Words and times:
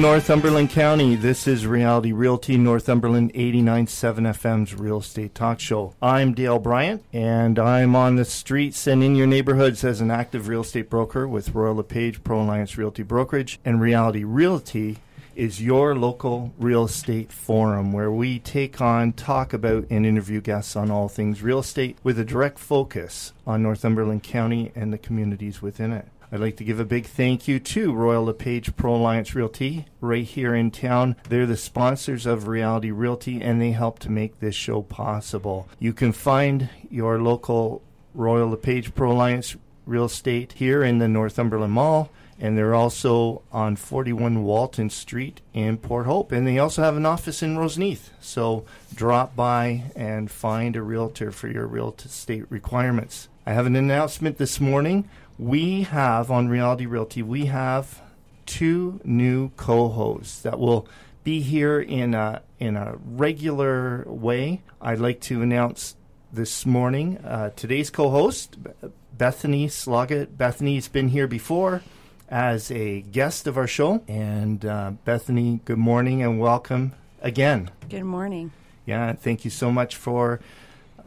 Northumberland 0.00 0.70
County. 0.70 1.16
This 1.16 1.48
is 1.48 1.66
Reality 1.66 2.12
Realty 2.12 2.56
Northumberland 2.56 3.34
89.7 3.34 4.28
FM's 4.28 4.74
real 4.74 4.98
estate 4.98 5.34
talk 5.34 5.58
show. 5.58 5.92
I'm 6.00 6.34
Dale 6.34 6.60
Bryant, 6.60 7.02
and 7.12 7.58
I'm 7.58 7.96
on 7.96 8.14
the 8.14 8.24
streets 8.24 8.86
and 8.86 9.02
in 9.02 9.16
your 9.16 9.26
neighborhoods 9.26 9.82
as 9.82 10.00
an 10.00 10.12
active 10.12 10.46
real 10.46 10.60
estate 10.60 10.88
broker 10.88 11.26
with 11.26 11.52
Royal 11.52 11.74
LePage 11.74 12.22
Pro 12.22 12.42
Alliance 12.42 12.78
Realty 12.78 13.02
Brokerage. 13.02 13.58
And 13.64 13.80
Reality 13.80 14.22
Realty 14.22 14.98
is 15.34 15.60
your 15.60 15.96
local 15.96 16.52
real 16.58 16.84
estate 16.84 17.32
forum 17.32 17.92
where 17.92 18.12
we 18.12 18.38
take 18.38 18.80
on, 18.80 19.12
talk 19.12 19.52
about, 19.52 19.84
and 19.90 20.06
interview 20.06 20.40
guests 20.40 20.76
on 20.76 20.92
all 20.92 21.08
things 21.08 21.42
real 21.42 21.58
estate 21.58 21.96
with 22.04 22.20
a 22.20 22.24
direct 22.24 22.60
focus 22.60 23.32
on 23.46 23.64
Northumberland 23.64 24.22
County 24.22 24.70
and 24.76 24.92
the 24.92 24.98
communities 24.98 25.60
within 25.60 25.92
it. 25.92 26.06
I'd 26.30 26.40
like 26.40 26.56
to 26.58 26.64
give 26.64 26.78
a 26.78 26.84
big 26.84 27.06
thank 27.06 27.48
you 27.48 27.58
to 27.58 27.94
Royal 27.94 28.26
LePage 28.26 28.76
Pro 28.76 28.96
Alliance 28.96 29.34
Realty 29.34 29.86
right 30.02 30.26
here 30.26 30.54
in 30.54 30.70
town. 30.70 31.16
They're 31.26 31.46
the 31.46 31.56
sponsors 31.56 32.26
of 32.26 32.48
Reality 32.48 32.90
Realty 32.90 33.40
and 33.40 33.62
they 33.62 33.70
help 33.70 33.98
to 34.00 34.10
make 34.10 34.38
this 34.38 34.54
show 34.54 34.82
possible. 34.82 35.68
You 35.78 35.94
can 35.94 36.12
find 36.12 36.68
your 36.90 37.18
local 37.18 37.80
Royal 38.12 38.50
LePage 38.50 38.94
Pro 38.94 39.12
Alliance 39.12 39.56
Real 39.86 40.04
Estate 40.04 40.52
here 40.52 40.82
in 40.82 40.98
the 40.98 41.08
Northumberland 41.08 41.72
Mall 41.72 42.10
and 42.38 42.58
they're 42.58 42.74
also 42.74 43.40
on 43.50 43.76
41 43.76 44.44
Walton 44.44 44.90
Street 44.90 45.40
in 45.54 45.78
Port 45.78 46.04
Hope. 46.04 46.30
And 46.30 46.46
they 46.46 46.58
also 46.58 46.82
have 46.82 46.96
an 46.96 47.06
office 47.06 47.42
in 47.42 47.56
Roseneath. 47.56 48.10
So 48.20 48.66
drop 48.94 49.34
by 49.34 49.84
and 49.96 50.30
find 50.30 50.76
a 50.76 50.82
realtor 50.82 51.32
for 51.32 51.48
your 51.48 51.66
real 51.66 51.94
estate 52.04 52.44
requirements. 52.50 53.28
I 53.46 53.54
have 53.54 53.66
an 53.66 53.76
announcement 53.76 54.36
this 54.36 54.60
morning 54.60 55.08
we 55.38 55.82
have 55.82 56.30
on 56.30 56.48
Reality 56.48 56.86
Realty, 56.86 57.22
we 57.22 57.46
have 57.46 58.02
two 58.46 59.00
new 59.04 59.50
co-hosts 59.50 60.42
that 60.42 60.58
will 60.58 60.88
be 61.22 61.40
here 61.40 61.80
in 61.80 62.14
a 62.14 62.42
in 62.58 62.76
a 62.76 62.96
regular 63.04 64.04
way. 64.06 64.62
I'd 64.80 64.98
like 64.98 65.20
to 65.22 65.42
announce 65.42 65.94
this 66.32 66.66
morning 66.66 67.18
uh, 67.18 67.50
today's 67.50 67.90
co-host, 67.90 68.56
Bethany 69.16 69.68
Sloggett. 69.68 70.36
Bethany's 70.36 70.88
been 70.88 71.08
here 71.08 71.26
before 71.28 71.82
as 72.28 72.70
a 72.70 73.02
guest 73.02 73.46
of 73.46 73.56
our 73.56 73.66
show, 73.66 74.02
and 74.08 74.64
uh, 74.64 74.92
Bethany, 75.04 75.60
good 75.64 75.78
morning 75.78 76.22
and 76.22 76.40
welcome 76.40 76.92
again. 77.22 77.70
Good 77.88 78.04
morning. 78.04 78.52
Yeah, 78.86 79.12
thank 79.12 79.44
you 79.44 79.50
so 79.50 79.70
much 79.70 79.96
for 79.96 80.40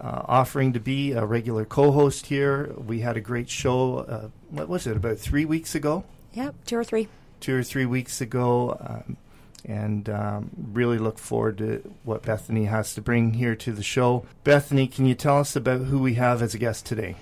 uh, 0.02 0.24
offering 0.28 0.74
to 0.74 0.80
be 0.80 1.12
a 1.12 1.26
regular 1.26 1.64
co-host 1.64 2.26
here. 2.26 2.74
We 2.76 3.02
had 3.02 3.18
a 3.18 3.22
great 3.22 3.50
show. 3.50 4.00
Uh, 4.00 4.30
what 4.50 4.68
was 4.68 4.88
it? 4.88 4.98
About 4.98 5.20
three 5.20 5.46
weeks 5.46 5.76
ago. 5.76 6.04
Yep, 6.34 6.56
two 6.66 6.78
or 6.78 6.84
three. 6.84 7.08
Two 7.40 7.58
or 7.58 7.64
three 7.64 7.86
weeks 7.86 8.22
ago, 8.22 8.78
um, 8.82 9.18
and 9.66 10.10
um, 10.10 10.50
really 10.74 10.98
look 10.98 11.18
forward 11.18 11.58
to 11.60 11.94
what 12.04 12.24
Bethany 12.24 12.66
has 12.66 12.94
to 12.96 13.02
bring 13.02 13.34
here 13.34 13.56
to 13.56 13.72
the 13.72 13.84
show. 13.84 14.26
Bethany, 14.44 14.88
can 14.88 15.06
you 15.06 15.16
tell 15.16 15.40
us 15.40 15.56
about 15.56 15.82
who 15.82 16.00
we 16.00 16.16
have 16.16 16.42
as 16.42 16.54
a 16.54 16.58
guest 16.58 16.86
today? 16.86 17.16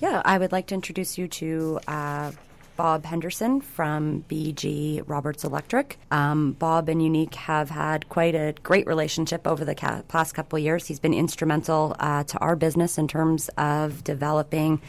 Yeah, 0.00 0.20
I 0.24 0.38
would 0.38 0.52
like 0.52 0.66
to 0.68 0.74
introduce 0.74 1.16
you 1.16 1.28
to 1.28 1.80
uh, 1.86 2.32
Bob 2.76 3.04
Henderson 3.04 3.60
from 3.60 4.24
BG 4.28 5.02
Roberts 5.06 5.44
Electric. 5.44 5.98
Um, 6.10 6.52
Bob 6.52 6.88
and 6.88 7.02
Unique 7.02 7.34
have 7.34 7.70
had 7.70 8.08
quite 8.08 8.34
a 8.34 8.54
great 8.62 8.86
relationship 8.86 9.46
over 9.46 9.64
the 9.64 9.74
ca- 9.74 10.02
past 10.08 10.34
couple 10.34 10.58
of 10.58 10.62
years. 10.62 10.86
He's 10.86 11.00
been 11.00 11.14
instrumental 11.14 11.96
uh, 11.98 12.24
to 12.24 12.38
our 12.38 12.56
business 12.56 12.98
in 12.98 13.08
terms 13.08 13.48
of 13.56 14.04
developing 14.04 14.80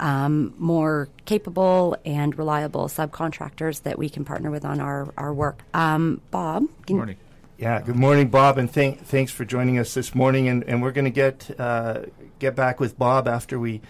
um, 0.00 0.54
more 0.58 1.08
capable 1.24 1.96
and 2.04 2.36
reliable 2.38 2.86
subcontractors 2.88 3.82
that 3.82 3.98
we 3.98 4.08
can 4.08 4.24
partner 4.24 4.50
with 4.50 4.64
on 4.64 4.80
our, 4.80 5.12
our 5.16 5.34
work. 5.34 5.62
Um, 5.74 6.20
Bob? 6.30 6.64
Good 6.86 6.96
morning. 6.96 7.16
Yeah, 7.58 7.80
good 7.82 7.96
morning, 7.96 8.28
Bob, 8.28 8.56
and 8.56 8.70
thank, 8.70 9.04
thanks 9.04 9.32
for 9.32 9.44
joining 9.44 9.80
us 9.80 9.92
this 9.92 10.14
morning. 10.14 10.48
And, 10.48 10.62
and 10.64 10.80
we're 10.80 10.92
going 10.92 11.06
to 11.06 11.10
get 11.10 11.50
uh, 11.58 12.02
get 12.38 12.54
back 12.54 12.78
with 12.78 12.96
Bob 12.96 13.26
after 13.26 13.58
we 13.58 13.80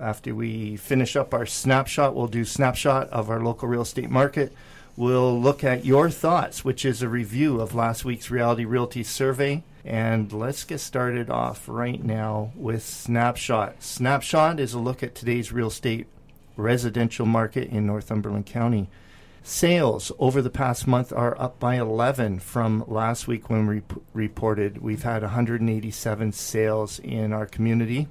after 0.00 0.34
we 0.34 0.76
finish 0.76 1.16
up 1.16 1.32
our 1.34 1.46
snapshot, 1.46 2.14
we'll 2.14 2.26
do 2.26 2.44
snapshot 2.44 3.08
of 3.10 3.30
our 3.30 3.40
local 3.40 3.68
real 3.68 3.82
estate 3.82 4.10
market. 4.10 4.52
We'll 4.96 5.38
look 5.38 5.62
at 5.62 5.84
your 5.84 6.08
thoughts, 6.08 6.64
which 6.64 6.84
is 6.84 7.02
a 7.02 7.08
review 7.08 7.60
of 7.60 7.74
last 7.74 8.04
week's 8.04 8.30
Reality 8.30 8.64
Realty 8.64 9.02
survey. 9.02 9.62
And 9.84 10.32
let's 10.32 10.64
get 10.64 10.80
started 10.80 11.30
off 11.30 11.68
right 11.68 12.02
now 12.02 12.52
with 12.56 12.82
Snapshot. 12.82 13.82
Snapshot 13.82 14.58
is 14.58 14.72
a 14.72 14.78
look 14.78 15.02
at 15.02 15.14
today's 15.14 15.52
real 15.52 15.68
estate 15.68 16.06
residential 16.56 17.26
market 17.26 17.68
in 17.68 17.86
Northumberland 17.86 18.46
County. 18.46 18.88
Sales 19.42 20.10
over 20.18 20.42
the 20.42 20.50
past 20.50 20.88
month 20.88 21.12
are 21.12 21.40
up 21.40 21.60
by 21.60 21.76
11 21.76 22.40
from 22.40 22.82
last 22.88 23.28
week 23.28 23.48
when 23.48 23.66
we 23.66 23.82
reported. 24.12 24.78
We've 24.82 25.04
had 25.04 25.22
187 25.22 26.32
sales 26.32 26.98
in 26.98 27.32
our 27.32 27.46
community 27.46 28.08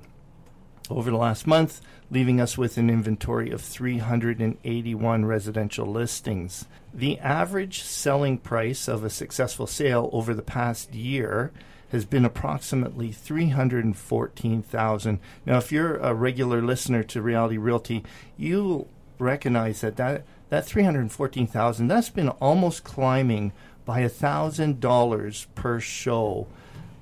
over 0.89 1.11
the 1.11 1.17
last 1.17 1.47
month, 1.47 1.81
leaving 2.11 2.39
us 2.39 2.57
with 2.57 2.77
an 2.77 2.89
inventory 2.89 3.51
of 3.51 3.61
381 3.61 5.25
residential 5.25 5.87
listings. 5.87 6.65
The 6.93 7.19
average 7.19 7.81
selling 7.81 8.37
price 8.37 8.87
of 8.87 9.03
a 9.03 9.09
successful 9.09 9.67
sale 9.67 10.09
over 10.13 10.33
the 10.33 10.41
past 10.41 10.93
year 10.93 11.51
has 11.89 12.05
been 12.05 12.23
approximately 12.25 13.11
314,000. 13.11 15.19
Now 15.45 15.57
if 15.57 15.71
you're 15.71 15.97
a 15.97 16.13
regular 16.13 16.61
listener 16.61 17.03
to 17.03 17.21
Reality 17.21 17.57
Realty, 17.57 18.03
you 18.37 18.87
recognize 19.19 19.81
that 19.81 19.97
that, 19.97 20.23
that 20.49 20.65
314,000 20.65 21.87
that's 21.87 22.09
been 22.09 22.29
almost 22.29 22.83
climbing 22.83 23.51
by 23.85 24.01
$1,000 24.01 25.45
per 25.55 25.79
show 25.79 26.47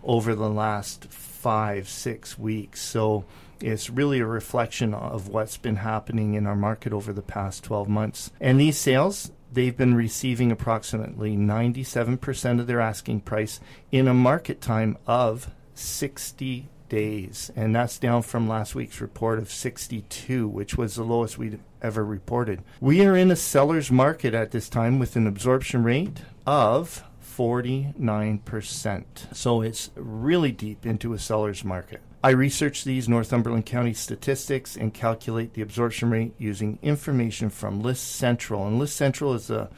over 0.03 0.35
the 0.35 0.49
last 0.49 1.05
5 1.05 1.89
6 1.89 2.37
weeks. 2.37 2.81
So 2.81 3.25
it's 3.61 3.89
really 3.89 4.19
a 4.19 4.25
reflection 4.25 4.93
of 4.93 5.27
what's 5.27 5.57
been 5.57 5.77
happening 5.77 6.33
in 6.33 6.47
our 6.47 6.55
market 6.55 6.93
over 6.93 7.13
the 7.13 7.21
past 7.21 7.63
12 7.63 7.87
months. 7.87 8.31
And 8.39 8.59
these 8.59 8.77
sales, 8.77 9.31
they've 9.51 9.75
been 9.75 9.95
receiving 9.95 10.51
approximately 10.51 11.35
97% 11.35 12.59
of 12.59 12.67
their 12.67 12.81
asking 12.81 13.21
price 13.21 13.59
in 13.91 14.07
a 14.07 14.13
market 14.13 14.61
time 14.61 14.97
of 15.07 15.51
60 15.75 16.69
days. 16.89 17.51
And 17.55 17.75
that's 17.75 17.97
down 17.97 18.21
from 18.21 18.47
last 18.47 18.75
week's 18.75 19.01
report 19.01 19.39
of 19.39 19.49
62, 19.49 20.47
which 20.47 20.77
was 20.77 20.95
the 20.95 21.03
lowest 21.03 21.37
we'd 21.37 21.59
ever 21.81 22.05
reported. 22.05 22.61
We 22.79 23.05
are 23.05 23.15
in 23.15 23.31
a 23.31 23.35
seller's 23.35 23.91
market 23.91 24.33
at 24.33 24.51
this 24.51 24.69
time 24.69 24.99
with 24.99 25.15
an 25.15 25.25
absorption 25.25 25.83
rate 25.83 26.21
of 26.45 27.03
49%. 27.23 29.35
So 29.35 29.61
it's 29.61 29.89
really 29.95 30.51
deep 30.51 30.85
into 30.85 31.13
a 31.13 31.19
seller's 31.19 31.63
market. 31.63 32.01
I 32.25 32.29
research 32.29 32.85
these 32.85 33.09
Northumberland 33.09 33.65
County 33.65 33.93
statistics 33.93 34.77
and 34.77 34.93
calculate 34.93 35.55
the 35.55 35.61
absorption 35.61 36.09
rate 36.09 36.33
using 36.37 36.79
information 36.81 37.49
from 37.49 37.81
List 37.81 38.15
Central. 38.15 38.65
And 38.65 38.79
List 38.79 38.95
Central 38.95 39.33
is 39.33 39.49
a 39.49 39.69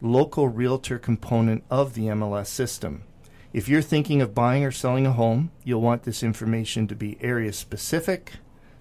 local 0.00 0.48
realtor 0.48 0.98
component 0.98 1.64
of 1.68 1.92
the 1.92 2.06
MLS 2.06 2.46
system. 2.46 3.02
If 3.52 3.68
you're 3.68 3.82
thinking 3.82 4.22
of 4.22 4.34
buying 4.34 4.64
or 4.64 4.70
selling 4.70 5.06
a 5.06 5.12
home, 5.12 5.50
you'll 5.64 5.82
want 5.82 6.04
this 6.04 6.22
information 6.22 6.88
to 6.88 6.94
be 6.94 7.18
area 7.20 7.52
specific, 7.52 8.32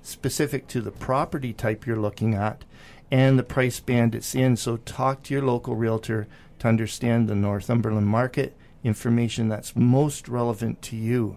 specific 0.02 0.68
to 0.70 0.80
the 0.80 0.92
property 0.92 1.52
type 1.52 1.86
you're 1.86 1.98
looking 1.98 2.34
at, 2.34 2.64
and 3.12 3.38
the 3.38 3.44
price 3.44 3.82
band 3.82 4.16
it's 4.16 4.34
in. 4.34 4.56
So 4.56 4.78
talk 4.78 5.24
to 5.24 5.34
your 5.34 5.44
local 5.44 5.76
realtor 5.76 6.30
to 6.60 6.68
understand 6.70 7.28
the 7.28 7.36
Northumberland 7.36 8.08
market 8.08 8.56
information 8.86 9.50
that's 9.50 9.76
most 9.76 10.30
relevant 10.30 10.82
to 10.84 10.96
you. 10.96 11.36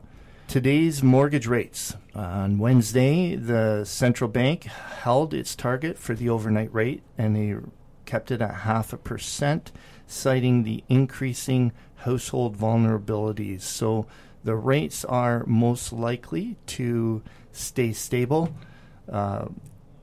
Today's 0.55 1.03
mortgage 1.03 1.49
rates. 1.49 1.97
On 2.15 2.59
Wednesday, 2.59 3.35
the 3.35 3.85
central 3.85 4.31
bank 4.31 4.63
held 4.63 5.35
its 5.35 5.57
target 5.57 5.99
for 5.99 6.15
the 6.15 6.29
overnight 6.29 6.73
rate 6.73 7.03
and 7.19 7.35
they 7.35 7.57
kept 8.05 8.31
it 8.31 8.41
at 8.41 8.55
half 8.59 8.93
a 8.93 8.97
percent, 8.97 9.73
citing 10.07 10.63
the 10.63 10.85
increasing 10.89 11.73
household 11.97 12.57
vulnerabilities. 12.57 13.63
So 13.63 14.07
the 14.45 14.55
rates 14.55 15.05
are 15.05 15.45
most 15.45 15.93
likely 15.93 16.57
to 16.67 17.21
stay 17.51 17.93
stable. 17.93 18.55
Uh, 19.11 19.47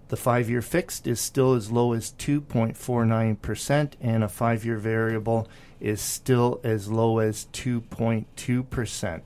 the 0.10 0.18
five 0.18 0.50
year 0.50 0.62
fixed 0.62 1.08
is 1.08 1.22
still 1.22 1.54
as 1.54 1.72
low 1.72 1.94
as 1.94 2.12
2.49%, 2.20 3.94
and 4.02 4.22
a 4.22 4.28
five 4.28 4.66
year 4.66 4.76
variable 4.76 5.48
is 5.80 6.02
still 6.02 6.60
as 6.66 6.90
low 6.92 7.20
as 7.20 7.48
2.2%. 7.54 9.22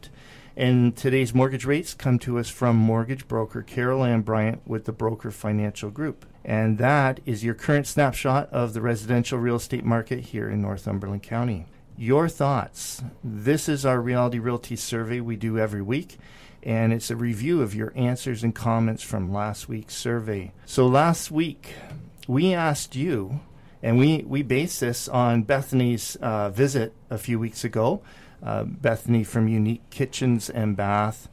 And 0.57 0.95
today's 0.95 1.33
mortgage 1.33 1.65
rates 1.65 1.93
come 1.93 2.17
to 2.19 2.39
us 2.39 2.49
from 2.49 2.77
mortgage 2.77 3.27
broker 3.27 3.61
Carol 3.61 4.05
Ann 4.05 4.21
Bryant 4.21 4.61
with 4.65 4.85
the 4.85 4.93
Broker 4.93 5.29
Financial 5.29 5.89
Group. 5.89 6.25
And 6.45 6.77
that 6.77 7.19
is 7.25 7.43
your 7.43 7.55
current 7.55 7.87
snapshot 7.87 8.49
of 8.53 8.73
the 8.73 8.79
residential 8.79 9.37
real 9.37 9.57
estate 9.57 9.83
market 9.83 10.19
here 10.21 10.49
in 10.49 10.61
Northumberland 10.61 11.23
County. 11.23 11.65
Your 11.97 12.29
thoughts. 12.29 13.03
This 13.21 13.67
is 13.67 13.85
our 13.85 13.99
Reality 13.99 14.39
Realty 14.39 14.77
survey 14.77 15.19
we 15.19 15.35
do 15.35 15.59
every 15.59 15.81
week, 15.81 16.17
and 16.63 16.93
it's 16.93 17.11
a 17.11 17.17
review 17.17 17.61
of 17.61 17.75
your 17.75 17.91
answers 17.93 18.41
and 18.41 18.55
comments 18.55 19.03
from 19.03 19.33
last 19.33 19.67
week's 19.67 19.95
survey. 19.95 20.53
So, 20.65 20.87
last 20.87 21.31
week, 21.31 21.73
we 22.27 22.53
asked 22.53 22.95
you 22.95 23.41
And 23.85 23.99
we, 23.99 24.23
we 24.27 24.41
base 24.41 24.79
this 24.79 25.07
on 25.07 25.43
Bethany's 25.43 26.15
uh, 26.15 26.49
visit 26.49 26.93
a 27.11 27.19
few 27.19 27.37
weeks 27.37 27.63
ago. 27.63 28.01
Uh, 28.45 28.63
Bethany 28.63 29.24
from 29.24 29.47
Unique 29.47 29.89
Kitchens 29.89 30.51
and 30.51 30.77
Bath. 30.77 31.30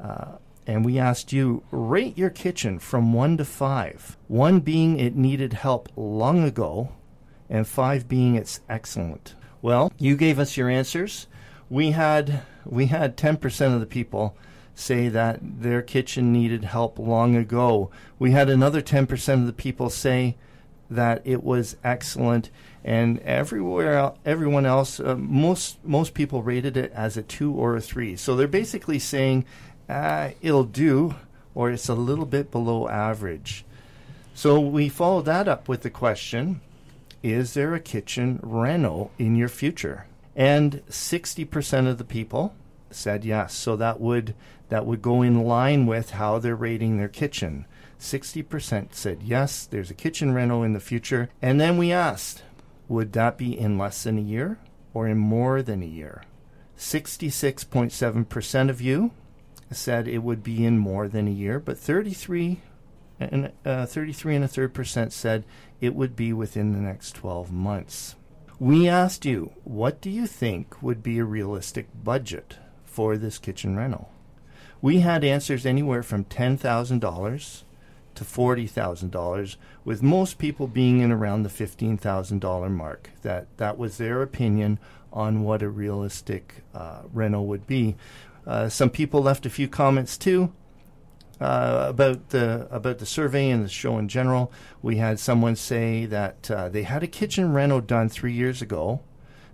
Uh, 0.00 0.38
and 0.66 0.82
we 0.82 0.98
asked 0.98 1.30
you 1.30 1.62
rate 1.70 2.16
your 2.16 2.30
kitchen 2.30 2.78
from 2.78 3.12
1 3.12 3.36
to 3.36 3.44
5 3.44 4.16
1 4.28 4.60
being 4.60 4.98
it 4.98 5.14
needed 5.14 5.52
help 5.52 5.90
long 5.94 6.42
ago 6.42 6.90
and 7.50 7.68
5 7.68 8.08
being 8.08 8.34
it's 8.34 8.60
excellent. 8.66 9.34
Well 9.60 9.92
you 9.98 10.16
gave 10.16 10.38
us 10.38 10.56
your 10.56 10.70
answers. 10.70 11.26
We 11.68 11.90
had 11.90 12.42
we 12.64 12.86
had 12.86 13.18
10% 13.18 13.74
of 13.74 13.80
the 13.80 13.86
people 13.86 14.34
say 14.74 15.08
that 15.08 15.40
their 15.42 15.82
kitchen 15.82 16.32
needed 16.32 16.64
help 16.64 16.98
long 16.98 17.36
ago. 17.36 17.90
We 18.18 18.30
had 18.30 18.48
another 18.48 18.80
10% 18.80 19.34
of 19.34 19.46
the 19.46 19.52
people 19.52 19.90
say 19.90 20.36
that 20.90 21.22
it 21.24 21.44
was 21.44 21.76
excellent 21.84 22.50
and 22.84 23.18
everywhere 23.20 24.12
everyone 24.24 24.66
else 24.66 25.00
uh, 25.00 25.16
most 25.16 25.82
most 25.84 26.12
people 26.12 26.42
rated 26.42 26.76
it 26.76 26.92
as 26.92 27.16
a 27.16 27.22
2 27.22 27.52
or 27.52 27.76
a 27.76 27.80
3 27.80 28.14
so 28.16 28.36
they're 28.36 28.46
basically 28.46 28.98
saying 28.98 29.44
uh, 29.88 30.30
it'll 30.40 30.64
do, 30.64 31.14
or 31.54 31.70
it's 31.70 31.88
a 31.88 31.94
little 31.94 32.26
bit 32.26 32.50
below 32.50 32.88
average. 32.88 33.64
So 34.34 34.58
we 34.58 34.88
follow 34.88 35.22
that 35.22 35.48
up 35.48 35.68
with 35.68 35.82
the 35.82 35.90
question 35.90 36.60
Is 37.22 37.54
there 37.54 37.74
a 37.74 37.80
kitchen 37.80 38.40
reno 38.42 39.10
in 39.18 39.36
your 39.36 39.48
future? 39.48 40.06
And 40.36 40.84
60% 40.88 41.88
of 41.88 41.98
the 41.98 42.04
people 42.04 42.54
said 42.90 43.24
yes. 43.24 43.54
So 43.54 43.76
that 43.76 44.00
would 44.00 44.34
that 44.68 44.86
would 44.86 45.02
go 45.02 45.22
in 45.22 45.44
line 45.44 45.86
with 45.86 46.12
how 46.12 46.38
they're 46.38 46.56
rating 46.56 46.96
their 46.96 47.08
kitchen. 47.08 47.66
60% 48.00 48.94
said 48.94 49.22
yes, 49.22 49.66
there's 49.66 49.90
a 49.90 49.94
kitchen 49.94 50.32
reno 50.32 50.62
in 50.62 50.72
the 50.72 50.80
future. 50.80 51.28
And 51.40 51.60
then 51.60 51.76
we 51.78 51.92
asked, 51.92 52.42
would 52.88 53.12
that 53.12 53.38
be 53.38 53.58
in 53.58 53.78
less 53.78 54.02
than 54.02 54.18
a 54.18 54.22
year 54.22 54.58
or 54.92 55.08
in 55.08 55.18
more 55.18 55.62
than 55.62 55.82
a 55.82 55.86
year? 55.86 56.22
66.7% 56.76 58.68
of 58.68 58.80
you 58.80 59.12
said 59.70 60.06
it 60.06 60.18
would 60.18 60.42
be 60.42 60.64
in 60.64 60.78
more 60.78 61.08
than 61.08 61.26
a 61.26 61.32
year, 61.32 61.58
but 61.58 61.78
33 61.78 62.60
and 63.20 63.52
uh, 63.64 63.86
33 63.86 64.36
and 64.36 64.44
a 64.44 64.48
third 64.48 64.74
percent 64.74 65.12
said 65.12 65.44
it 65.80 65.94
would 65.94 66.16
be 66.16 66.32
within 66.32 66.72
the 66.72 66.78
next 66.78 67.12
12 67.14 67.52
months. 67.52 68.16
We 68.58 68.88
asked 68.88 69.24
you, 69.24 69.52
what 69.64 70.00
do 70.00 70.10
you 70.10 70.26
think 70.26 70.80
would 70.82 71.02
be 71.02 71.18
a 71.18 71.24
realistic 71.24 71.88
budget 72.02 72.58
for 72.84 73.16
this 73.16 73.38
kitchen 73.38 73.76
rental? 73.76 74.10
We 74.80 75.00
had 75.00 75.24
answers 75.24 75.66
anywhere 75.66 76.02
from 76.02 76.24
$10,000 76.24 77.62
to 78.14 78.24
$40,000, 78.24 79.56
with 79.84 80.02
most 80.02 80.38
people 80.38 80.66
being 80.66 81.00
in 81.00 81.12
around 81.12 81.42
the 81.42 81.48
$15,000 81.48 82.70
mark. 82.70 83.10
That, 83.22 83.46
that 83.58 83.78
was 83.78 83.98
their 83.98 84.22
opinion 84.22 84.78
on 85.12 85.42
what 85.42 85.62
a 85.62 85.68
realistic 85.68 86.62
uh, 86.74 87.02
rental 87.12 87.46
would 87.46 87.66
be. 87.66 87.96
Uh, 88.46 88.68
some 88.68 88.90
people 88.90 89.22
left 89.22 89.46
a 89.46 89.50
few 89.50 89.68
comments 89.68 90.16
too 90.18 90.52
uh, 91.40 91.86
about 91.88 92.30
the 92.30 92.66
about 92.70 92.98
the 92.98 93.06
survey 93.06 93.50
and 93.50 93.64
the 93.64 93.68
show 93.68 93.98
in 93.98 94.08
general. 94.08 94.52
We 94.82 94.96
had 94.96 95.18
someone 95.18 95.56
say 95.56 96.06
that 96.06 96.50
uh, 96.50 96.68
they 96.68 96.82
had 96.82 97.02
a 97.02 97.08
kitchen 97.08 97.52
reno 97.52 97.80
done 97.80 98.08
three 98.08 98.32
years 98.32 98.62
ago. 98.62 99.00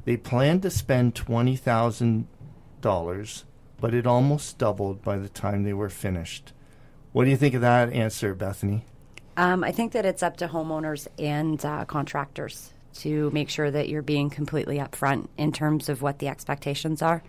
They 0.04 0.16
planned 0.16 0.62
to 0.62 0.70
spend 0.70 1.14
twenty 1.14 1.56
thousand 1.56 2.26
dollars, 2.80 3.44
but 3.80 3.94
it 3.94 4.06
almost 4.06 4.58
doubled 4.58 5.02
by 5.02 5.18
the 5.18 5.28
time 5.28 5.62
they 5.62 5.72
were 5.72 5.90
finished. 5.90 6.52
What 7.12 7.24
do 7.24 7.30
you 7.30 7.36
think 7.36 7.54
of 7.54 7.60
that 7.60 7.92
answer, 7.92 8.34
Bethany? 8.34 8.84
Um, 9.40 9.64
I 9.64 9.72
think 9.72 9.92
that 9.92 10.04
it's 10.04 10.22
up 10.22 10.36
to 10.36 10.48
homeowners 10.48 11.08
and 11.18 11.64
uh, 11.64 11.86
contractors 11.86 12.74
to 12.96 13.30
make 13.30 13.48
sure 13.48 13.70
that 13.70 13.88
you're 13.88 14.02
being 14.02 14.28
completely 14.28 14.76
upfront 14.76 15.28
in 15.38 15.50
terms 15.50 15.88
of 15.88 16.02
what 16.02 16.18
the 16.18 16.28
expectations 16.28 17.00
are. 17.00 17.22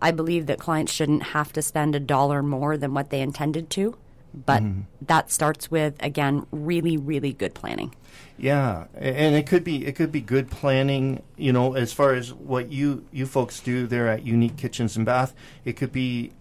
I 0.00 0.10
believe 0.10 0.46
that 0.46 0.58
clients 0.58 0.90
shouldn't 0.90 1.22
have 1.22 1.52
to 1.52 1.60
spend 1.60 1.94
a 1.94 2.00
dollar 2.00 2.42
more 2.42 2.78
than 2.78 2.94
what 2.94 3.10
they 3.10 3.20
intended 3.20 3.68
to. 3.70 3.94
But 4.32 4.62
mm. 4.62 4.84
that 5.02 5.30
starts 5.30 5.70
with 5.70 6.02
again 6.02 6.46
really 6.50 6.96
really 6.96 7.34
good 7.34 7.52
planning. 7.52 7.94
Yeah, 8.38 8.86
and 8.94 9.36
it 9.36 9.46
could 9.46 9.64
be 9.64 9.84
it 9.86 9.96
could 9.96 10.10
be 10.10 10.22
good 10.22 10.50
planning. 10.50 11.22
You 11.36 11.52
know, 11.52 11.74
as 11.74 11.92
far 11.92 12.14
as 12.14 12.32
what 12.32 12.72
you 12.72 13.04
you 13.12 13.26
folks 13.26 13.60
do 13.60 13.86
there 13.86 14.08
at 14.08 14.24
Unique 14.24 14.56
Kitchens 14.56 14.96
and 14.96 15.04
Bath, 15.04 15.34
it 15.64 15.74
could 15.74 15.92
be 15.92 16.32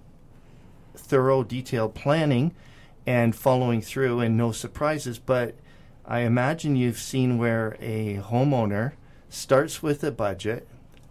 thorough, 0.96 1.44
detailed 1.44 1.94
planning 1.94 2.56
and 3.06 3.36
following 3.36 3.82
through, 3.82 4.20
and 4.20 4.38
no 4.38 4.52
surprises. 4.52 5.20
But 5.20 5.56
I 6.06 6.22
imagine 6.22 6.76
you've 6.76 7.00
seen 7.00 7.38
where 7.38 7.78
a 7.80 8.18
homeowner 8.18 8.94
starts 9.30 9.82
with 9.82 10.04
a 10.04 10.12
budget, 10.12 10.68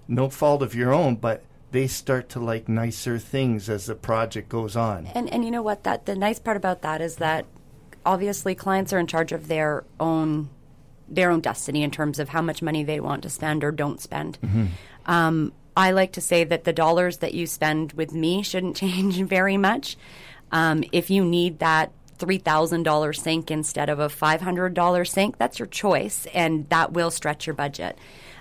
no 0.08 0.28
fault 0.28 0.62
of 0.62 0.74
your 0.74 0.92
own, 0.92 1.16
but 1.16 1.42
they 1.72 1.86
start 1.86 2.28
to 2.28 2.40
like 2.40 2.68
nicer 2.68 3.18
things 3.18 3.68
as 3.68 3.86
the 3.86 3.94
project 3.94 4.48
goes 4.48 4.76
on. 4.76 5.06
And 5.14 5.32
and 5.32 5.44
you 5.44 5.50
know 5.50 5.62
what 5.62 5.84
that 5.84 6.06
the 6.06 6.14
nice 6.14 6.38
part 6.38 6.56
about 6.56 6.82
that 6.82 7.00
is 7.00 7.16
that 7.16 7.46
obviously 8.04 8.54
clients 8.54 8.92
are 8.92 8.98
in 8.98 9.06
charge 9.06 9.32
of 9.32 9.48
their 9.48 9.84
own 9.98 10.50
their 11.08 11.30
own 11.30 11.40
destiny 11.40 11.82
in 11.82 11.90
terms 11.90 12.18
of 12.18 12.30
how 12.30 12.42
much 12.42 12.62
money 12.62 12.84
they 12.84 13.00
want 13.00 13.22
to 13.22 13.30
spend 13.30 13.64
or 13.64 13.70
don't 13.72 14.00
spend. 14.00 14.38
Mm-hmm. 14.42 14.66
Um, 15.06 15.52
I 15.76 15.90
like 15.90 16.12
to 16.12 16.20
say 16.20 16.44
that 16.44 16.64
the 16.64 16.72
dollars 16.72 17.18
that 17.18 17.34
you 17.34 17.46
spend 17.46 17.92
with 17.94 18.12
me 18.12 18.42
shouldn't 18.42 18.76
change 18.84 19.20
very 19.22 19.56
much. 19.56 19.96
Um, 20.52 20.84
if 20.92 21.10
you 21.10 21.24
need 21.24 21.58
that 21.58 21.92
$3,000 22.18 23.16
sink 23.16 23.50
instead 23.50 23.88
of 23.88 23.98
a 23.98 24.08
$500 24.08 25.08
sink, 25.08 25.38
that's 25.38 25.58
your 25.58 25.66
choice, 25.66 26.26
and 26.32 26.68
that 26.68 26.92
will 26.92 27.10
stretch 27.10 27.46
your 27.46 27.54
budget. 27.54 27.98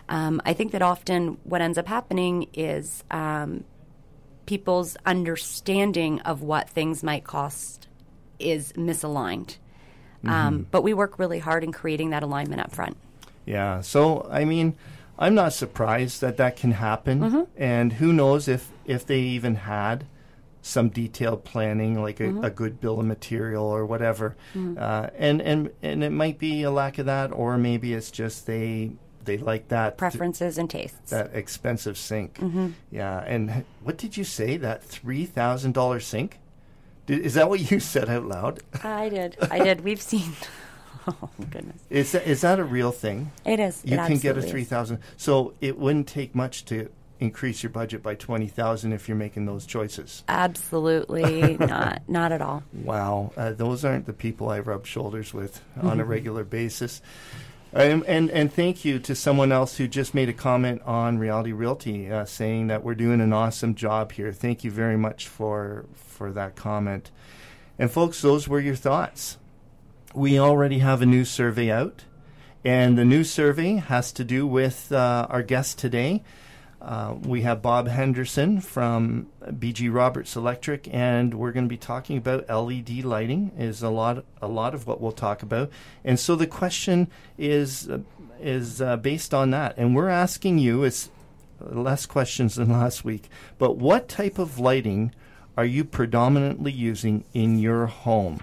Um, 0.09 0.41
I 0.45 0.53
think 0.53 0.73
that 0.73 0.81
often 0.81 1.37
what 1.43 1.61
ends 1.61 1.77
up 1.77 1.87
happening 1.87 2.47
is 2.53 3.03
um, 3.09 3.63
people's 4.45 4.97
understanding 5.05 6.19
of 6.21 6.41
what 6.41 6.69
things 6.69 7.01
might 7.01 7.23
cost 7.23 7.87
is 8.37 8.73
misaligned. 8.73 9.57
Um, 10.23 10.29
mm-hmm. 10.29 10.63
But 10.69 10.83
we 10.83 10.93
work 10.93 11.17
really 11.17 11.39
hard 11.39 11.63
in 11.63 11.71
creating 11.71 12.11
that 12.11 12.23
alignment 12.23 12.61
up 12.61 12.71
front. 12.71 12.97
Yeah. 13.45 13.81
So, 13.81 14.27
I 14.29 14.45
mean, 14.45 14.75
I'm 15.17 15.33
not 15.33 15.53
surprised 15.53 16.21
that 16.21 16.37
that 16.37 16.55
can 16.55 16.71
happen. 16.71 17.19
Mm-hmm. 17.21 17.41
And 17.57 17.93
who 17.93 18.13
knows 18.13 18.47
if, 18.47 18.69
if 18.85 19.05
they 19.05 19.19
even 19.19 19.55
had 19.55 20.05
some 20.61 20.89
detailed 20.89 21.43
planning, 21.43 22.01
like 22.01 22.19
a, 22.19 22.23
mm-hmm. 22.23 22.43
a 22.43 22.49
good 22.49 22.79
bill 22.79 22.99
of 22.99 23.05
material 23.05 23.65
or 23.65 23.85
whatever. 23.85 24.35
Mm-hmm. 24.53 24.77
Uh, 24.77 25.07
and, 25.17 25.41
and, 25.41 25.71
and 25.81 26.03
it 26.03 26.11
might 26.11 26.37
be 26.37 26.63
a 26.63 26.71
lack 26.71 26.97
of 26.97 27.07
that, 27.07 27.31
or 27.31 27.57
maybe 27.57 27.93
it's 27.93 28.11
just 28.11 28.45
they 28.45 28.91
they 29.25 29.37
like 29.37 29.67
that 29.69 29.97
preferences 29.97 30.57
and 30.57 30.69
tastes. 30.69 31.11
That 31.11 31.31
expensive 31.33 31.97
sink, 31.97 32.35
mm-hmm. 32.35 32.69
yeah. 32.89 33.19
And 33.19 33.65
what 33.83 33.97
did 33.97 34.17
you 34.17 34.23
say? 34.23 34.57
That 34.57 34.83
three 34.83 35.25
thousand 35.25 35.73
dollar 35.73 35.99
sink? 35.99 36.39
Did, 37.05 37.19
is 37.19 37.35
that 37.35 37.49
what 37.49 37.71
you 37.71 37.79
said 37.79 38.09
out 38.09 38.25
loud? 38.25 38.61
I 38.83 39.09
did. 39.09 39.37
I 39.49 39.59
did. 39.59 39.81
We've 39.81 40.01
seen. 40.01 40.33
Oh 41.07 41.31
goodness! 41.49 41.81
Is 41.89 42.11
that 42.11 42.27
is 42.27 42.41
that 42.41 42.59
a 42.59 42.63
real 42.63 42.91
thing? 42.91 43.31
It 43.43 43.59
is. 43.59 43.81
You 43.83 43.99
it 43.99 44.05
can 44.05 44.19
get 44.19 44.37
a 44.37 44.41
three 44.43 44.63
thousand. 44.63 44.99
So 45.17 45.55
it 45.59 45.79
wouldn't 45.79 46.07
take 46.07 46.35
much 46.35 46.63
to 46.65 46.91
increase 47.21 47.63
your 47.63 47.69
budget 47.69 48.03
by 48.03 48.15
twenty 48.15 48.47
thousand 48.47 48.91
if 48.91 49.07
you're 49.07 49.15
making 49.15 49.45
those 49.45 49.65
choices. 49.65 50.23
Absolutely 50.27 51.55
not. 51.59 52.01
Not 52.09 52.33
at 52.33 52.41
all. 52.41 52.63
Wow, 52.73 53.31
uh, 53.37 53.53
those 53.53 53.85
aren't 53.85 54.07
the 54.07 54.13
people 54.13 54.49
I 54.49 54.59
rub 54.59 54.85
shoulders 54.85 55.33
with 55.33 55.61
on 55.81 56.01
a 56.01 56.05
regular 56.05 56.43
basis. 56.43 57.01
And, 57.73 58.03
and, 58.05 58.29
and 58.31 58.51
thank 58.51 58.83
you 58.83 58.99
to 58.99 59.15
someone 59.15 59.53
else 59.53 59.77
who 59.77 59.87
just 59.87 60.13
made 60.13 60.27
a 60.27 60.33
comment 60.33 60.81
on 60.81 61.19
Reality 61.19 61.53
Realty, 61.53 62.11
uh, 62.11 62.25
saying 62.25 62.67
that 62.67 62.83
we're 62.83 62.95
doing 62.95 63.21
an 63.21 63.31
awesome 63.31 63.75
job 63.75 64.11
here. 64.11 64.33
Thank 64.33 64.65
you 64.65 64.71
very 64.71 64.97
much 64.97 65.27
for 65.27 65.85
for 65.95 66.31
that 66.33 66.55
comment. 66.55 67.11
And 67.79 67.89
folks, 67.89 68.21
those 68.21 68.47
were 68.47 68.59
your 68.59 68.75
thoughts. 68.75 69.37
We 70.13 70.37
already 70.37 70.79
have 70.79 71.01
a 71.01 71.05
new 71.05 71.23
survey 71.23 71.71
out, 71.71 72.03
and 72.65 72.97
the 72.97 73.05
new 73.05 73.23
survey 73.23 73.75
has 73.75 74.11
to 74.13 74.25
do 74.25 74.45
with 74.45 74.91
uh, 74.91 75.27
our 75.29 75.41
guest 75.41 75.79
today. 75.79 76.23
Uh, 76.81 77.13
we 77.21 77.43
have 77.43 77.61
Bob 77.61 77.87
Henderson 77.87 78.59
from 78.59 79.27
BG 79.45 79.93
Roberts 79.93 80.35
Electric, 80.35 80.91
and 80.91 81.35
we're 81.35 81.51
going 81.51 81.65
to 81.65 81.69
be 81.69 81.77
talking 81.77 82.17
about 82.17 82.49
LED 82.49 83.03
lighting. 83.03 83.51
Is 83.55 83.83
a 83.83 83.89
lot, 83.89 84.25
a 84.41 84.47
lot 84.47 84.73
of 84.73 84.87
what 84.87 84.99
we'll 84.99 85.11
talk 85.11 85.43
about. 85.43 85.69
And 86.03 86.19
so 86.19 86.35
the 86.35 86.47
question 86.47 87.07
is 87.37 87.87
uh, 87.87 87.99
is 88.39 88.81
uh, 88.81 88.97
based 88.97 89.31
on 89.31 89.51
that, 89.51 89.77
and 89.77 89.95
we're 89.95 90.09
asking 90.09 90.57
you. 90.57 90.83
It's 90.83 91.11
less 91.59 92.07
questions 92.07 92.55
than 92.55 92.71
last 92.71 93.05
week, 93.05 93.29
but 93.59 93.77
what 93.77 94.09
type 94.09 94.39
of 94.39 94.57
lighting 94.57 95.13
are 95.55 95.65
you 95.65 95.83
predominantly 95.83 96.71
using 96.71 97.25
in 97.35 97.59
your 97.59 97.85
home? 97.85 98.39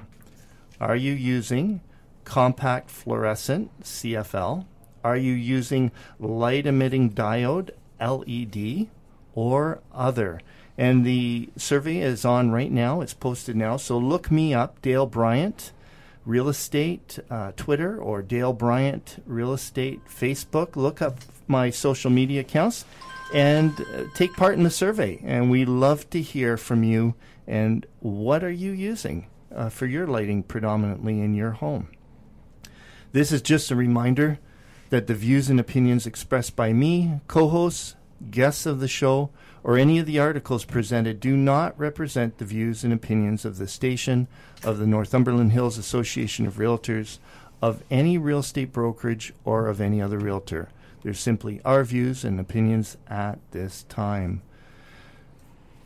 Are 0.81 0.95
you 0.95 1.13
using 1.13 1.81
compact 2.25 2.89
fluorescent 2.89 3.83
CFL? 3.83 4.67
Are 5.03 5.17
you 5.17 5.33
using 5.33 5.91
light 6.21 6.67
emitting 6.67 7.11
diode 7.11 7.71
LED 8.01 8.89
or 9.35 9.81
other. 9.93 10.41
And 10.77 11.05
the 11.05 11.49
survey 11.57 11.99
is 11.99 12.25
on 12.25 12.51
right 12.51 12.71
now. 12.71 13.01
It's 13.01 13.15
posted 13.15 13.57
now. 13.57 13.77
So 13.77 13.99
look 13.99 14.31
me 14.31 14.55
up, 14.55 14.81
Dale 14.81 15.07
Bryant, 15.07 15.73
Real 16.25 16.49
Estate 16.49 17.19
uh, 17.31 17.53
Twitter 17.57 17.99
or 17.99 18.23
Dale 18.23 18.53
Bryant 18.53 19.23
Real 19.27 19.53
Estate 19.53 20.01
Facebook. 20.07 20.77
Look 20.77 21.03
up 21.03 21.19
my 21.49 21.71
social 21.71 22.11
media 22.11 22.43
accounts 22.43 22.85
and 23.33 23.73
uh, 23.81 24.05
take 24.15 24.35
part 24.35 24.55
in 24.55 24.63
the 24.63 24.71
survey. 24.71 25.21
And 25.25 25.51
we 25.51 25.65
love 25.65 26.09
to 26.11 26.21
hear 26.21 26.57
from 26.57 26.85
you. 26.85 27.15
And 27.47 27.87
what 28.01 28.45
are 28.45 28.51
you 28.51 28.73
using 28.73 29.27
uh, 29.55 29.71
for 29.71 29.87
your 29.87 30.07
lighting 30.07 30.43
predominantly 30.43 31.21
in 31.21 31.35
your 31.35 31.53
home? 31.53 31.89
This 33.13 33.33
is 33.33 33.41
just 33.41 33.71
a 33.71 33.77
reminder 33.77 34.39
that 34.91 35.07
the 35.07 35.15
views 35.15 35.51
and 35.51 35.61
opinions 35.61 36.07
expressed 36.07 36.57
by 36.57 36.73
me, 36.73 37.21
co 37.29 37.49
hosts, 37.49 37.95
guests 38.31 38.67
of 38.67 38.81
the 38.81 38.89
show, 38.89 39.31
or 39.63 39.77
any 39.77 39.99
of 39.99 40.07
the 40.07 40.19
articles 40.19 40.65
presented 40.65 41.21
do 41.21 41.37
not 41.37 41.79
represent 41.79 42.39
the 42.39 42.45
views 42.45 42.85
and 42.85 42.93
opinions 42.93 43.45
of 43.45 43.59
the 43.59 43.69
station, 43.69 44.29
of 44.65 44.79
the 44.79 44.87
Northumberland 44.87 45.53
Hills 45.53 45.79
Association 45.79 46.47
of 46.47 46.57
Realtors, 46.57 47.19
of 47.61 47.83
any 47.91 48.17
real 48.17 48.39
estate 48.39 48.73
brokerage, 48.73 49.33
or 49.45 49.67
of 49.67 49.81
any 49.81 50.01
other 50.01 50.19
realtor. 50.19 50.69
They're 51.03 51.15
simply 51.15 51.61
our 51.65 51.85
views 51.85 52.25
and 52.25 52.41
opinions 52.41 52.97
at 53.09 53.39
this 53.51 53.85
time. 53.89 54.43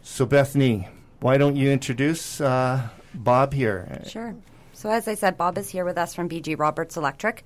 So, 0.02 0.26
Bethany, 0.26 0.88
why 1.21 1.38
don't 1.38 1.56
you 1.56 1.71
introduce 1.71 2.40
uh, 2.40 2.88
Bob 3.14 3.52
here? 3.52 4.02
Sure. 4.06 4.35
So, 4.73 4.90
as 4.90 5.06
I 5.06 5.14
said, 5.14 5.37
Bob 5.37 5.56
is 5.59 5.71
here 5.71 5.85
with 5.85 5.97
us 5.97 6.14
from 6.14 6.28
BG 6.28 6.59
Roberts 6.59 6.97
Electric. 6.97 7.44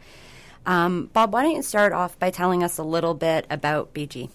Um, 0.66 1.11
Bob, 1.12 1.32
why 1.32 1.42
don't 1.42 1.54
you 1.54 1.62
start 1.62 1.92
off 1.92 2.18
by 2.18 2.30
telling 2.30 2.64
us 2.64 2.76
a 2.76 2.82
little 2.82 3.14
bit 3.14 3.46
about 3.49 3.94
BG? 3.94 4.30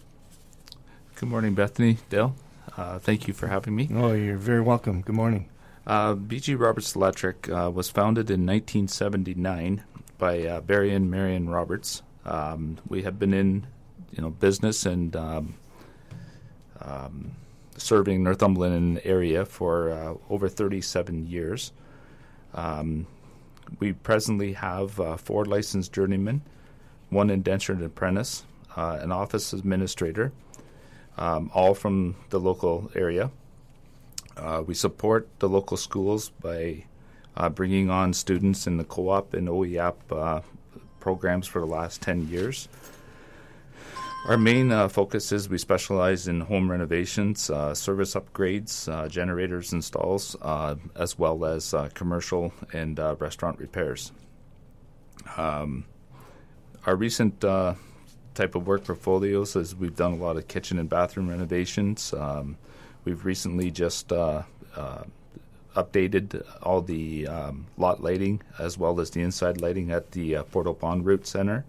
Good 1.15 1.29
morning, 1.29 1.53
Bethany, 1.53 1.97
Dale. 2.09 2.33
Uh, 2.77 2.99
thank 2.99 3.27
you 3.27 3.33
for 3.33 3.47
having 3.47 3.75
me. 3.75 3.89
Oh, 3.93 4.13
you're 4.13 4.37
very 4.37 4.61
welcome. 4.61 5.01
Good 5.01 5.15
morning. 5.15 5.49
Uh, 5.85 6.15
BG 6.15 6.57
Roberts 6.57 6.95
Electric 6.95 7.49
uh, 7.49 7.69
was 7.73 7.89
founded 7.89 8.29
in 8.29 8.45
1979 8.45 9.83
by 10.17 10.45
uh, 10.47 10.61
Barry 10.61 10.93
and 10.95 11.11
Marion 11.11 11.49
Roberts. 11.49 12.01
Um, 12.25 12.77
we 12.87 13.03
have 13.03 13.19
been 13.19 13.33
in, 13.33 13.67
you 14.11 14.21
know, 14.21 14.29
business 14.29 14.85
and 14.85 15.13
um, 15.15 15.55
um, 16.79 17.31
serving 17.75 18.23
Northumberland 18.23 19.01
area 19.03 19.43
for 19.43 19.91
uh, 19.91 20.13
over 20.29 20.47
37 20.47 21.27
years. 21.27 21.73
We 23.79 23.93
presently 23.93 24.53
have 24.53 24.99
uh, 24.99 25.17
four 25.17 25.45
licensed 25.45 25.93
journeymen, 25.93 26.41
one 27.09 27.29
indentured 27.29 27.81
apprentice, 27.81 28.43
uh, 28.75 28.99
an 29.01 29.11
office 29.11 29.53
administrator, 29.53 30.31
um, 31.17 31.51
all 31.53 31.73
from 31.73 32.15
the 32.29 32.39
local 32.39 32.91
area. 32.95 33.31
Uh, 34.37 34.63
we 34.65 34.73
support 34.73 35.27
the 35.39 35.49
local 35.49 35.77
schools 35.77 36.29
by 36.41 36.85
uh, 37.35 37.49
bringing 37.49 37.89
on 37.89 38.13
students 38.13 38.67
in 38.67 38.77
the 38.77 38.83
co-op 38.83 39.33
and 39.33 39.47
OYAP 39.47 39.95
uh, 40.11 40.41
programs 40.99 41.47
for 41.47 41.59
the 41.59 41.65
last 41.65 42.01
10 42.01 42.27
years. 42.27 42.67
Our 44.25 44.37
main 44.37 44.71
uh, 44.71 44.87
focus 44.87 45.31
is 45.31 45.49
we 45.49 45.57
specialize 45.57 46.27
in 46.27 46.41
home 46.41 46.69
renovations, 46.69 47.49
uh, 47.49 47.73
service 47.73 48.13
upgrades, 48.13 48.87
uh, 48.87 49.07
generators 49.07 49.73
installs, 49.73 50.35
uh, 50.43 50.75
as 50.95 51.17
well 51.17 51.43
as 51.43 51.73
uh, 51.73 51.89
commercial 51.95 52.53
and 52.71 52.99
uh, 52.99 53.15
restaurant 53.17 53.57
repairs. 53.57 54.11
Um, 55.37 55.85
our 56.85 56.95
recent 56.95 57.41
type 57.41 58.53
of 58.53 58.67
work 58.67 58.85
portfolios 58.85 59.55
is 59.55 59.75
we've 59.75 59.95
done 59.95 60.13
a 60.13 60.17
lot 60.17 60.37
of 60.37 60.47
kitchen 60.47 60.77
and 60.77 60.87
bathroom 60.87 61.27
renovations. 61.27 62.13
Um, 62.13 62.57
we've 63.05 63.25
recently 63.25 63.71
just 63.71 64.09
updated 65.75 66.45
all 66.61 66.81
the 66.81 67.27
um, 67.27 67.65
lot 67.75 68.03
lighting 68.03 68.43
as 68.59 68.77
well 68.77 68.99
as 68.99 69.09
the 69.09 69.21
inside 69.21 69.61
lighting 69.61 69.89
at 69.91 70.11
the 70.11 70.43
Port 70.51 70.67
Hope 70.67 70.81
ONroute 70.81 71.25
Center. 71.25 71.65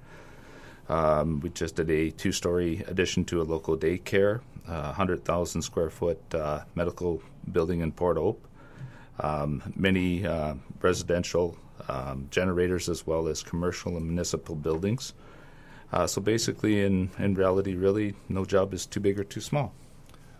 Um, 0.93 1.41
we 1.41 1.49
just 1.49 1.77
did 1.77 1.91
a 1.91 2.11
two 2.11 2.33
story 2.33 2.85
addition 2.87 3.25
to 3.27 3.41
a 3.41 3.45
local 3.45 3.79
daycare, 3.79 4.41
uh, 4.69 4.93
100,000 4.93 5.63
square 5.63 5.89
foot 5.89 6.21
uh, 6.35 6.65
medical 6.75 7.23
building 7.51 7.81
in 7.81 7.93
Port 7.93 8.19
Hope, 8.19 8.47
um, 9.21 9.63
many 9.75 10.27
uh, 10.27 10.55
residential 10.83 11.57
um, 11.89 12.29
generators 12.31 12.91
as 12.91 13.07
well 13.07 13.27
as 13.27 13.43
commercial 13.43 13.97
and 13.97 14.05
municipal 14.05 14.55
buildings. 14.55 15.15
Uh, 15.95 16.07
so 16.07 16.21
basically, 16.21 16.85
in, 16.85 17.11
in 17.19 17.35
reality, 17.35 17.75
really, 17.75 18.15
no 18.29 18.45
job 18.45 18.75
is 18.75 18.85
too 18.85 19.01
big 19.01 19.19
or 19.19 19.25
too 19.25 19.41
small. 19.41 19.73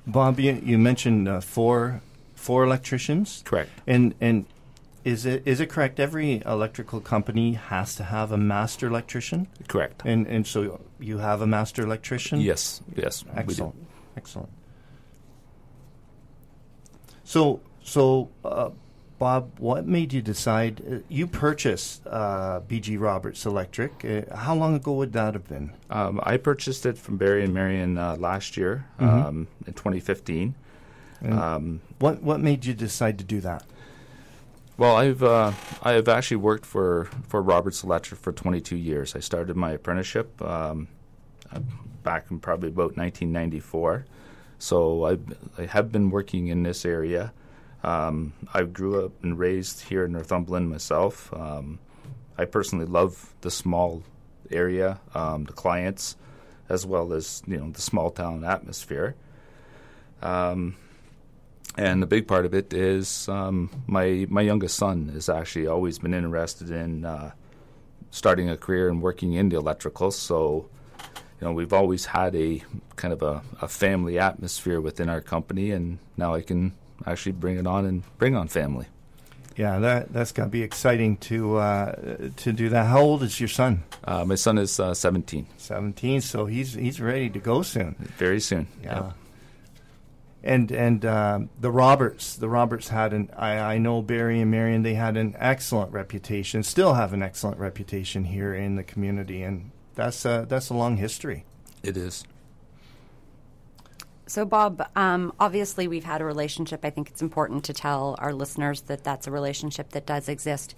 Bob, 0.07 0.39
you, 0.39 0.61
you 0.63 0.77
mentioned 0.77 1.29
uh, 1.29 1.41
four 1.41 2.03
four 2.35 2.65
electricians. 2.65 3.43
Correct. 3.47 3.71
And 3.87 4.15
and 4.21 4.45
is 5.05 5.27
it 5.27 5.43
is 5.47 5.61
it 5.61 5.67
correct? 5.67 5.99
Every 5.99 6.43
electrical 6.47 7.01
company 7.01 7.55
has 7.55 7.95
to 7.97 8.05
have 8.05 8.33
a 8.33 8.37
master 8.37 8.87
electrician. 8.87 9.49
Correct. 9.69 10.03
And 10.05 10.27
and 10.27 10.47
so 10.47 10.81
you 11.01 11.19
have 11.19 11.41
a 11.41 11.47
master 11.47 11.83
electrician. 11.83 12.41
Yes. 12.41 12.83
Yes. 12.95 13.25
Excellent. 13.35 13.75
Excellent. 14.17 14.51
So 17.25 17.61
so. 17.83 18.31
Uh, 18.45 18.71
Bob, 19.19 19.61
what 19.61 19.87
made 19.87 20.13
you 20.13 20.21
decide? 20.21 20.83
Uh, 20.85 20.97
you 21.09 21.29
purchased 21.29 22.05
uh, 22.09 22.61
BG 22.67 22.99
Roberts 22.99 23.47
Electric. 23.47 24.05
Uh, 24.05 24.35
how 24.35 24.53
long 24.53 24.75
ago 24.75 24.95
would 24.95 25.13
that 25.13 25.35
have 25.35 25.47
been? 25.47 25.71
Um, 25.91 26.21
I 26.25 26.39
purchased 26.39 26.85
it 26.87 26.99
from 26.99 27.19
Barry 27.19 27.45
and 27.45 27.55
Marion 27.55 27.99
uh, 27.99 28.17
last 28.17 28.57
year 28.57 28.85
mm-hmm. 28.99 29.27
um, 29.27 29.49
in 29.65 29.75
2015. 29.75 30.57
Um, 31.25 31.81
what 32.01 32.21
what 32.21 32.41
made 32.41 32.65
you 32.65 32.75
decide 32.75 33.17
to 33.19 33.25
do 33.25 33.41
that? 33.43 33.65
Well, 34.83 34.97
I've 34.97 35.23
uh, 35.23 35.53
I 35.85 35.93
have 35.93 36.09
actually 36.09 36.39
worked 36.39 36.67
for, 36.67 37.09
for 37.29 37.41
Roberts 37.41 37.85
Electric 37.85 38.21
for 38.21 38.33
22 38.33 38.75
years. 38.75 39.15
I 39.15 39.21
started 39.21 39.57
my 39.57 39.71
apprenticeship 39.71 40.43
um, 40.43 40.89
back 42.03 42.27
in 42.33 42.41
probably 42.41 42.71
about 42.71 42.97
1994. 42.97 44.07
So 44.59 45.07
I 45.07 45.19
I 45.57 45.67
have 45.67 45.93
been 45.93 46.11
working 46.11 46.49
in 46.49 46.65
this 46.65 46.85
area. 46.85 47.33
Um, 47.85 48.33
I 48.53 48.65
grew 48.65 49.05
up 49.05 49.13
and 49.23 49.39
raised 49.39 49.83
here 49.83 50.05
in 50.07 50.11
Northumberland 50.15 50.69
myself. 50.69 51.33
Um, 51.33 51.79
I 52.37 52.45
personally 52.45 52.87
love 52.87 53.35
the 53.43 53.53
small 53.53 54.03
area, 54.51 54.99
um, 55.15 55.45
the 55.45 55.53
clients, 55.53 56.17
as 56.69 56.85
well 56.85 57.13
as 57.13 57.41
you 57.47 57.57
know 57.57 57.71
the 57.71 57.83
small 57.83 58.11
town 58.11 58.43
atmosphere. 58.43 59.15
Um, 60.23 60.75
and 61.77 62.03
the 62.03 62.07
big 62.07 62.29
part 62.29 62.45
of 62.45 62.55
it 62.55 62.73
is 62.73 63.29
um, 63.29 63.71
my 63.87 64.27
my 64.29 64.43
youngest 64.43 64.77
son 64.77 65.09
has 65.15 65.29
actually 65.29 65.67
always 65.67 65.99
been 65.99 66.15
interested 66.15 66.71
in 66.71 67.05
uh, 67.05 67.33
starting 68.11 68.51
a 68.51 68.57
career 68.57 68.89
and 68.89 69.01
working 69.03 69.33
in 69.33 69.49
the 69.49 69.57
electrical. 69.57 70.11
So, 70.11 70.69
you 71.41 71.47
know, 71.47 71.53
we've 71.53 71.73
always 71.73 72.07
had 72.07 72.35
a 72.37 72.63
kind 72.97 73.13
of 73.13 73.23
a, 73.23 73.43
a 73.61 73.69
family 73.69 74.19
atmosphere 74.19 74.81
within 74.81 75.09
our 75.09 75.21
company, 75.21 75.71
and 75.71 75.99
now 76.17 76.35
I 76.35 76.43
can 76.43 76.73
actually 77.07 77.33
bring 77.33 77.57
it 77.59 77.67
on 77.67 77.87
and 77.87 78.03
bring 78.19 78.37
on 78.37 78.49
family. 78.49 78.87
Yeah, 79.57 79.79
that 79.81 80.13
that's 80.13 80.33
got 80.33 80.45
to 80.45 80.51
be 80.51 80.63
exciting 80.63 81.17
to 81.29 81.57
uh, 81.57 81.95
to 82.37 82.53
do 82.53 82.69
that. 82.69 82.87
How 82.87 83.01
old 83.01 83.23
is 83.23 83.41
your 83.41 83.49
son? 83.49 83.85
Uh, 84.05 84.25
my 84.25 84.35
son 84.35 84.59
is 84.59 84.79
uh, 84.79 84.95
seventeen. 84.95 85.47
Seventeen, 85.57 86.21
so 86.21 86.47
he's 86.47 86.75
he's 86.75 87.01
ready 87.01 87.31
to 87.31 87.39
go 87.39 87.63
soon. 87.63 87.97
Very 88.19 88.41
soon. 88.41 88.67
Yeah. 88.83 89.05
Yep 89.05 89.15
and 90.45 90.73
and 90.73 91.05
uh, 91.05 91.41
the 91.61 91.71
Roberts, 91.71 92.37
the 92.37 92.49
Roberts 92.49 92.89
had 92.89 93.13
an. 93.13 93.31
I, 93.37 93.59
I 93.59 93.79
know 93.79 94.03
Barry 94.03 94.41
and 94.41 94.51
Marion. 94.51 94.83
They 94.83 94.95
had 94.95 95.17
an 95.17 95.37
excellent 95.39 95.93
reputation. 95.93 96.63
Still 96.63 96.95
have 96.95 97.13
an 97.13 97.23
excellent 97.23 97.59
reputation 97.59 98.25
here 98.25 98.55
in 98.55 98.77
the 98.77 98.83
community, 98.83 99.43
and 99.43 99.71
that's 99.95 100.25
a, 100.25 100.47
that's 100.49 100.69
a 100.71 100.75
long 100.75 100.97
history. 100.97 101.45
It 101.83 101.97
is. 101.97 102.25
So, 104.27 104.45
Bob, 104.45 104.89
um, 104.97 105.33
obviously 105.39 105.89
we've 105.89 106.05
had 106.05 106.23
a 106.23 106.25
relationship. 106.25 106.85
I 106.85 106.91
think 106.91 107.11
it's 107.11 107.21
important 107.21 107.65
to 107.65 107.75
tell 107.75 108.17
our 108.19 108.33
listeners 108.33 108.83
that 108.83 109.05
that's 109.05 109.27
a 109.27 109.31
relationship 109.31 109.91
that 109.91 110.07
does 110.07 110.29
exist. 110.29 110.75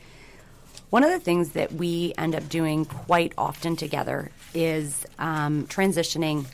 One 0.90 1.04
of 1.04 1.10
the 1.10 1.20
things 1.20 1.50
that 1.50 1.72
we 1.72 2.14
end 2.18 2.34
up 2.34 2.48
doing 2.48 2.84
quite 2.84 3.32
often 3.38 3.76
together 3.76 4.30
is 4.54 5.06
um, 5.18 5.66
transitioning 5.68 6.46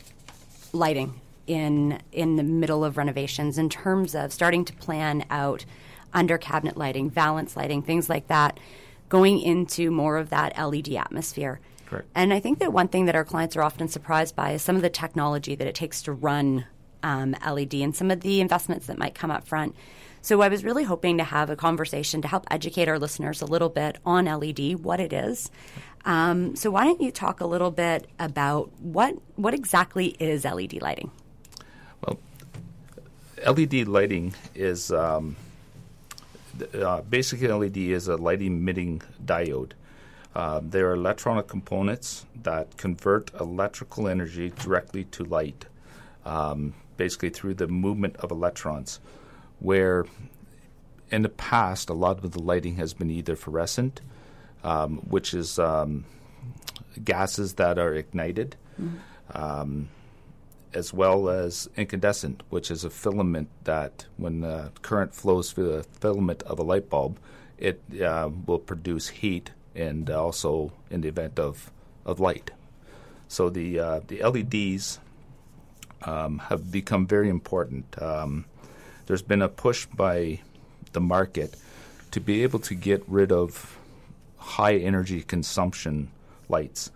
lighting 0.73 1.14
in 1.50 2.00
in 2.12 2.37
the 2.37 2.45
middle 2.45 2.85
of 2.85 2.97
renovations 2.97 3.59
in 3.59 3.69
terms 3.69 4.14
of 4.14 4.33
starting 4.33 4.64
to 4.64 4.73
plan 4.75 5.25
out 5.30 5.64
under 6.12 6.38
cabinet 6.38 6.76
lighting, 6.76 7.11
valance 7.11 7.57
lighting, 7.57 7.83
things 7.83 8.09
like 8.09 8.28
that, 8.28 8.61
going 9.09 9.40
into 9.40 9.90
more 9.90 10.16
of 10.16 10.30
that 10.30 10.57
LED 10.57 10.90
atmosphere. 10.95 11.59
Correct. 11.87 12.07
And 12.14 12.33
I 12.33 12.38
think 12.38 12.61
that 12.61 12.73
one 12.73 12.87
thing 12.87 13.07
that 13.07 13.16
our 13.16 13.25
clients 13.25 13.57
are 13.57 13.62
often 13.62 13.88
surprised 13.88 14.37
by 14.37 14.52
is 14.52 14.62
some 14.62 14.76
of 14.76 14.83
the 14.83 14.90
technology 14.90 15.57
that 15.57 15.66
it 15.66 15.75
takes 15.75 16.02
to 16.02 16.12
run 16.12 16.66
um, 17.02 17.35
LED 17.45 17.75
and 17.75 17.97
some 17.97 18.12
of 18.12 18.21
the 18.21 18.40
investments 18.40 18.87
that 18.87 18.99
might 18.99 19.16
come 19.16 19.33
up 19.33 19.49
front. 19.49 19.75
So 20.23 20.42
I 20.42 20.49
was 20.49 20.62
really 20.64 20.85
hoping 20.85 21.19
to 21.19 21.25
have 21.25 21.50
a 21.50 21.57
conversation 21.57 22.23
to 22.23 22.28
help 22.28 22.47
educate 22.50 22.88
our 22.88 22.99
listeners 22.99 23.42
a 23.42 23.47
little 23.47 23.71
bit 23.71 23.99
on 24.07 24.26
LED, 24.26 24.85
what 24.85 25.00
it 25.00 25.12
is. 25.12 25.50
Um, 26.04 26.54
so 26.54 26.71
why 26.71 26.85
don't 26.85 27.00
you 27.00 27.11
talk 27.11 27.40
a 27.40 27.47
little 27.47 27.71
bit 27.71 28.07
about 28.19 28.71
what 28.80 29.16
what 29.37 29.54
exactly 29.54 30.09
is 30.21 30.45
LED 30.45 30.80
lighting? 30.80 31.11
LED 33.47 33.88
lighting 33.88 34.35
is 34.54 34.92
um, 34.92 35.37
uh, 36.75 37.00
basically, 37.02 37.49
LED 37.49 37.76
is 37.76 38.09
a 38.09 38.16
light 38.16 38.42
emitting 38.42 39.02
diode. 39.25 39.73
Uh, 40.35 40.61
they 40.62 40.80
are 40.80 40.95
electronic 40.95 41.49
components 41.49 42.25
that 42.42 42.76
convert 42.76 43.33
electrical 43.40 44.09
energy 44.09 44.52
directly 44.61 45.04
to 45.04 45.25
light, 45.25 45.66
um, 46.25 46.75
basically 46.97 47.30
through 47.30 47.54
the 47.54 47.66
movement 47.66 48.16
of 48.16 48.30
electrons. 48.30 49.00
Where 49.59 50.07
in 51.11 51.23
the 51.23 51.28
past, 51.28 51.90
a 51.90 51.95
lot 51.95 52.23
of 52.25 52.30
the 52.30 52.40
lighting 52.40 52.76
has 52.76 52.95
been 52.95 53.11
either 53.11 53.37
fluorescent, 53.37 54.00
um, 54.62 54.99
which 54.99 55.35
is 55.35 55.59
um, 55.59 56.04
gases 57.02 57.54
that 57.54 57.78
are 57.78 57.95
ignited, 57.95 58.57
um, 59.35 59.88
as 60.72 60.92
well 60.92 61.28
as 61.28 61.68
incandescent, 61.76 62.42
which 62.48 62.70
is 62.70 62.84
a 62.84 62.90
filament 62.90 63.48
that, 63.64 64.06
when 64.16 64.40
the 64.40 64.70
current 64.82 65.14
flows 65.14 65.52
through 65.52 65.72
the 65.72 65.82
filament 65.82 66.42
of 66.44 66.58
a 66.58 66.62
light 66.62 66.88
bulb, 66.88 67.18
it 67.58 67.82
uh, 68.02 68.30
will 68.46 68.58
produce 68.58 69.08
heat 69.08 69.50
and 69.74 70.10
also 70.10 70.72
in 70.90 71.00
the 71.00 71.08
event 71.08 71.38
of, 71.38 71.70
of 72.04 72.20
light. 72.20 72.50
So 73.28 73.48
the 73.48 73.78
uh, 73.78 74.00
the 74.08 74.22
LEDs 74.22 74.98
um, 76.02 76.38
have 76.38 76.72
become 76.72 77.06
very 77.06 77.28
important. 77.28 78.00
Um, 78.02 78.44
there's 79.06 79.22
been 79.22 79.42
a 79.42 79.48
push 79.48 79.86
by 79.86 80.40
the 80.92 81.00
market 81.00 81.54
to 82.10 82.20
be 82.20 82.42
able 82.42 82.58
to 82.60 82.74
get 82.74 83.04
rid 83.06 83.30
of 83.30 83.78
high 84.38 84.76
energy 84.76 85.22
consumption 85.22 86.10
lights. 86.48 86.90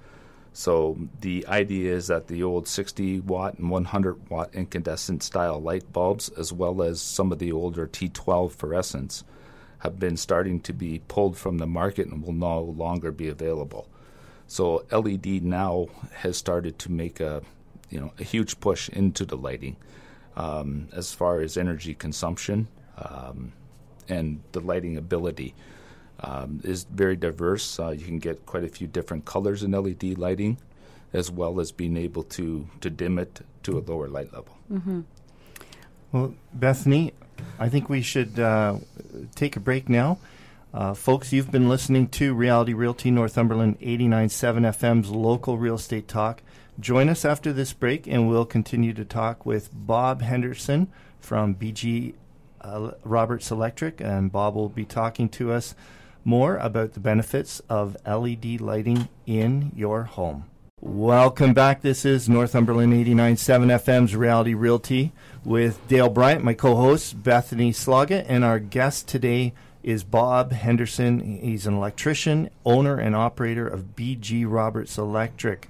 So 0.56 0.96
the 1.20 1.44
idea 1.49 1.92
is 1.92 2.06
that 2.06 2.28
the 2.28 2.44
old 2.44 2.68
60 2.68 3.20
watt 3.20 3.58
and 3.58 3.70
100 3.70 4.30
watt 4.30 4.54
incandescent 4.54 5.25
style 5.25 5.61
light 5.61 5.92
bulbs, 5.92 6.28
as 6.28 6.52
well 6.52 6.80
as 6.80 7.02
some 7.02 7.32
of 7.32 7.40
the 7.40 7.50
older 7.50 7.88
T12 7.88 8.54
fluorescents, 8.54 9.25
have 9.78 9.99
been 9.99 10.16
starting 10.16 10.61
to 10.61 10.73
be 10.73 11.02
pulled 11.08 11.37
from 11.37 11.58
the 11.58 11.66
market 11.66 12.06
and 12.06 12.23
will 12.23 12.32
no 12.32 12.61
longer 12.61 13.11
be 13.11 13.28
available. 13.28 13.88
So 14.46 14.84
LED 14.92 15.42
now 15.42 15.88
has 16.12 16.37
started 16.37 16.78
to 16.78 16.92
make 16.92 17.18
a 17.18 17.42
you 17.90 17.99
know 17.99 18.12
a 18.20 18.23
huge 18.23 18.61
push 18.61 18.88
into 18.88 19.25
the 19.25 19.37
lighting 19.37 19.76
um, 20.37 20.88
as 20.92 21.12
far 21.12 21.40
as 21.40 21.56
energy 21.56 21.94
consumption 21.94 22.68
um, 22.96 23.52
and 24.08 24.40
the 24.52 24.61
lighting 24.61 24.96
ability 24.96 25.52
um, 26.24 26.60
is 26.64 26.84
very 26.84 27.16
diverse. 27.16 27.78
Uh, 27.78 27.90
you 27.90 28.04
can 28.04 28.18
get 28.18 28.46
quite 28.46 28.64
a 28.64 28.68
few 28.68 28.86
different 28.86 29.24
colors 29.24 29.62
in 29.62 29.72
LED 29.72 30.18
lighting, 30.18 30.56
as 31.12 31.30
well 31.30 31.60
as 31.60 31.70
being 31.70 31.96
able 31.96 32.22
to 32.22 32.66
to 32.80 32.90
dim 32.90 33.18
it 33.18 33.40
to 33.62 33.78
a 33.78 33.80
lower 33.80 34.08
light 34.08 34.32
level. 34.32 34.56
Well, 36.12 36.34
Bethany, 36.52 37.12
I 37.58 37.68
think 37.68 37.88
we 37.88 38.00
should 38.02 38.38
uh, 38.38 38.76
take 39.34 39.56
a 39.56 39.60
break 39.60 39.88
now. 39.88 40.18
Uh, 40.72 40.94
folks, 40.94 41.32
you've 41.32 41.52
been 41.52 41.68
listening 41.68 42.08
to 42.08 42.34
Reality 42.34 42.72
Realty 42.72 43.10
Northumberland 43.10 43.78
89.7 43.80 44.76
FM's 44.76 45.10
local 45.10 45.56
real 45.56 45.76
estate 45.76 46.08
talk. 46.08 46.42
Join 46.80 47.08
us 47.08 47.24
after 47.24 47.52
this 47.52 47.72
break, 47.72 48.08
and 48.08 48.28
we'll 48.28 48.44
continue 48.44 48.92
to 48.94 49.04
talk 49.04 49.46
with 49.46 49.70
Bob 49.72 50.22
Henderson 50.22 50.88
from 51.20 51.54
BG 51.54 52.14
uh, 52.60 52.92
Roberts 53.04 53.52
Electric, 53.52 54.00
and 54.00 54.32
Bob 54.32 54.56
will 54.56 54.68
be 54.68 54.84
talking 54.84 55.28
to 55.30 55.52
us 55.52 55.76
more 56.24 56.56
about 56.56 56.94
the 56.94 57.00
benefits 57.00 57.60
of 57.68 57.96
LED 58.06 58.60
lighting 58.60 59.08
in 59.26 59.72
your 59.74 60.04
home. 60.04 60.44
Welcome 60.80 61.54
back. 61.54 61.80
This 61.80 62.04
is 62.04 62.28
Northumberland 62.28 62.92
89.7 62.92 63.82
FM's 63.82 64.14
Reality 64.14 64.52
Realty 64.52 65.12
with 65.44 65.87
Dale 65.88 66.10
Bryant, 66.10 66.44
my 66.44 66.52
co-host 66.52 67.22
Bethany 67.22 67.72
Sloggett, 67.72 68.26
and 68.28 68.44
our 68.44 68.58
guest 68.58 69.08
today 69.08 69.54
is 69.82 70.04
Bob 70.04 70.52
Henderson. 70.52 71.20
He's 71.20 71.66
an 71.66 71.74
electrician, 71.74 72.50
owner, 72.64 72.98
and 72.98 73.14
operator 73.16 73.66
of 73.66 73.96
BG 73.96 74.44
Roberts 74.46 74.98
Electric. 74.98 75.68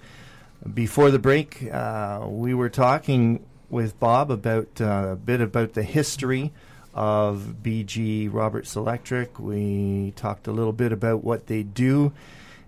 Before 0.73 1.11
the 1.11 1.19
break, 1.19 1.69
uh, 1.73 2.25
we 2.27 2.55
were 2.55 2.71
talking 2.71 3.45
with 3.69 3.99
Bob 4.01 4.31
about 4.31 4.81
uh, 4.81 5.09
a 5.13 5.17
bit 5.17 5.41
about 5.41 5.75
the 5.75 5.83
history 5.83 6.53
of 6.95 7.57
BG 7.63 8.33
Roberts 8.33 8.77
Electric. 8.77 9.39
We 9.39 10.13
talked 10.17 10.47
a 10.47 10.53
little 10.53 10.73
bit 10.73 10.93
about 10.93 11.25
what 11.25 11.47
they 11.47 11.63
do, 11.63 12.13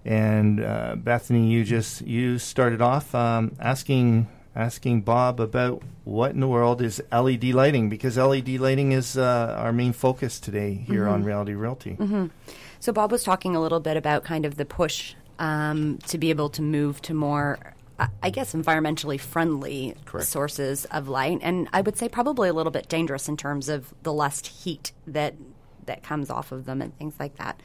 and 0.05 0.62
uh, 0.62 0.97
Bethany, 0.97 1.51
you 1.51 1.65
just 1.65 2.03
you 2.03 2.39
started 2.39 2.83
off 2.83 3.15
um, 3.15 3.57
asking 3.61 4.29
asking 4.55 5.03
Bob 5.03 5.39
about 5.39 5.83
what 6.05 6.31
in 6.33 6.41
the 6.41 6.49
world 6.49 6.81
is 6.81 7.03
LED 7.12 7.45
lighting 7.45 7.89
because 7.89 8.17
LED 8.17 8.49
lighting 8.49 8.93
is 8.93 9.17
uh, 9.19 9.55
our 9.59 9.73
main 9.73 9.93
focus 9.93 10.41
today 10.41 10.73
here 10.75 11.07
on 11.07 11.23
Reality 11.25 11.53
Realty. 11.55 11.95
So 12.81 12.93
Bob 12.93 13.12
was 13.12 13.23
talking 13.23 13.55
a 13.55 13.61
little 13.61 13.81
bit 13.81 13.97
about 13.97 14.25
kind 14.25 14.47
of 14.47 14.57
the 14.57 14.65
push 14.65 15.15
um, 15.39 15.99
to 16.07 16.17
be 16.19 16.31
able 16.31 16.49
to 16.51 16.62
move 16.62 17.03
to 17.03 17.12
more, 17.15 17.59
I- 17.99 18.31
guess, 18.31 18.53
environmentally 18.55 19.19
friendly 19.19 19.95
Correct. 20.05 20.29
sources 20.29 20.85
of 20.87 21.09
light, 21.09 21.39
and 21.43 21.69
I 21.73 21.81
would 21.81 21.97
say 21.97 22.09
probably 22.09 22.49
a 22.49 22.53
little 22.53 22.73
bit 22.73 22.89
dangerous 22.89 23.29
in 23.29 23.37
terms 23.37 23.69
of 23.69 23.95
the 24.03 24.13
less 24.13 24.47
heat 24.47 24.93
that 25.07 25.35
that 25.87 26.03
comes 26.03 26.31
off 26.31 26.51
of 26.53 26.65
them 26.67 26.83
and 26.83 26.97
things 26.99 27.15
like 27.21 27.37
that. 27.37 27.61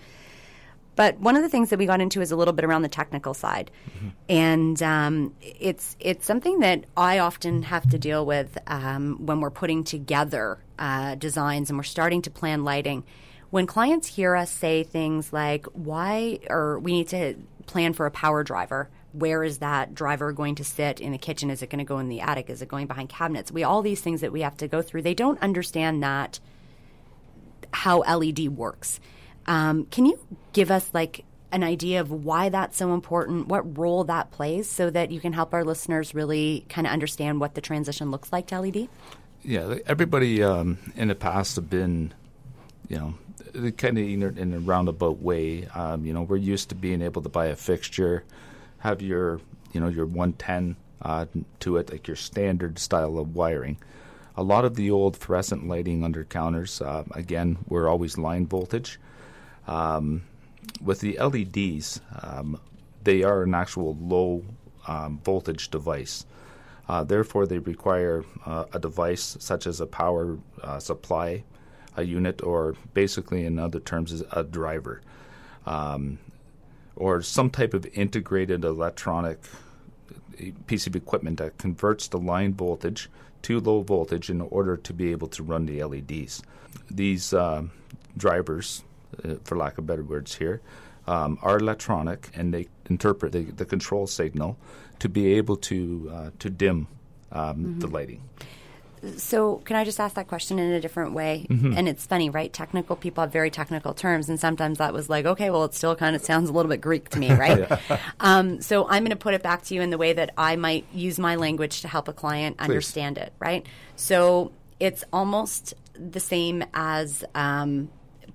But 0.96 1.20
one 1.20 1.36
of 1.36 1.42
the 1.42 1.50
things 1.50 1.70
that 1.70 1.80
we 1.80 1.86
got 1.86 2.02
into 2.02 2.22
is 2.22 2.32
a 2.32 2.36
little 2.36 2.54
bit 2.54 2.64
around 2.66 2.82
the 2.84 2.90
technical 2.90 3.34
side, 3.34 3.72
and 4.30 4.82
um, 4.84 5.34
it's 5.42 5.96
it's 6.00 6.26
something 6.26 6.60
that 6.60 6.86
I 6.96 7.20
often 7.20 7.64
have 7.64 7.90
to 7.90 7.98
deal 7.98 8.26
with 8.26 8.58
um, 8.68 9.26
when 9.26 9.40
we're 9.42 9.52
putting 9.52 9.84
together 9.84 10.60
uh, 10.78 11.16
designs 11.16 11.70
and 11.70 11.80
we're 11.80 11.84
starting 11.84 12.22
to 12.24 12.30
plan 12.32 12.64
lighting. 12.64 13.04
When 13.50 13.68
clients 13.68 14.08
hear 14.08 14.36
us 14.36 14.52
say 14.52 14.84
things 14.84 15.34
like, 15.34 15.66
"Why?" 15.74 16.40
or 16.50 16.80
"We 16.80 16.92
need 16.92 17.08
to 17.10 17.36
plan 17.66 17.94
for 17.94 18.06
a 18.06 18.12
power 18.12 18.44
driver." 18.44 18.90
Where 19.14 19.44
is 19.44 19.60
that 19.60 19.94
driver 19.94 20.32
going 20.32 20.56
to 20.56 20.64
sit 20.64 21.00
in 21.00 21.12
the 21.12 21.18
kitchen? 21.18 21.50
Is 21.50 21.62
it 21.62 21.70
going 21.70 21.80
to 21.80 21.86
go 21.86 22.00
in 22.00 22.08
the 22.08 22.22
attic? 22.22 22.50
Is 22.50 22.62
it 22.62 22.68
going 22.68 22.88
behind 22.88 23.10
cabinets? 23.10 23.52
We 23.52 23.64
all 23.64 23.82
these 23.82 24.02
things 24.02 24.22
that 24.22 24.32
we 24.32 24.42
have 24.42 24.58
to 24.58 24.68
go 24.68 24.82
through. 24.82 25.02
They 25.02 25.14
don't 25.14 25.42
understand 25.42 26.04
that 26.04 26.40
how 27.74 28.00
LED 28.00 28.50
works. 28.50 29.00
Um, 29.48 29.86
can 29.86 30.06
you 30.06 30.20
give 30.54 30.72
us 30.72 30.90
like 30.94 31.26
an 31.52 31.64
idea 31.64 32.00
of 32.00 32.12
why 32.12 32.50
that's 32.50 32.78
so 32.78 32.94
important, 32.94 33.48
what 33.48 33.78
role 33.78 34.04
that 34.06 34.32
plays, 34.32 34.70
so 34.70 34.90
that 34.90 35.12
you 35.12 35.20
can 35.20 35.34
help 35.34 35.54
our 35.54 35.64
listeners 35.64 36.16
really 36.16 36.66
kind 36.70 36.88
of 36.88 36.94
understand 36.94 37.40
what 37.40 37.56
the 37.56 37.62
transition 37.62 38.12
looks 38.12 38.32
like 38.32 38.48
to 38.48 38.60
LED? 38.60 38.88
Yeah, 39.44 39.78
everybody 39.86 40.44
um, 40.44 40.78
in 40.96 41.08
the 41.08 41.16
past 41.16 41.56
have 41.56 41.70
been, 41.70 42.14
you 42.88 42.98
know, 42.98 43.72
kind 43.72 43.98
of 43.98 44.04
in 44.04 44.24
a, 44.24 44.28
in 44.28 44.54
a 44.54 44.60
roundabout 44.60 45.22
way. 45.22 45.66
Um, 45.68 46.06
you 46.06 46.14
know, 46.14 46.22
we're 46.22 46.38
used 46.38 46.70
to 46.70 46.76
being 46.76 47.02
able 47.02 47.22
to 47.22 47.30
buy 47.30 47.48
a 47.48 47.56
fixture, 47.56 48.24
have 48.82 49.02
your, 49.02 49.40
you 49.74 49.80
know, 49.80 49.88
your 49.88 50.06
110 50.06 50.76
uh, 51.02 51.26
to 51.62 51.78
it, 51.78 51.92
like 51.92 52.08
your 52.08 52.16
standard 52.16 52.78
style 52.78 53.18
of 53.18 53.36
wiring. 53.36 53.78
A 54.36 54.44
lot 54.44 54.66
of 54.66 54.76
the 54.76 54.92
old 54.92 55.18
fluorescent 55.18 55.68
lighting 55.68 56.04
under 56.04 56.24
counters, 56.24 56.82
uh, 56.82 57.04
again, 57.12 57.58
were 57.68 57.88
always 57.90 58.18
line 58.18 58.48
voltage. 58.48 59.00
Um, 59.68 60.24
with 60.84 61.02
the 61.02 61.18
LEDs, 61.18 62.02
um, 62.22 62.60
they 63.04 63.24
are 63.24 63.44
an 63.44 63.54
actual 63.54 63.98
low 64.00 64.44
um, 64.88 65.20
voltage 65.24 65.70
device. 65.70 66.26
Uh, 66.88 67.04
therefore, 67.04 67.46
they 67.46 67.60
require 67.60 68.24
uh, 68.46 68.66
a 68.74 68.80
device 68.80 69.38
such 69.40 69.68
as 69.68 69.80
a 69.80 69.86
power 69.86 70.38
uh, 70.62 70.80
supply, 70.80 71.44
a 71.96 72.04
unit, 72.04 72.44
or 72.44 72.76
basically, 72.94 73.46
in 73.46 73.60
other 73.60 73.80
terms, 73.80 74.24
a 74.32 74.44
driver, 74.44 75.02
um, 75.66 76.18
or 77.02 77.20
some 77.24 77.50
type 77.50 77.74
of 77.74 77.84
integrated 77.94 78.64
electronic 78.64 79.40
piece 80.68 80.86
of 80.86 80.96
equipment 80.96 81.40
that 81.40 81.58
converts 81.58 82.08
the 82.08 82.18
line 82.18 82.54
voltage 82.54 83.10
to 83.42 83.60
low 83.60 83.82
voltage 83.82 84.30
in 84.30 84.40
order 84.40 84.78
to 84.78 84.94
be 84.94 85.12
able 85.12 85.28
to 85.28 85.42
run 85.42 85.66
the 85.66 85.84
LEDs. 85.84 86.44
These 86.92 87.34
uh, 87.34 87.64
drivers, 88.16 88.84
uh, 89.26 89.36
for 89.44 89.58
lack 89.58 89.80
of 89.80 89.88
better 89.88 90.04
words 90.04 90.36
here, 90.36 90.62
um, 91.08 91.40
are 91.42 91.58
electronic 91.58 92.30
and 92.36 92.54
they 92.54 92.68
interpret 92.88 93.32
the, 93.32 93.46
the 93.46 93.66
control 93.66 94.06
signal 94.06 94.58
to 95.00 95.10
be 95.10 95.34
able 95.34 95.58
to 95.58 96.12
uh, 96.14 96.30
to 96.38 96.50
dim 96.52 96.88
um, 97.32 97.80
the 97.80 97.88
lighting. 97.88 98.22
So, 99.18 99.58
can 99.58 99.76
I 99.76 99.84
just 99.84 100.00
ask 100.00 100.16
that 100.16 100.28
question 100.28 100.60
in 100.60 100.72
a 100.72 100.80
different 100.80 101.14
way? 101.14 101.48
And 101.78 101.90
it's 101.90 102.06
funny, 102.06 102.30
right? 102.30 102.52
Technical 102.52 102.96
people 102.96 103.24
have 103.24 103.32
very 103.32 103.50
technical 103.50 103.94
terms, 103.94 104.30
and 104.30 104.40
sometimes 104.40 104.78
that 104.78 104.94
was 104.94 105.10
like, 105.10 105.26
okay, 105.26 105.50
well, 105.50 105.64
it 105.64 105.74
still 105.74 105.96
kind 105.96 106.16
of 106.16 106.22
sounds 106.22 106.50
a 106.50 106.54
little 106.54 106.70
bit 106.70 106.82
Greek 106.82 107.10
to 107.10 107.20
me, 107.20 107.32
right? 107.34 107.72
um, 108.20 108.62
so, 108.62 108.88
I'm 108.88 109.04
going 109.04 109.10
to 109.10 109.16
put 109.16 109.34
it 109.34 109.42
back 109.42 109.64
to 109.64 109.76
you 109.76 109.82
in 109.82 109.90
the 109.90 109.98
way 109.98 110.14
that 110.14 110.32
I 110.38 110.56
might 110.56 110.86
use 110.94 111.18
my 111.18 111.36
language 111.36 111.82
to 111.82 111.88
help 111.88 112.08
a 112.08 112.14
client 112.14 112.58
understand 112.60 113.18
it, 113.18 113.34
right? 113.40 113.66
So, 113.96 114.52
it's 114.80 115.04
almost 115.12 115.74
the 115.96 116.20
same 116.20 116.64
as 116.74 117.24
um, 117.36 117.90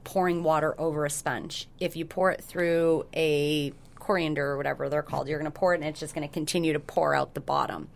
pouring 0.05 0.42
water 0.42 0.74
over 0.81 1.05
a 1.05 1.11
sponge. 1.11 1.68
If 1.81 1.96
you 1.96 2.05
pour 2.05 2.31
it 2.31 2.42
through 2.42 3.07
a 3.14 3.72
coriander 4.07 4.52
or 4.52 4.57
whatever 4.57 4.88
they're 4.88 5.02
called. 5.02 5.29
You're 5.29 5.38
going 5.38 5.50
to 5.50 5.59
pour 5.59 5.74
it 5.74 5.81
and 5.81 5.85
it's 5.85 6.00
just 6.00 6.14
going 6.14 6.26
to 6.26 6.33
continue 6.33 6.72
to 6.72 6.81
pour 6.81 7.14
out 7.14 7.35
the 7.35 7.40
bottom. 7.40 7.88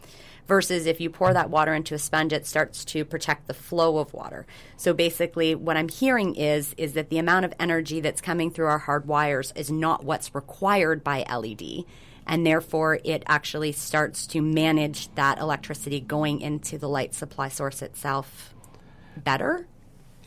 Versus 0.46 0.86
if 0.86 1.00
you 1.00 1.10
pour 1.10 1.32
that 1.32 1.50
water 1.50 1.74
into 1.74 1.94
a 1.94 1.98
sponge, 1.98 2.32
it 2.32 2.46
starts 2.46 2.84
to 2.86 3.04
protect 3.04 3.46
the 3.46 3.54
flow 3.54 3.98
of 3.98 4.12
water. 4.12 4.46
So 4.76 4.92
basically, 4.92 5.54
what 5.54 5.76
I'm 5.76 5.88
hearing 5.88 6.34
is 6.34 6.74
is 6.76 6.94
that 6.94 7.10
the 7.10 7.18
amount 7.18 7.44
of 7.44 7.54
energy 7.60 8.00
that's 8.00 8.20
coming 8.20 8.50
through 8.50 8.66
our 8.66 8.78
hard 8.78 9.06
wires 9.06 9.52
is 9.54 9.70
not 9.70 10.04
what's 10.04 10.34
required 10.34 11.04
by 11.04 11.24
LED, 11.30 11.84
and 12.26 12.46
therefore 12.46 12.98
it 13.04 13.22
actually 13.26 13.72
starts 13.72 14.26
to 14.28 14.42
manage 14.42 15.14
that 15.14 15.38
electricity 15.38 16.00
going 16.00 16.40
into 16.40 16.78
the 16.78 16.88
light 16.88 17.14
supply 17.14 17.48
source 17.48 17.82
itself 17.82 18.54
better. 19.16 19.66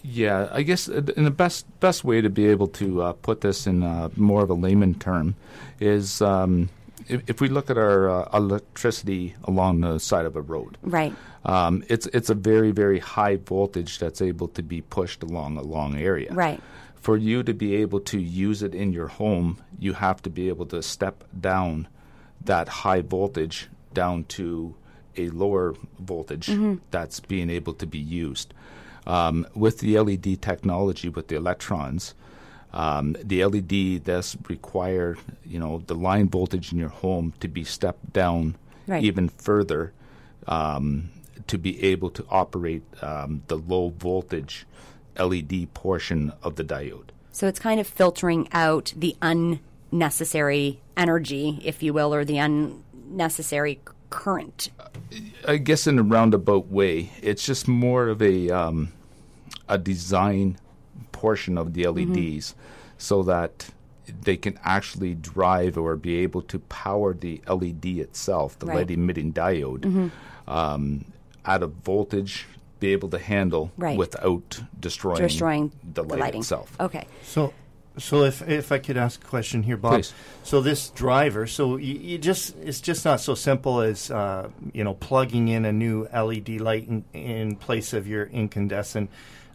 Yeah, 0.04 0.49
I 0.52 0.63
guess 0.63 0.89
uh, 0.89 1.02
in 1.15 1.23
the 1.23 1.32
best 1.32 1.65
best 1.80 2.04
way 2.04 2.19
to 2.19 2.30
be 2.30 2.47
able 2.47 2.67
to 2.69 3.02
uh, 3.02 3.13
put 3.13 3.41
this 3.41 3.65
in 3.65 3.84
uh, 3.84 4.10
more 4.17 4.43
of 4.43 4.49
a 4.49 4.54
layman 4.54 4.95
term 4.95 5.36
is 5.80 6.21
um, 6.21 6.69
if, 7.08 7.30
if, 7.30 7.42
we 7.42 7.50
look 7.50 7.70
at 7.70 7.78
our 7.78 8.10
uh, 8.10 8.30
electricity 8.34 9.36
along 9.44 9.82
the 9.82 10.00
side 10.00 10.26
of 10.26 10.36
a 10.36 10.42
road. 10.42 10.78
Right. 10.82 11.13
Um, 11.46 11.84
it's 11.89 12.08
it's 12.08 12.30
a 12.30 12.36
very 12.36 12.72
very 12.72 13.00
high 13.00 13.36
voltage 13.36 14.00
that's 14.00 14.22
able 14.22 14.48
to 14.50 14.63
be 14.63 14.82
pushed 14.82 15.24
along 15.24 15.58
a 15.58 15.62
long 15.62 15.98
area. 15.98 16.34
Right. 16.34 16.62
For 16.96 17.18
you 17.18 17.44
to 17.44 17.54
be 17.54 17.76
able 17.76 18.00
to 18.02 18.20
use 18.20 18.63
it 18.63 18.74
in 18.74 18.94
your 18.94 19.08
home, 19.08 19.62
you 19.78 19.94
have 19.94 20.22
to 20.22 20.30
be 20.30 20.48
able 20.48 20.66
to 20.68 20.82
step 20.82 21.24
down 21.38 21.88
that 22.46 22.70
high 22.70 23.02
voltage 23.02 23.68
down 23.94 24.24
to 24.26 24.76
a 25.18 25.30
lower 25.30 25.76
voltage 26.00 26.48
mm-hmm. 26.48 26.76
that's 26.92 27.20
being 27.20 27.50
able 27.50 27.74
to 27.74 27.86
be 27.86 28.00
used. 28.00 28.54
Um, 29.06 29.46
with 29.54 29.80
the 29.80 30.00
LED 30.00 30.42
technology, 30.42 31.10
with 31.10 31.28
the 31.28 31.36
electrons, 31.36 32.16
um, 32.74 33.16
the 33.24 33.46
LED 33.46 34.04
does 34.04 34.36
require, 34.50 35.18
you 35.46 35.60
know, 35.60 35.84
the 35.86 35.96
line 35.96 36.28
voltage 36.30 36.72
in 36.72 36.80
your 36.80 36.90
home 36.90 37.34
to 37.40 37.48
be 37.48 37.64
stepped 37.64 38.14
down 38.14 38.56
right. 38.88 39.04
even 39.04 39.30
further 39.30 39.94
um, 40.48 41.10
to 41.48 41.58
be 41.58 41.82
able 41.84 42.10
to 42.10 42.26
operate 42.30 42.84
um, 43.02 43.44
the 43.48 43.58
low 43.58 43.90
voltage 43.90 44.66
LED 45.18 45.74
portion 45.74 46.34
of 46.42 46.56
the 46.56 46.64
diode. 46.64 47.10
So 47.32 47.48
it's 47.48 47.60
kind 47.60 47.80
of 47.80 47.88
filtering 47.88 48.48
out 48.52 48.94
the 48.96 49.16
unnecessary 49.22 50.80
energy, 50.98 51.60
if 51.64 51.84
you 51.84 51.94
will, 51.94 52.14
or 52.14 52.26
the 52.26 52.38
unnecessary 52.38 53.80
current? 54.10 54.70
I 55.48 55.58
guess 55.58 55.88
in 55.88 55.98
a 55.98 56.04
roundabout 56.04 56.68
way, 56.68 57.12
it's 57.22 57.46
just 57.46 57.68
more 57.68 58.08
of 58.08 58.22
a 58.22 58.50
um, 58.52 58.94
a 59.68 59.78
design 59.78 60.58
portion 61.24 61.58
of 61.58 61.74
the 61.74 61.88
LEDs, 61.88 62.52
mm-hmm. 62.52 62.60
so 62.98 63.24
that 63.24 63.70
they 64.28 64.36
can 64.36 64.60
actually 64.66 65.16
drive 65.16 65.78
or 65.78 65.96
be 65.96 66.16
able 66.18 66.42
to 66.42 66.60
power 66.60 67.14
the 67.14 67.42
LED 67.48 67.86
itself, 68.08 68.60
the 68.60 68.66
right. 68.66 68.78
light 68.78 68.92
emitting 68.92 69.32
diode, 69.32 69.86
mm-hmm. 69.88 70.08
um, 70.50 71.06
at 71.46 71.64
a 71.64 71.68
voltage 71.68 72.46
be 72.82 72.92
able 72.92 73.10
to 73.10 73.18
handle 73.18 73.72
right. 73.78 73.98
without 73.98 74.62
destroying, 74.78 75.22
destroying 75.22 75.72
the, 75.94 76.04
the 76.04 76.18
light 76.18 76.36
itself. 76.36 76.76
Okay. 76.82 77.08
So 77.24 77.54
so 77.98 78.24
if 78.24 78.42
if 78.48 78.72
I 78.72 78.80
could 78.80 78.98
ask 78.98 79.24
a 79.24 79.28
question 79.28 79.64
here, 79.64 79.78
Bob. 79.78 79.94
Please. 79.94 80.14
So 80.44 80.62
this 80.62 80.90
driver, 80.90 81.46
so 81.48 81.78
you, 81.78 81.94
you, 81.94 82.18
just 82.18 82.56
it's 82.58 82.82
just 82.82 83.06
not 83.06 83.22
so 83.22 83.36
simple 83.36 83.82
as 83.82 84.10
uh, 84.10 84.50
you 84.74 84.84
know 84.84 84.96
plugging 84.96 85.48
in 85.48 85.66
a 85.66 85.72
new 85.72 86.08
LED 86.14 86.50
light 86.60 86.88
in, 86.88 87.06
in 87.14 87.56
place 87.56 87.94
of 87.94 88.08
your 88.08 88.26
incandescent. 88.26 89.10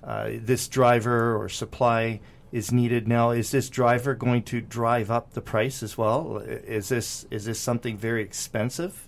Uh, 0.08 0.30
this 0.32 0.68
driver 0.68 1.36
or 1.36 1.50
supply 1.50 2.18
is 2.50 2.72
needed 2.72 3.06
now. 3.06 3.30
Is 3.30 3.50
this 3.50 3.68
driver 3.68 4.14
going 4.14 4.42
to 4.44 4.62
drive 4.62 5.10
up 5.10 5.34
the 5.34 5.42
price 5.42 5.82
as 5.82 5.98
well? 5.98 6.38
Is 6.38 6.88
this 6.88 7.26
is 7.30 7.44
this 7.44 7.60
something 7.60 7.98
very 7.98 8.22
expensive? 8.22 9.06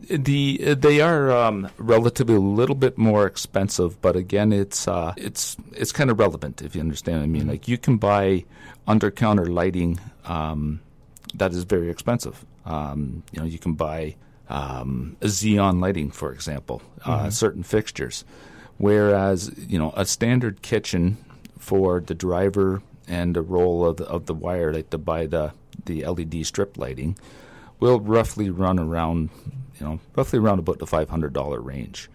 The 0.00 0.74
they 0.74 1.00
are 1.00 1.30
um, 1.30 1.70
relatively 1.78 2.34
a 2.34 2.40
little 2.40 2.74
bit 2.74 2.98
more 2.98 3.26
expensive, 3.26 3.98
but 4.02 4.14
again, 4.14 4.52
it's 4.52 4.86
uh, 4.86 5.14
it's 5.16 5.56
it's 5.72 5.92
kind 5.92 6.10
of 6.10 6.18
relevant 6.18 6.60
if 6.60 6.74
you 6.74 6.82
understand. 6.82 7.18
what 7.18 7.24
I 7.24 7.26
mean, 7.26 7.42
mm-hmm. 7.42 7.50
like 7.52 7.66
you 7.66 7.78
can 7.78 7.96
buy 7.96 8.44
under 8.86 9.10
counter 9.10 9.46
lighting 9.46 9.98
um, 10.26 10.80
that 11.34 11.52
is 11.52 11.64
very 11.64 11.90
expensive. 11.90 12.44
Um, 12.64 13.22
you 13.32 13.40
know, 13.40 13.46
you 13.46 13.58
can 13.58 13.74
buy 13.74 14.16
um, 14.48 15.16
a 15.20 15.26
xenon 15.26 15.80
lighting, 15.80 16.10
for 16.10 16.32
example, 16.32 16.82
uh, 17.04 17.16
mm-hmm. 17.16 17.26
uh, 17.26 17.30
certain 17.30 17.62
fixtures, 17.62 18.24
whereas 18.78 19.50
you 19.56 19.78
know 19.78 19.92
a 19.96 20.04
standard 20.04 20.62
kitchen 20.62 21.16
for 21.58 22.00
the 22.00 22.14
driver 22.14 22.82
and 23.06 23.36
the 23.36 23.42
roll 23.42 23.86
of 23.86 23.96
the, 23.98 24.06
of 24.06 24.26
the 24.26 24.34
wire, 24.34 24.72
like 24.72 24.90
to 24.90 24.98
buy 24.98 25.26
the 25.26 25.52
the 25.86 26.04
LED 26.04 26.46
strip 26.46 26.78
lighting, 26.78 27.18
will 27.80 28.00
roughly 28.00 28.50
run 28.50 28.78
around 28.78 29.30
you 29.78 29.86
know, 29.86 30.00
roughly 30.14 30.38
around 30.38 30.58
about 30.58 30.78
the 30.78 30.86
five 30.86 31.10
hundred 31.10 31.32
dollar 31.32 31.60
range. 31.60 32.08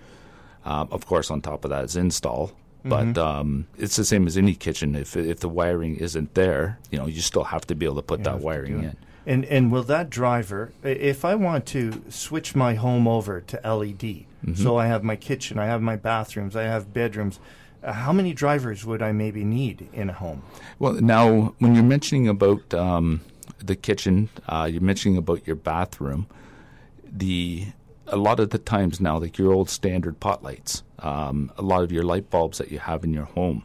Um, 0.66 0.90
of 0.92 1.06
course, 1.06 1.32
on 1.32 1.42
top 1.42 1.64
of 1.64 1.72
that 1.72 1.86
is 1.86 1.96
install, 1.96 2.52
but 2.84 3.08
mm-hmm. 3.08 3.20
um, 3.20 3.68
it's 3.78 3.96
the 3.96 4.06
same 4.06 4.28
as 4.28 4.38
any 4.38 4.56
kitchen. 4.56 4.96
If 4.96 5.16
if 5.16 5.40
the 5.40 5.50
wiring 5.50 5.96
isn't 5.96 6.34
there, 6.34 6.80
you 6.92 6.98
know, 6.98 7.08
you 7.08 7.22
still 7.22 7.46
have 7.46 7.66
to 7.68 7.76
be 7.76 7.86
able 7.86 7.96
to 7.98 8.02
put 8.02 8.20
you 8.20 8.26
that 8.26 8.40
wiring 8.40 8.84
in. 8.84 8.98
And 9.30 9.46
and 9.46 9.72
will 9.72 9.84
that 9.84 10.10
driver, 10.10 10.72
if 10.84 11.24
I 11.24 11.36
want 11.36 11.68
to 11.68 12.02
switch 12.10 12.56
my 12.56 12.74
home 12.74 13.08
over 13.08 13.42
to 13.42 13.56
LED, 13.58 14.00
mm-hmm. 14.00 14.56
so 14.56 14.78
I 14.78 14.88
have 14.88 15.04
my 15.04 15.16
kitchen, 15.16 15.60
I 15.60 15.68
have 15.68 15.84
my 15.84 15.96
bathrooms, 15.96 16.56
I 16.56 16.64
have 16.64 16.92
bedrooms. 16.94 17.40
Uh, 17.84 17.94
how 17.94 18.12
many 18.12 18.34
drivers 18.34 18.86
would 18.86 19.04
I 19.04 19.12
maybe 19.12 19.44
need 19.44 19.88
in 19.94 20.10
a 20.10 20.14
home? 20.14 20.42
Well, 20.80 20.94
now 20.94 21.54
when 21.60 21.76
you're 21.76 21.84
mentioning 21.84 22.28
about 22.28 22.74
um, 22.74 23.22
the 23.60 23.76
kitchen, 23.76 24.30
uh, 24.48 24.68
you're 24.70 24.82
mentioning 24.82 25.18
about 25.18 25.46
your 25.46 25.56
bathroom 25.56 26.26
the 27.12 27.68
a 28.08 28.18
lot 28.18 28.40
of 28.40 28.50
the 28.50 28.58
times 28.58 29.00
now, 29.00 29.20
like 29.20 29.38
your 29.38 29.54
old 29.54 29.70
standard 29.70 30.20
pot 30.20 30.44
lights, 30.44 30.84
um, 31.00 31.52
a 31.58 31.62
lot 31.62 31.84
of 31.84 31.92
your 31.92 32.04
light 32.04 32.32
bulbs 32.32 32.58
that 32.58 32.72
you 32.72 32.80
have 32.80 33.04
in 33.04 33.14
your 33.14 33.26
home, 33.26 33.64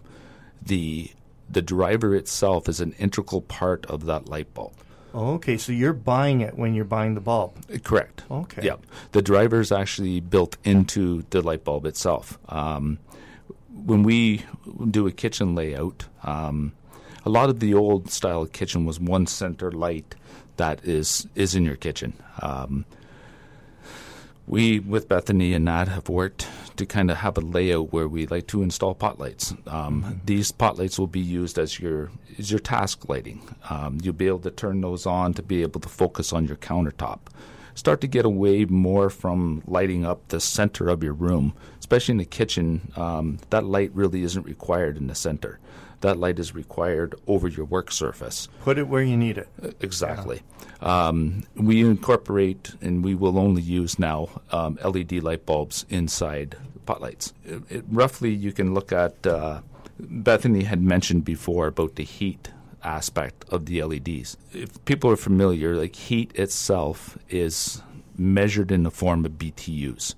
the 0.60 1.10
the 1.48 1.62
driver 1.62 2.14
itself 2.14 2.68
is 2.68 2.80
an 2.80 2.92
integral 2.98 3.40
part 3.40 3.86
of 3.86 4.06
that 4.06 4.28
light 4.28 4.52
bulb. 4.54 4.74
Okay, 5.14 5.56
so 5.56 5.70
you're 5.70 5.92
buying 5.92 6.40
it 6.40 6.58
when 6.58 6.74
you're 6.74 6.84
buying 6.84 7.14
the 7.14 7.20
bulb. 7.20 7.54
Correct. 7.84 8.24
Okay. 8.30 8.62
Yeah, 8.64 8.76
the 9.12 9.22
driver 9.22 9.60
is 9.60 9.70
actually 9.70 10.20
built 10.20 10.56
into 10.64 11.24
the 11.30 11.40
light 11.40 11.62
bulb 11.64 11.86
itself. 11.86 12.38
Um, 12.48 12.98
when 13.72 14.02
we 14.02 14.42
do 14.90 15.06
a 15.06 15.12
kitchen 15.12 15.54
layout, 15.54 16.06
um, 16.24 16.72
a 17.24 17.30
lot 17.30 17.48
of 17.48 17.60
the 17.60 17.74
old 17.74 18.10
style 18.10 18.46
kitchen 18.46 18.84
was 18.84 18.98
one 18.98 19.26
center 19.26 19.70
light 19.70 20.14
that 20.56 20.84
is 20.84 21.28
is 21.34 21.54
in 21.54 21.64
your 21.64 21.76
kitchen. 21.76 22.14
Um, 22.42 22.84
we 24.46 24.78
with 24.78 25.08
Bethany 25.08 25.54
and 25.54 25.64
Nat 25.64 25.88
have 25.88 26.08
worked 26.08 26.46
to 26.76 26.84
kind 26.84 27.10
of 27.10 27.18
have 27.18 27.38
a 27.38 27.40
layout 27.40 27.92
where 27.92 28.08
we 28.08 28.26
like 28.26 28.46
to 28.48 28.62
install 28.62 28.94
pot 28.94 29.18
lights. 29.18 29.52
Um, 29.66 30.02
mm-hmm. 30.02 30.12
These 30.24 30.52
pot 30.52 30.78
lights 30.78 30.98
will 30.98 31.06
be 31.06 31.20
used 31.20 31.58
as 31.58 31.78
your 31.78 32.10
as 32.38 32.50
your 32.50 32.60
task 32.60 33.08
lighting. 33.08 33.42
Um, 33.70 33.98
you'll 34.02 34.14
be 34.14 34.26
able 34.26 34.40
to 34.40 34.50
turn 34.50 34.80
those 34.80 35.06
on 35.06 35.34
to 35.34 35.42
be 35.42 35.62
able 35.62 35.80
to 35.80 35.88
focus 35.88 36.32
on 36.32 36.46
your 36.46 36.56
countertop. 36.56 37.20
Start 37.74 38.00
to 38.02 38.06
get 38.06 38.24
away 38.24 38.64
more 38.66 39.10
from 39.10 39.62
lighting 39.66 40.04
up 40.04 40.28
the 40.28 40.40
center 40.40 40.88
of 40.88 41.02
your 41.02 41.12
room, 41.12 41.54
especially 41.80 42.12
in 42.12 42.18
the 42.18 42.24
kitchen. 42.24 42.92
Um, 42.96 43.38
that 43.50 43.64
light 43.64 43.90
really 43.94 44.22
isn't 44.22 44.44
required 44.44 44.96
in 44.96 45.08
the 45.08 45.14
center 45.14 45.58
that 46.00 46.18
light 46.18 46.38
is 46.38 46.54
required 46.54 47.14
over 47.26 47.48
your 47.48 47.64
work 47.66 47.90
surface. 47.90 48.48
Put 48.60 48.78
it 48.78 48.88
where 48.88 49.02
you 49.02 49.16
need 49.16 49.38
it. 49.38 49.48
Exactly. 49.80 50.42
Yeah. 50.82 51.08
Um, 51.08 51.44
we 51.54 51.80
incorporate, 51.80 52.72
and 52.80 53.04
we 53.04 53.14
will 53.14 53.38
only 53.38 53.62
use 53.62 53.98
now 53.98 54.28
um, 54.50 54.78
LED 54.84 55.22
light 55.22 55.46
bulbs 55.46 55.86
inside 55.88 56.56
pot 56.86 57.00
lights. 57.00 57.32
It, 57.44 57.62
it, 57.70 57.84
roughly, 57.88 58.30
you 58.32 58.52
can 58.52 58.74
look 58.74 58.92
at. 58.92 59.26
Uh, 59.26 59.60
Bethany 59.98 60.64
had 60.64 60.82
mentioned 60.82 61.24
before 61.24 61.68
about 61.68 61.94
the 61.94 62.02
heat 62.02 62.50
aspect 62.82 63.44
of 63.48 63.66
the 63.66 63.82
LEDs. 63.82 64.36
If 64.52 64.84
people 64.84 65.10
are 65.10 65.16
familiar, 65.16 65.76
like 65.76 65.94
heat 65.94 66.32
itself 66.34 67.16
is 67.28 67.82
measured 68.16 68.70
in 68.70 68.82
the 68.82 68.90
form 68.90 69.24
of 69.24 69.32
BTUs, 69.32 70.14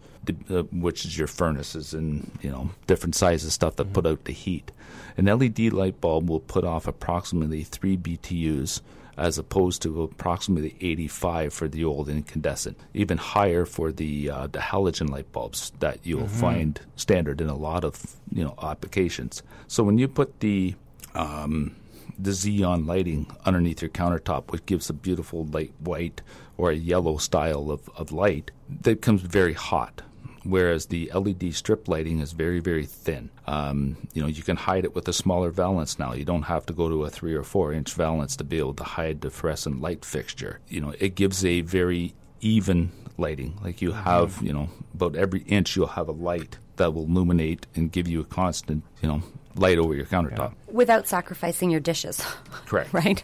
uh, 0.51 0.63
which 0.73 1.05
is 1.05 1.17
your 1.17 1.27
furnaces 1.27 1.95
and 1.95 2.31
you 2.43 2.51
know 2.51 2.71
different 2.87 3.15
sizes 3.15 3.53
stuff 3.53 3.77
that 3.77 3.85
mm-hmm. 3.85 3.93
put 3.93 4.07
out 4.07 4.25
the 4.25 4.33
heat. 4.33 4.71
An 5.17 5.27
LED 5.27 5.73
light 5.73 6.01
bulb 6.01 6.29
will 6.29 6.41
put 6.41 6.65
off 6.65 6.87
approximately 6.87 7.63
3 7.65 7.97
BTUs 7.97 8.83
as 9.17 9.39
opposed 9.39 9.81
to 9.83 10.03
approximately 10.03 10.77
85 10.81 11.55
for 11.55 11.69
the 11.69 11.85
old 11.85 12.09
incandescent, 12.09 12.79
even 12.93 13.17
higher 13.17 13.65
for 13.65 13.91
the 13.91 14.31
uh, 14.31 14.47
the 14.49 14.59
halogen 14.59 15.09
light 15.11 15.31
bulbs 15.33 15.73
that 15.81 16.01
you'll 16.03 16.23
mm-hmm. 16.23 16.41
find 16.41 16.81
standard 16.97 17.41
in 17.41 17.49
a 17.49 17.57
lot 17.57 17.85
of 17.85 18.17
you 18.31 18.45
know 18.45 18.55
applications. 18.63 19.43
So 19.69 19.83
when 19.83 19.99
you 19.99 20.09
put 20.09 20.41
the 20.41 20.75
um, 21.15 21.75
the 22.19 22.31
xenon 22.31 22.87
lighting 22.87 23.27
underneath 23.45 23.81
your 23.81 23.91
countertop, 23.91 24.51
which 24.51 24.67
gives 24.67 24.91
a 24.91 24.95
beautiful 24.95 25.45
light 25.47 25.73
white 25.81 26.21
or 26.59 26.71
a 26.71 26.77
yellow 26.77 27.17
style 27.17 27.71
of, 27.71 27.89
of 27.97 28.13
light, 28.13 28.51
that 28.69 29.01
becomes 29.01 29.23
very 29.23 29.53
hot 29.53 30.03
whereas 30.51 30.87
the 30.87 31.11
LED 31.15 31.55
strip 31.55 31.89
lighting 31.89 32.21
is 32.21 32.33
very, 32.33 32.61
very 32.61 32.87
thin. 32.87 33.31
Um, 33.47 33.97
you 34.13 34.23
know, 34.23 34.29
you 34.29 34.43
can 34.43 34.57
hide 34.57 34.85
it 34.85 34.95
with 34.95 35.09
a 35.09 35.13
smaller 35.13 35.51
valance 35.51 35.99
now. 35.99 36.13
You 36.13 36.25
don't 36.25 36.43
have 36.43 36.67
to 36.67 36.73
go 36.73 36.89
to 36.89 37.05
a 37.05 37.11
three 37.11 37.35
or 37.35 37.43
four 37.43 37.73
inch 37.73 37.93
valance 37.93 38.37
to 38.37 38.45
be 38.45 38.59
able 38.59 38.75
to 38.75 38.85
hide 38.85 39.21
the 39.21 39.31
fluorescent 39.31 39.81
light 39.81 40.05
fixture. 40.05 40.61
You 40.69 40.81
know, 40.81 40.95
it 40.99 41.15
gives 41.15 41.45
a 41.45 41.61
very 41.63 42.15
even 42.41 42.93
lighting. 43.19 43.59
Like 43.63 43.83
you 43.83 43.93
have, 43.93 44.41
you 44.43 44.53
know, 44.53 44.69
about 44.95 45.17
every 45.17 45.41
inch 45.43 45.77
you'll 45.77 45.87
have 45.89 46.09
a 46.09 46.13
light 46.13 46.59
that 46.77 46.93
will 46.93 47.05
illuminate 47.05 47.67
and 47.75 47.91
give 47.91 48.07
you 48.07 48.21
a 48.21 48.25
constant, 48.25 48.85
you 49.03 49.09
know, 49.09 49.23
light 49.57 49.79
over 49.79 49.95
your 49.95 50.05
countertop. 50.05 50.53
Without 50.71 51.09
sacrificing 51.09 51.71
your 51.71 51.81
dishes. 51.81 52.21
Correct. 52.67 52.93
right? 52.93 53.23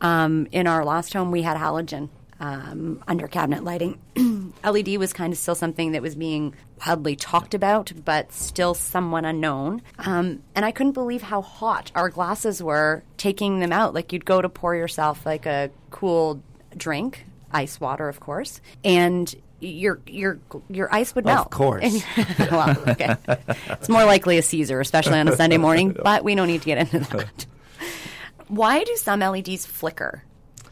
Um, 0.00 0.46
in 0.52 0.66
our 0.66 0.84
last 0.84 1.12
home, 1.12 1.30
we 1.30 1.42
had 1.42 1.56
halogen 1.56 2.08
um, 2.40 3.02
under 3.06 3.28
cabinet 3.28 3.64
lighting. 3.64 3.98
LED 4.64 4.96
was 4.98 5.12
kind 5.12 5.32
of 5.32 5.38
still 5.38 5.54
something 5.54 5.92
that 5.92 6.02
was 6.02 6.14
being 6.14 6.54
wildly 6.86 7.16
talked 7.16 7.54
about, 7.54 7.92
but 8.04 8.32
still 8.32 8.74
somewhat 8.74 9.24
unknown. 9.24 9.82
Um, 9.98 10.42
and 10.54 10.64
I 10.64 10.70
couldn't 10.70 10.92
believe 10.92 11.22
how 11.22 11.42
hot 11.42 11.90
our 11.94 12.08
glasses 12.08 12.62
were 12.62 13.02
taking 13.16 13.60
them 13.60 13.72
out. 13.72 13.94
Like 13.94 14.12
you'd 14.12 14.24
go 14.24 14.42
to 14.42 14.48
pour 14.48 14.74
yourself 14.74 15.24
like 15.24 15.46
a 15.46 15.70
cool 15.90 16.42
drink, 16.76 17.26
ice 17.52 17.80
water, 17.80 18.08
of 18.08 18.20
course, 18.20 18.60
and 18.84 19.34
your 19.60 20.00
your 20.06 20.38
your 20.68 20.94
ice 20.94 21.14
would 21.14 21.24
melt. 21.24 21.46
Of 21.46 21.50
course. 21.52 22.04
Well, 22.50 22.76
okay. 22.88 23.16
It's 23.70 23.88
more 23.88 24.04
likely 24.04 24.38
a 24.38 24.42
Caesar, 24.42 24.80
especially 24.80 25.18
on 25.18 25.28
a 25.28 25.36
Sunday 25.36 25.56
morning, 25.56 25.96
but 26.02 26.22
we 26.22 26.34
don't 26.34 26.46
need 26.46 26.62
to 26.62 26.66
get 26.66 26.78
into 26.78 27.00
that. 27.16 27.46
Why 28.48 28.84
do 28.84 28.94
some 28.96 29.20
LEDs 29.20 29.64
flicker 29.66 30.22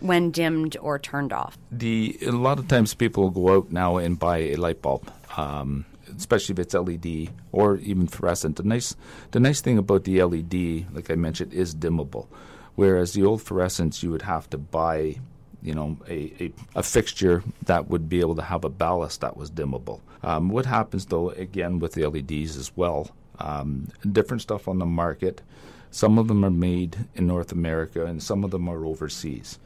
when 0.03 0.31
dimmed 0.31 0.77
or 0.81 0.99
turned 0.99 1.33
off? 1.33 1.57
The 1.71 2.19
a 2.23 2.33
lot 2.33 2.59
of 2.59 2.69
times 2.69 2.95
people 2.95 3.31
go 3.31 3.57
out 3.57 3.73
now 3.73 3.97
and 3.97 4.19
buy 4.19 4.39
a 4.39 4.57
light 4.57 4.83
bulb, 4.83 5.11
um, 5.37 5.85
especially 6.17 6.55
if 6.55 6.59
it's 6.59 6.75
LED 6.75 7.31
or 7.53 7.77
even 7.79 8.07
fluorescent. 8.07 8.57
The 8.57 8.65
nice 8.65 8.97
the 9.31 9.41
nice 9.41 9.61
thing 9.61 9.79
about 9.79 10.05
the 10.05 10.23
LED, 10.23 10.87
like 10.95 11.11
I 11.11 11.15
mentioned, 11.15 11.53
is 11.53 11.75
dimmable, 11.75 12.27
whereas 12.75 13.13
the 13.13 13.25
old 13.25 13.41
fluorescents 13.41 14.03
you 14.03 14.11
would 14.11 14.23
have 14.23 14.51
to 14.51 14.59
buy, 14.59 15.17
you 15.63 15.75
know, 15.75 15.97
a, 16.09 16.33
a, 16.41 16.53
a 16.77 16.83
fixture 16.83 17.43
that 17.67 17.89
would 17.89 18.09
be 18.09 18.21
able 18.21 18.37
to 18.37 18.43
have 18.43 18.65
a 18.65 18.71
ballast 18.71 19.21
that 19.21 19.37
was 19.37 19.51
dimmable. 19.51 20.01
Um, 20.23 20.49
what 20.49 20.67
happens 20.67 21.07
though, 21.07 21.31
again 21.31 21.79
with 21.79 21.93
the 21.93 22.07
LEDs 22.07 22.57
as 22.57 22.73
well, 22.77 23.11
um, 23.39 23.89
different 24.11 24.43
stuff 24.43 24.69
on 24.69 24.79
the 24.79 24.87
market. 24.87 25.43
Some 25.91 26.19
of 26.19 26.27
them 26.27 26.43
are 26.43 26.51
made 26.51 26.97
in 27.15 27.27
North 27.27 27.53
America, 27.53 28.07
and 28.07 28.23
some 28.23 28.45
of 28.45 28.51
them 28.51 28.67
are 28.67 28.87
overseas. 28.87 29.59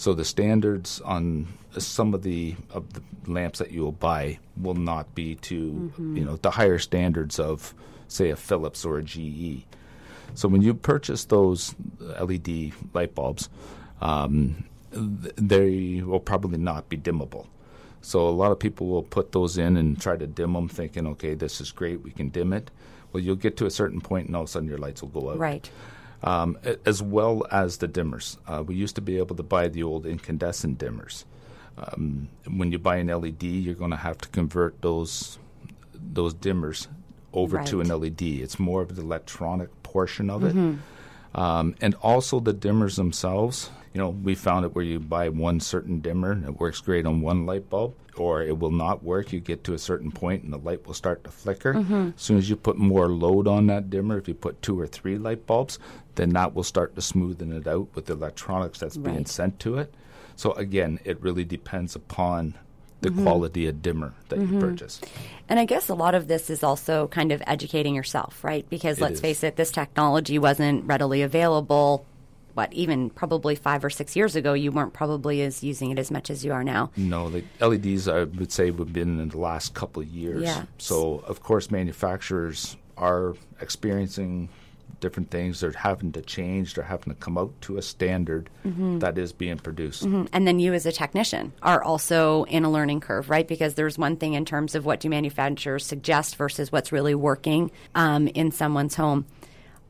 So 0.00 0.14
the 0.14 0.24
standards 0.24 1.02
on 1.02 1.46
some 1.76 2.14
of 2.14 2.22
the 2.22 2.56
of 2.70 2.90
the 2.94 3.02
lamps 3.26 3.58
that 3.58 3.70
you 3.70 3.82
will 3.82 3.92
buy 3.92 4.38
will 4.56 4.72
not 4.72 5.14
be 5.14 5.34
to 5.34 5.92
you 5.98 6.24
know 6.24 6.36
the 6.36 6.52
higher 6.52 6.78
standards 6.78 7.38
of 7.38 7.74
say 8.08 8.30
a 8.30 8.36
Philips 8.36 8.86
or 8.86 8.96
a 8.96 9.02
GE. 9.02 9.66
So 10.32 10.48
when 10.48 10.62
you 10.62 10.72
purchase 10.72 11.26
those 11.26 11.74
LED 12.00 12.72
light 12.94 13.14
bulbs, 13.14 13.50
um, 14.00 14.64
th- 14.90 15.34
they 15.36 16.00
will 16.00 16.18
probably 16.18 16.56
not 16.56 16.88
be 16.88 16.96
dimmable. 16.96 17.48
So 18.00 18.26
a 18.26 18.30
lot 18.30 18.52
of 18.52 18.58
people 18.58 18.86
will 18.86 19.02
put 19.02 19.32
those 19.32 19.58
in 19.58 19.76
and 19.76 20.00
try 20.00 20.16
to 20.16 20.26
dim 20.26 20.54
them, 20.54 20.66
thinking, 20.70 21.06
okay, 21.08 21.34
this 21.34 21.60
is 21.60 21.72
great, 21.72 22.00
we 22.02 22.10
can 22.10 22.30
dim 22.30 22.54
it. 22.54 22.70
Well, 23.12 23.22
you'll 23.22 23.36
get 23.36 23.58
to 23.58 23.66
a 23.66 23.70
certain 23.70 24.00
point, 24.00 24.28
and 24.28 24.36
all 24.36 24.44
of 24.44 24.48
a 24.48 24.50
sudden 24.50 24.66
your 24.66 24.78
lights 24.78 25.02
will 25.02 25.10
go 25.10 25.30
out 25.30 25.38
Right. 25.38 25.70
Um, 26.22 26.58
as 26.84 27.02
well 27.02 27.46
as 27.50 27.78
the 27.78 27.88
dimmers. 27.88 28.36
Uh, 28.46 28.62
we 28.62 28.74
used 28.74 28.94
to 28.96 29.00
be 29.00 29.18
able 29.18 29.36
to 29.36 29.42
buy 29.42 29.68
the 29.68 29.82
old 29.82 30.06
incandescent 30.06 30.78
dimmers. 30.78 31.24
Um, 31.78 32.28
when 32.46 32.72
you 32.72 32.78
buy 32.78 32.96
an 32.96 33.06
LED, 33.08 33.42
you're 33.42 33.74
going 33.74 33.90
to 33.92 33.96
have 33.96 34.18
to 34.18 34.28
convert 34.28 34.80
those 34.82 35.38
those 35.94 36.34
dimmers 36.34 36.88
over 37.32 37.58
to 37.66 37.80
an 37.80 37.88
LED. 37.88 38.22
It's 38.22 38.58
more 38.58 38.82
of 38.82 38.96
the 38.96 39.02
electronic 39.02 39.68
portion 39.82 40.28
of 40.30 40.44
it, 40.44 40.54
um, 41.34 41.74
and 41.80 41.94
also 42.02 42.40
the 42.40 42.52
dimmers 42.54 42.96
themselves. 42.96 43.70
You 43.92 44.00
know, 44.00 44.10
we 44.10 44.36
found 44.36 44.64
it 44.64 44.74
where 44.74 44.84
you 44.84 45.00
buy 45.00 45.28
one 45.30 45.58
certain 45.58 46.00
dimmer 46.00 46.30
and 46.30 46.44
it 46.44 46.60
works 46.60 46.80
great 46.80 47.06
on 47.06 47.22
one 47.22 47.44
light 47.44 47.68
bulb, 47.68 47.96
or 48.16 48.40
it 48.42 48.56
will 48.56 48.70
not 48.70 49.02
work. 49.02 49.32
You 49.32 49.40
get 49.40 49.64
to 49.64 49.74
a 49.74 49.78
certain 49.78 50.12
point 50.12 50.44
and 50.44 50.52
the 50.52 50.58
light 50.58 50.86
will 50.86 50.94
start 50.94 51.24
to 51.24 51.30
flicker. 51.30 51.74
Mm-hmm. 51.74 52.10
As 52.14 52.22
soon 52.22 52.38
as 52.38 52.48
you 52.48 52.54
put 52.54 52.78
more 52.78 53.08
load 53.08 53.48
on 53.48 53.66
that 53.66 53.90
dimmer, 53.90 54.16
if 54.16 54.28
you 54.28 54.34
put 54.34 54.62
two 54.62 54.78
or 54.78 54.86
three 54.86 55.18
light 55.18 55.44
bulbs, 55.44 55.80
then 56.14 56.30
that 56.30 56.54
will 56.54 56.62
start 56.62 56.94
to 56.94 57.00
smoothen 57.00 57.52
it 57.52 57.66
out 57.66 57.88
with 57.94 58.06
the 58.06 58.12
electronics 58.12 58.78
that's 58.78 58.96
being 58.96 59.26
sent 59.26 59.58
to 59.60 59.78
it. 59.78 59.92
So 60.36 60.52
again, 60.52 61.00
it 61.04 61.20
really 61.20 61.44
depends 61.44 61.96
upon 61.96 62.54
the 63.00 63.08
mm-hmm. 63.08 63.24
quality 63.24 63.66
of 63.66 63.82
dimmer 63.82 64.14
that 64.28 64.38
you 64.38 64.46
mm-hmm. 64.46 64.60
purchase. 64.60 65.00
And 65.48 65.58
I 65.58 65.64
guess 65.64 65.88
a 65.88 65.94
lot 65.94 66.14
of 66.14 66.28
this 66.28 66.48
is 66.48 66.62
also 66.62 67.08
kind 67.08 67.32
of 67.32 67.42
educating 67.46 67.94
yourself, 67.94 68.44
right? 68.44 68.68
Because 68.68 68.98
It 68.98 69.02
let's 69.02 69.14
is. 69.14 69.20
face 69.20 69.42
it, 69.42 69.56
this 69.56 69.72
technology 69.72 70.38
wasn't 70.38 70.84
readily 70.84 71.22
available. 71.22 72.06
What, 72.54 72.72
even 72.72 73.10
probably 73.10 73.54
five 73.54 73.84
or 73.84 73.90
six 73.90 74.16
years 74.16 74.36
ago, 74.36 74.52
you 74.52 74.72
weren't 74.72 74.92
probably 74.92 75.42
as 75.42 75.62
using 75.62 75.90
it 75.90 75.98
as 75.98 76.10
much 76.10 76.30
as 76.30 76.44
you 76.44 76.52
are 76.52 76.64
now. 76.64 76.90
No, 76.96 77.30
the 77.30 77.44
LEDs 77.60 78.08
I 78.08 78.24
would 78.24 78.52
say 78.52 78.66
have 78.66 78.92
been 78.92 79.20
in 79.20 79.28
the 79.28 79.38
last 79.38 79.74
couple 79.74 80.02
of 80.02 80.08
years. 80.08 80.42
Yeah. 80.42 80.64
So 80.78 81.24
of 81.26 81.42
course 81.42 81.70
manufacturers 81.70 82.76
are 82.96 83.34
experiencing 83.60 84.48
different 85.00 85.30
things. 85.30 85.60
They're 85.60 85.72
having 85.72 86.12
to 86.12 86.20
change. 86.20 86.74
They're 86.74 86.84
having 86.84 87.14
to 87.14 87.18
come 87.18 87.38
out 87.38 87.52
to 87.62 87.78
a 87.78 87.82
standard 87.82 88.50
that 88.64 89.16
is 89.18 89.32
being 89.32 89.58
produced. 89.58 90.02
And 90.02 90.46
then 90.46 90.58
you, 90.58 90.74
as 90.74 90.86
a 90.86 90.92
technician, 90.92 91.52
are 91.62 91.82
also 91.82 92.44
in 92.44 92.64
a 92.64 92.70
learning 92.70 93.00
curve, 93.00 93.30
right? 93.30 93.48
Because 93.48 93.74
there's 93.74 93.98
one 93.98 94.16
thing 94.16 94.34
in 94.34 94.44
terms 94.44 94.74
of 94.74 94.84
what 94.84 95.00
do 95.00 95.08
manufacturers 95.08 95.86
suggest 95.86 96.36
versus 96.36 96.70
what's 96.70 96.92
really 96.92 97.14
working 97.14 97.70
um, 97.94 98.28
in 98.28 98.50
someone's 98.50 98.94
home. 98.94 99.24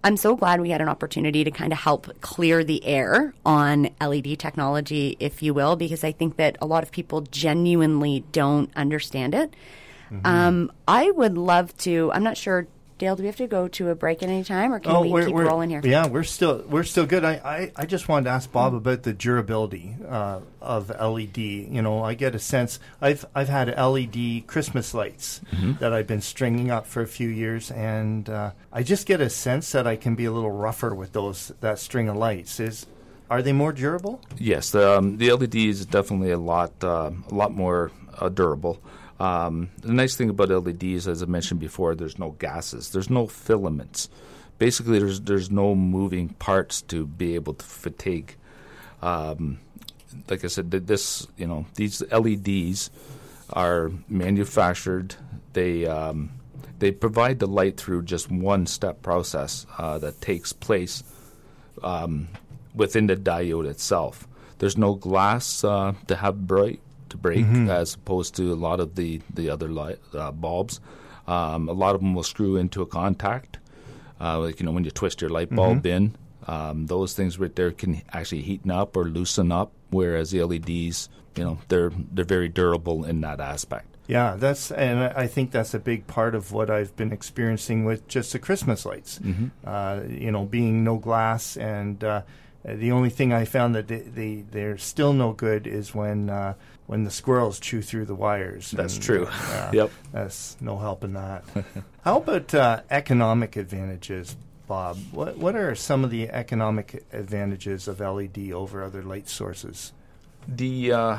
I'm 0.03 0.17
so 0.17 0.35
glad 0.35 0.61
we 0.61 0.71
had 0.71 0.81
an 0.81 0.89
opportunity 0.89 1.45
to 1.45 1.51
kind 1.51 1.73
of 1.73 1.79
help 1.79 2.21
clear 2.23 2.65
the 2.65 2.85
air 2.87 3.35
on 3.45 3.91
LED 4.01 4.39
technology, 4.39 5.17
if 5.21 5.43
you 5.43 5.53
will, 5.53 5.77
because 5.77 6.05
I 6.05 6.13
think 6.13 6.37
that 6.37 6.57
a 6.63 6.67
lot 6.67 6.83
of 6.83 6.91
people 6.91 7.21
genuinely 7.23 8.25
don't 8.33 8.71
understand 8.77 9.35
it. 9.35 9.55
Um, 10.25 10.73
I 10.89 11.11
would 11.11 11.37
love 11.37 11.77
to. 11.79 12.11
I'm 12.13 12.23
not 12.25 12.37
sure, 12.37 12.67
Dale. 13.01 13.17
Do 13.17 13.23
we 13.23 13.27
have 13.29 13.37
to 13.37 13.47
go 13.47 13.67
to 13.67 13.89
a 13.89 13.95
break 13.95 14.23
at 14.23 14.29
any 14.29 14.45
time, 14.45 14.73
or 14.73 14.79
can 14.79 15.11
we 15.11 15.25
keep 15.25 15.35
rolling 15.35 15.71
here? 15.71 15.81
Yeah, 15.83 16.07
we're 16.07 16.23
still 16.23 16.63
we're 16.69 16.85
still 16.85 17.07
good. 17.07 17.25
I, 17.25 17.33
I, 17.33 17.73
I 17.75 17.87
just 17.87 18.09
wanted 18.09 18.25
to 18.25 18.31
ask 18.31 18.53
Bob 18.53 18.75
about 18.75 19.03
the 19.05 19.15
durability 19.15 19.97
uh, 20.07 20.41
of 20.61 20.91
LED. 20.91 21.39
You 21.39 21.81
know, 21.81 22.05
I 22.05 22.13
get 22.13 22.35
a 22.35 22.39
sense. 22.39 22.79
I've 23.01 23.25
I've 23.35 23.49
had 23.49 23.69
LED 23.69 24.47
Christmas 24.47 24.93
lights 24.93 25.41
that 25.81 25.93
I've 25.95 26.07
been 26.07 26.21
stringing 26.21 26.71
up 26.71 26.87
for 26.87 27.01
a 27.03 27.09
few 27.09 27.29
years, 27.29 27.71
and 27.71 28.29
uh, 28.29 28.51
I 28.71 28.83
just 28.83 29.07
get 29.07 29.21
a 29.21 29.31
sense 29.31 29.73
that 29.73 29.87
I 29.87 29.97
can 29.97 30.15
be 30.15 30.27
a 30.27 30.33
little 30.33 30.53
rougher 30.53 30.95
with 30.95 31.13
those 31.13 31.53
that 31.61 31.79
string 31.79 32.09
of 32.09 32.17
lights. 32.17 32.61
Is 32.61 32.87
are 33.31 33.41
they 33.41 33.53
more 33.53 33.73
durable? 33.73 34.21
Yes, 34.37 34.73
the, 34.73 34.99
um, 34.99 35.17
the 35.17 35.33
LED 35.33 35.55
is 35.55 35.87
definitely 35.87 36.33
a 36.33 36.39
lot 36.39 36.73
uh, 36.85 37.13
a 37.31 37.35
lot 37.35 37.53
more 37.53 37.93
uh, 38.19 38.29
durable. 38.29 38.79
Um, 39.21 39.69
the 39.83 39.93
nice 39.93 40.17
thing 40.17 40.31
about 40.31 40.49
LEDs, 40.49 41.07
as 41.07 41.23
I 41.23 41.27
mentioned 41.27 41.61
before, 41.61 41.95
there's 41.95 42.19
no 42.19 42.31
gases, 42.31 42.91
there's 42.91 43.11
no 43.11 43.27
filaments. 43.27 44.09
Basically, 44.59 44.99
there's 44.99 45.21
there's 45.21 45.51
no 45.51 45.75
moving 45.75 46.31
parts 46.31 46.81
to 46.83 47.07
be 47.07 47.35
able 47.35 47.55
to 47.55 47.65
fatigue. 47.65 48.35
Um, 49.03 49.61
like 50.29 50.43
I 50.43 50.49
said, 50.49 50.71
this 50.71 51.27
you 51.37 51.47
know 51.47 51.67
these 51.75 52.03
LEDs 52.11 52.91
are 53.53 53.93
manufactured. 54.09 55.17
They 55.53 55.87
um, 55.87 56.31
they 56.79 56.91
provide 56.91 57.41
the 57.41 57.47
light 57.47 57.77
through 57.77 58.05
just 58.05 58.31
one 58.31 58.67
step 58.67 59.03
process 59.03 59.67
uh, 59.77 59.99
that 59.99 60.23
takes 60.23 60.55
place 60.55 61.05
um, 61.83 62.29
within 62.75 63.07
the 63.07 63.17
diode 63.17 63.69
itself. 63.69 64.27
There's 64.59 64.79
no 64.79 64.95
glass 64.95 65.63
uh, 65.63 65.93
to 66.07 66.17
have 66.17 66.47
break 66.47 66.81
to 67.11 67.17
break 67.17 67.45
as 67.69 67.95
opposed 67.95 68.35
to 68.37 68.53
a 68.53 68.57
lot 68.57 68.81
of 68.81 68.95
the 68.95 69.21
the 69.33 69.51
other 69.51 69.69
light, 69.69 69.99
uh, 70.15 70.33
bulbs. 70.33 70.81
Um, 71.27 71.69
a 71.69 71.73
lot 71.73 71.95
of 71.95 72.01
them 72.01 72.15
will 72.15 72.25
screw 72.25 72.57
into 72.57 72.83
a 72.83 72.87
contact, 72.87 73.59
uh, 74.21 74.39
like 74.41 74.59
you 74.61 74.67
know 74.67 74.73
when 74.73 74.85
you 74.85 74.91
twist 74.91 75.21
your 75.21 75.31
light 75.31 75.51
bulb 75.55 75.87
in. 75.87 76.17
Um, 76.47 76.87
those 76.87 77.13
things 77.15 77.39
right 77.39 77.55
there 77.55 77.71
can 77.71 78.03
actually 78.13 78.43
heaten 78.43 78.71
up 78.71 78.97
or 78.97 79.05
loosen 79.05 79.53
up, 79.53 79.71
whereas 79.91 80.31
the 80.31 80.43
LEDs, 80.43 81.09
you 81.37 81.45
know, 81.45 81.59
they're 81.69 81.93
they're 82.13 82.25
very 82.25 82.49
durable 82.49 83.05
in 83.05 83.21
that 83.21 83.39
aspect. 83.41 83.87
Yeah, 84.09 84.35
that's 84.37 84.73
and 84.73 84.99
I 85.01 85.29
think 85.29 85.53
that's 85.53 85.75
a 85.75 85.79
big 85.79 86.09
part 86.09 86.35
of 86.35 86.51
what 86.51 86.69
I've 86.71 86.97
been 86.97 87.13
experiencing 87.13 87.85
with 87.85 88.09
just 88.09 88.33
the 88.33 88.41
Christmas 88.41 88.85
lights. 88.85 89.21
Uh, 89.65 90.01
you 90.09 90.33
know, 90.33 90.45
being 90.47 90.83
no 90.83 90.97
glass, 90.97 91.57
and 91.57 92.03
uh, 92.03 92.23
the 92.65 92.91
only 92.91 93.11
thing 93.11 93.33
I 93.33 93.45
found 93.45 93.75
that 93.77 93.87
they, 93.87 94.01
they 94.01 94.45
they're 94.51 94.79
still 94.79 95.13
no 95.13 95.33
good 95.33 95.69
is 95.69 95.95
when 95.95 96.29
uh, 96.29 96.55
when 96.91 97.05
the 97.05 97.11
squirrels 97.11 97.61
chew 97.61 97.81
through 97.81 98.05
the 98.05 98.17
wires. 98.17 98.73
That's 98.73 98.97
And, 98.97 99.05
true. 99.05 99.27
uh, 99.31 99.71
Yep. 99.73 99.91
That's 100.11 100.57
no 100.61 100.77
help 100.77 101.05
in 101.05 101.13
that. 101.13 101.45
How 102.05 102.17
about 102.17 102.53
uh, 102.53 102.81
economic 102.91 103.55
advantages, 103.55 104.35
Bob? 104.67 104.99
What 105.13 105.37
what 105.39 105.55
are 105.55 105.77
some 105.77 106.03
of 106.03 106.11
the 106.11 106.29
economic 106.31 107.05
advantages 107.13 107.87
of 107.87 108.01
LED 108.01 108.51
over 108.53 108.83
other 108.83 109.03
light 109.05 109.29
sources? 109.29 109.93
The 110.49 110.93
uh, 110.93 111.17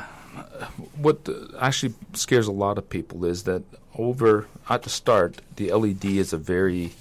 what 0.98 1.30
actually 1.58 1.94
scares 2.16 2.48
a 2.48 2.52
lot 2.52 2.78
of 2.78 2.90
people 2.90 3.24
is 3.24 3.44
that 3.44 3.64
over 3.96 4.48
at 4.70 4.84
the 4.84 4.90
start, 4.90 5.40
the 5.56 5.72
LED 5.72 6.04
is 6.04 6.34
a 6.34 6.38
very, 6.38 6.92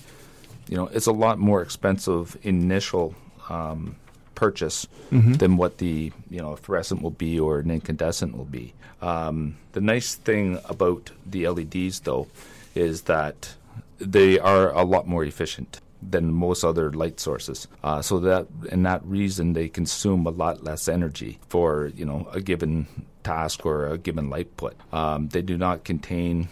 you 0.68 0.76
know, 0.76 0.86
it's 0.92 1.06
a 1.08 1.12
lot 1.26 1.40
more 1.40 1.60
expensive 1.60 2.36
initial 2.44 3.16
um, 3.48 3.96
purchase 4.40 4.86
than 5.40 5.52
what 5.60 5.72
the 5.78 6.12
you 6.34 6.40
know 6.42 6.56
fluorescent 6.56 7.02
will 7.02 7.16
be 7.26 7.32
or 7.38 7.58
an 7.60 7.70
incandescent 7.70 8.32
will 8.38 8.50
be. 8.60 8.72
Um, 9.02 9.56
the 9.72 9.80
nice 9.94 10.14
thing 10.28 10.58
about 10.74 11.10
the 11.32 11.48
LEDs 11.48 12.00
though 12.00 12.26
is 12.74 13.02
that 13.02 13.54
they 13.98 14.38
are 14.38 14.66
a 14.72 14.84
lot 14.94 15.04
more 15.06 15.24
efficient 15.24 15.80
than 16.12 16.32
most 16.32 16.64
other 16.64 16.90
light 17.02 17.20
sources. 17.20 17.68
Uh, 17.84 18.00
so 18.00 18.18
that 18.20 18.46
in 18.72 18.82
that 18.84 19.04
reason 19.04 19.52
they 19.52 19.68
consume 19.68 20.26
a 20.26 20.30
lot 20.44 20.64
less 20.64 20.88
energy 20.88 21.38
for 21.52 21.92
you 21.94 22.06
know 22.08 22.28
a 22.32 22.40
given 22.40 22.86
task 23.22 23.66
or 23.66 23.86
a 23.94 23.98
given 23.98 24.30
light 24.30 24.50
put. 24.56 24.74
Um, 24.92 25.28
they 25.28 25.42
do 25.42 25.56
not 25.58 25.84
contain 25.84 26.48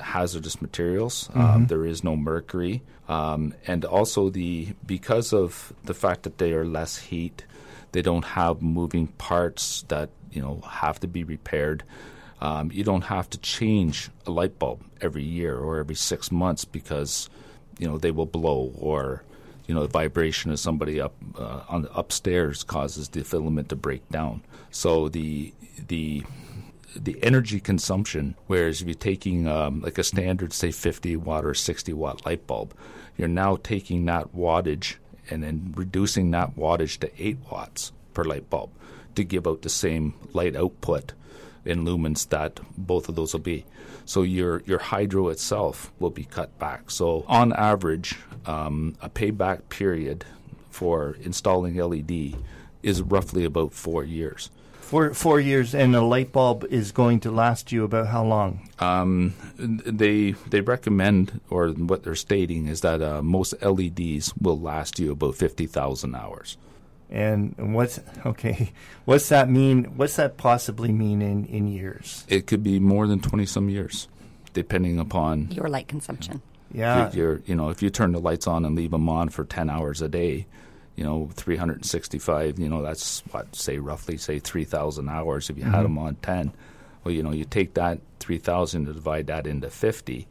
hazardous 0.00 0.60
materials. 0.60 1.28
Um, 1.34 1.66
there 1.66 1.84
is 1.86 2.02
no 2.02 2.16
mercury, 2.16 2.82
um, 3.08 3.54
and 3.66 3.84
also 3.84 4.28
the 4.28 4.74
because 4.86 5.32
of 5.32 5.72
the 5.84 5.94
fact 5.94 6.22
that 6.24 6.38
they 6.38 6.52
are 6.52 6.64
less 6.64 6.98
heat, 6.98 7.44
they 7.92 8.02
don't 8.02 8.24
have 8.24 8.60
moving 8.62 9.06
parts 9.06 9.82
that 9.88 10.10
you 10.30 10.42
know 10.42 10.60
have 10.68 11.00
to 11.00 11.08
be 11.08 11.24
repaired. 11.24 11.82
Um, 12.40 12.70
you 12.72 12.84
don't 12.84 13.02
have 13.02 13.28
to 13.30 13.38
change 13.38 14.10
a 14.26 14.30
light 14.30 14.58
bulb 14.58 14.84
every 15.00 15.24
year 15.24 15.56
or 15.56 15.78
every 15.78 15.96
six 15.96 16.30
months 16.30 16.64
because 16.64 17.28
you 17.78 17.88
know 17.88 17.98
they 17.98 18.10
will 18.10 18.26
blow 18.26 18.72
or 18.78 19.24
you 19.66 19.74
know 19.74 19.82
the 19.82 19.88
vibration 19.88 20.50
of 20.50 20.60
somebody 20.60 21.00
up 21.00 21.14
uh, 21.36 21.62
on 21.68 21.82
the 21.82 21.92
upstairs 21.98 22.62
causes 22.62 23.08
the 23.08 23.24
filament 23.24 23.70
to 23.70 23.76
break 23.76 24.06
down. 24.10 24.42
So 24.70 25.08
the 25.08 25.52
the 25.88 26.24
the 26.94 27.22
energy 27.22 27.60
consumption, 27.60 28.34
whereas 28.46 28.80
if 28.80 28.88
you're 28.88 28.94
taking 28.94 29.46
um, 29.46 29.80
like 29.80 29.98
a 29.98 30.04
standard, 30.04 30.52
say 30.52 30.70
50 30.70 31.16
watt 31.16 31.44
or 31.44 31.54
60 31.54 31.92
watt 31.92 32.24
light 32.26 32.46
bulb, 32.46 32.74
you're 33.18 33.28
now 33.28 33.56
taking 33.56 34.06
that 34.06 34.34
wattage 34.34 34.94
and 35.28 35.42
then 35.42 35.74
reducing 35.76 36.30
that 36.30 36.56
wattage 36.56 36.98
to 37.00 37.10
8 37.22 37.38
watts 37.50 37.92
per 38.14 38.24
light 38.24 38.48
bulb 38.48 38.70
to 39.16 39.24
give 39.24 39.46
out 39.46 39.62
the 39.62 39.68
same 39.68 40.14
light 40.32 40.56
output 40.56 41.12
in 41.64 41.84
lumens 41.84 42.28
that 42.30 42.60
both 42.78 43.08
of 43.08 43.16
those 43.16 43.34
will 43.34 43.40
be. 43.40 43.66
So 44.06 44.22
your 44.22 44.62
your 44.64 44.78
hydro 44.78 45.28
itself 45.28 45.92
will 45.98 46.10
be 46.10 46.24
cut 46.24 46.58
back. 46.58 46.90
So 46.90 47.24
on 47.28 47.52
average, 47.52 48.16
um, 48.46 48.96
a 49.02 49.10
payback 49.10 49.68
period 49.68 50.24
for 50.70 51.16
installing 51.20 51.76
LED 51.76 52.36
is 52.82 53.02
roughly 53.02 53.44
about 53.44 53.74
four 53.74 54.04
years. 54.04 54.50
Four 54.88 55.12
four 55.12 55.38
years, 55.38 55.74
and 55.74 55.94
a 55.94 56.00
light 56.00 56.32
bulb 56.32 56.64
is 56.70 56.92
going 56.92 57.20
to 57.20 57.30
last 57.30 57.72
you 57.72 57.84
about 57.84 58.06
how 58.06 58.24
long? 58.24 58.70
Um, 58.78 59.34
they 59.58 60.30
they 60.48 60.62
recommend, 60.62 61.42
or 61.50 61.68
what 61.68 62.04
they're 62.04 62.14
stating 62.14 62.68
is 62.68 62.80
that 62.80 63.02
uh, 63.02 63.20
most 63.20 63.52
LEDs 63.60 64.32
will 64.40 64.58
last 64.58 64.98
you 64.98 65.12
about 65.12 65.34
fifty 65.34 65.66
thousand 65.66 66.14
hours. 66.14 66.56
And 67.10 67.74
what's 67.74 68.00
okay? 68.24 68.72
What's 69.04 69.28
that 69.28 69.50
mean? 69.50 69.84
What's 69.96 70.16
that 70.16 70.38
possibly 70.38 70.90
mean 70.90 71.20
in 71.20 71.44
in 71.44 71.68
years? 71.68 72.24
It 72.26 72.46
could 72.46 72.62
be 72.62 72.80
more 72.80 73.06
than 73.06 73.20
twenty 73.20 73.44
some 73.44 73.68
years, 73.68 74.08
depending 74.54 74.98
upon 74.98 75.50
Your 75.50 75.68
light 75.68 75.88
consumption. 75.88 76.40
Yeah, 76.72 77.08
if 77.08 77.14
you're 77.14 77.42
you 77.44 77.54
know 77.54 77.68
if 77.68 77.82
you 77.82 77.90
turn 77.90 78.12
the 78.12 78.20
lights 78.20 78.46
on 78.46 78.64
and 78.64 78.74
leave 78.74 78.92
them 78.92 79.10
on 79.10 79.28
for 79.28 79.44
10 79.44 79.68
hours 79.68 80.00
a 80.00 80.08
day 80.08 80.46
you 80.98 81.04
know 81.04 81.30
365 81.34 82.58
you 82.58 82.68
know 82.68 82.82
that's 82.82 83.20
what 83.30 83.54
say 83.54 83.78
roughly 83.78 84.16
say 84.16 84.40
3000 84.40 85.08
hours 85.08 85.48
if 85.48 85.56
you 85.56 85.62
had 85.62 85.74
mm-hmm. 85.74 85.82
them 85.84 85.98
on 85.98 86.16
10 86.16 86.52
well 87.04 87.14
you 87.14 87.22
know 87.22 87.30
you 87.30 87.44
take 87.44 87.74
that 87.74 88.00
3000 88.18 88.84
and 88.84 88.94
divide 88.96 89.28
that 89.28 89.46
into 89.46 89.70
50 89.70 90.26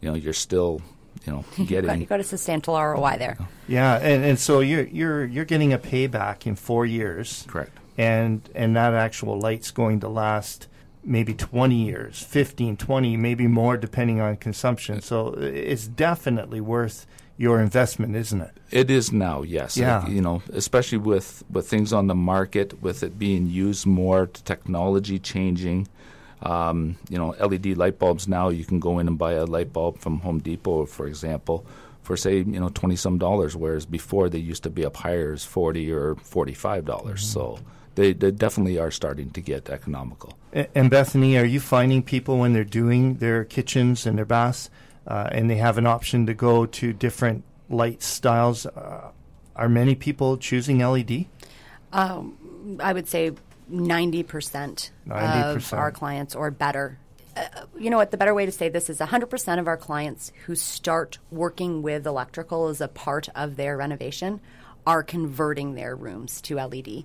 you 0.00 0.08
know 0.08 0.14
you're 0.14 0.32
still 0.32 0.80
you 1.26 1.32
know 1.32 1.44
You 1.56 1.64
got, 1.64 1.68
getting 1.68 2.00
you 2.02 2.06
got 2.06 2.20
a 2.20 2.24
substantial 2.24 2.80
ROI 2.80 3.16
there. 3.18 3.36
yeah, 3.68 3.96
and 3.96 4.24
and 4.24 4.38
so 4.38 4.60
you're 4.60 4.84
you're 4.84 5.24
you're 5.24 5.44
getting 5.44 5.72
a 5.72 5.78
payback 5.78 6.46
in 6.46 6.56
four 6.56 6.86
years, 6.86 7.44
correct. 7.48 7.76
And 7.98 8.48
and 8.54 8.76
that 8.76 8.94
actual 8.94 9.38
light's 9.38 9.70
going 9.70 10.00
to 10.00 10.08
last 10.08 10.68
maybe 11.04 11.34
20 11.34 11.74
years 11.74 12.22
15 12.22 12.76
20 12.76 13.16
maybe 13.16 13.48
more 13.48 13.76
depending 13.76 14.20
on 14.20 14.36
consumption. 14.36 15.00
So 15.00 15.34
it's 15.34 15.86
definitely 15.86 16.60
worth 16.60 17.06
your 17.36 17.60
investment 17.60 18.14
isn't 18.14 18.40
it 18.40 18.52
It 18.70 18.90
is 18.90 19.12
now, 19.12 19.42
yes. 19.42 19.76
Yeah. 19.76 20.06
You 20.08 20.20
know, 20.22 20.42
especially 20.52 20.98
with, 20.98 21.44
with 21.50 21.68
things 21.68 21.92
on 21.92 22.06
the 22.06 22.14
market, 22.14 22.82
with 22.82 23.02
it 23.02 23.18
being 23.18 23.46
used 23.46 23.86
more, 23.86 24.26
technology 24.26 25.18
changing. 25.18 25.88
Um, 26.42 26.96
you 27.08 27.18
know, 27.18 27.36
LED 27.38 27.76
light 27.76 27.98
bulbs 27.98 28.26
now, 28.26 28.48
you 28.48 28.64
can 28.64 28.80
go 28.80 28.98
in 28.98 29.06
and 29.08 29.18
buy 29.18 29.32
a 29.32 29.44
light 29.44 29.72
bulb 29.72 29.98
from 29.98 30.20
Home 30.20 30.40
Depot, 30.40 30.86
for 30.86 31.06
example, 31.06 31.64
for 32.02 32.16
say, 32.16 32.38
you 32.38 32.58
know, 32.60 32.68
20 32.68 32.96
some 32.96 33.18
dollars, 33.18 33.54
whereas 33.54 33.86
before 33.86 34.28
they 34.28 34.38
used 34.38 34.62
to 34.64 34.70
be 34.70 34.84
up 34.84 34.96
higher 34.96 35.32
as 35.32 35.44
40 35.44 35.92
or 35.92 36.16
$45. 36.16 36.84
dollars 36.84 37.26
So 37.26 37.58
they, 37.94 38.12
they 38.12 38.30
definitely 38.30 38.78
are 38.78 38.90
starting 38.90 39.30
to 39.30 39.40
get 39.40 39.68
economical. 39.68 40.32
And 40.74 40.90
bethany 40.90 41.38
are 41.38 41.44
you 41.44 41.60
finding 41.60 42.02
people 42.02 42.38
when 42.38 42.52
they're 42.52 42.64
doing 42.64 43.16
their 43.16 43.44
kitchens 43.44 44.06
and 44.06 44.18
their 44.18 44.26
baths 44.26 44.70
uh, 45.06 45.28
and 45.32 45.50
they 45.50 45.56
have 45.56 45.78
an 45.78 45.86
option 45.86 46.26
to 46.26 46.34
go 46.34 46.66
to 46.66 46.92
different 46.92 47.44
light 47.68 48.02
styles 48.02 48.66
uh, 48.66 49.10
are 49.56 49.68
many 49.68 49.94
people 49.94 50.36
choosing 50.36 50.78
led 50.78 51.26
I 51.92 52.92
would 52.92 53.08
say 53.08 53.32
90%, 53.70 54.90
of 55.06 55.12
90%. 55.12 55.76
our 55.76 55.90
clients 55.90 56.34
or 56.34 56.50
better. 56.50 56.98
Uh, 57.36 57.42
you 57.78 57.90
know 57.90 57.96
what? 57.96 58.10
The 58.10 58.16
better 58.16 58.34
way 58.34 58.46
to 58.46 58.52
say 58.52 58.68
this 58.68 58.90
is 58.90 58.98
100% 58.98 59.58
of 59.58 59.66
our 59.66 59.76
clients 59.76 60.32
who 60.46 60.54
start 60.54 61.18
working 61.30 61.82
with 61.82 62.06
electrical 62.06 62.68
as 62.68 62.80
a 62.80 62.88
part 62.88 63.28
of 63.34 63.56
their 63.56 63.76
renovation 63.76 64.40
are 64.86 65.02
converting 65.02 65.74
their 65.74 65.94
rooms 65.94 66.40
to 66.42 66.56
LED. 66.56 67.04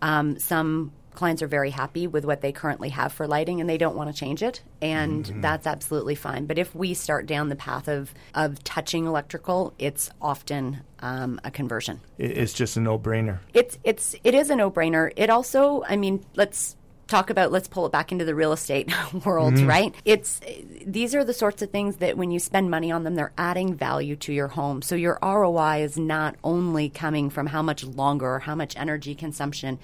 Um, 0.00 0.38
some 0.38 0.92
clients 1.18 1.42
are 1.42 1.48
very 1.48 1.70
happy 1.70 2.06
with 2.06 2.24
what 2.24 2.40
they 2.42 2.52
currently 2.52 2.90
have 2.90 3.12
for 3.12 3.26
lighting 3.26 3.60
and 3.60 3.68
they 3.68 3.76
don't 3.76 3.96
want 3.96 4.08
to 4.08 4.16
change 4.16 4.40
it, 4.40 4.62
and 4.80 5.26
that's 5.42 5.66
absolutely 5.66 6.14
fine. 6.14 6.46
But 6.46 6.58
if 6.58 6.74
we 6.76 6.94
start 6.94 7.26
down 7.26 7.48
the 7.48 7.56
path 7.56 7.88
of, 7.88 8.14
of 8.34 8.62
touching 8.62 9.04
electrical, 9.04 9.74
it's 9.80 10.10
often 10.22 10.80
um, 11.00 11.40
a 11.44 11.50
conversion 11.50 12.00
it's 12.18 12.52
just 12.52 12.76
a 12.76 12.80
no-brainer 12.80 13.38
it's 13.54 13.78
it's 13.84 14.16
it 14.24 14.34
is 14.34 14.50
a 14.50 14.56
no-brainer. 14.56 15.12
It 15.16 15.30
also, 15.30 15.84
I 15.88 15.96
mean, 15.96 16.24
let's 16.34 16.76
talk 17.08 17.30
about 17.30 17.50
let's 17.50 17.66
pull 17.66 17.86
it 17.86 17.92
back 17.92 18.12
into 18.12 18.24
the 18.24 18.34
real 18.34 18.52
estate 18.52 18.92
world, 19.24 19.58
right? 19.60 19.94
It's 20.04 20.40
these 20.86 21.14
are 21.14 21.24
the 21.24 21.34
sorts 21.34 21.62
of 21.62 21.70
things 21.70 21.96
that 21.96 22.16
when 22.16 22.30
you 22.30 22.38
spend 22.38 22.70
money 22.70 22.92
on 22.92 23.04
them, 23.04 23.14
they're 23.14 23.32
adding 23.36 23.74
value 23.74 24.14
to 24.16 24.32
your 24.32 24.48
home. 24.48 24.82
So 24.82 24.94
your 24.94 25.18
ROI 25.22 25.82
is 25.82 25.98
not 25.98 26.36
only 26.44 26.88
coming 26.88 27.30
from 27.30 27.46
how 27.46 27.62
much 27.62 27.82
longer 27.82 28.34
or 28.34 28.38
how 28.38 28.54
much 28.54 28.76
energy 28.76 29.14
consumption. 29.14 29.78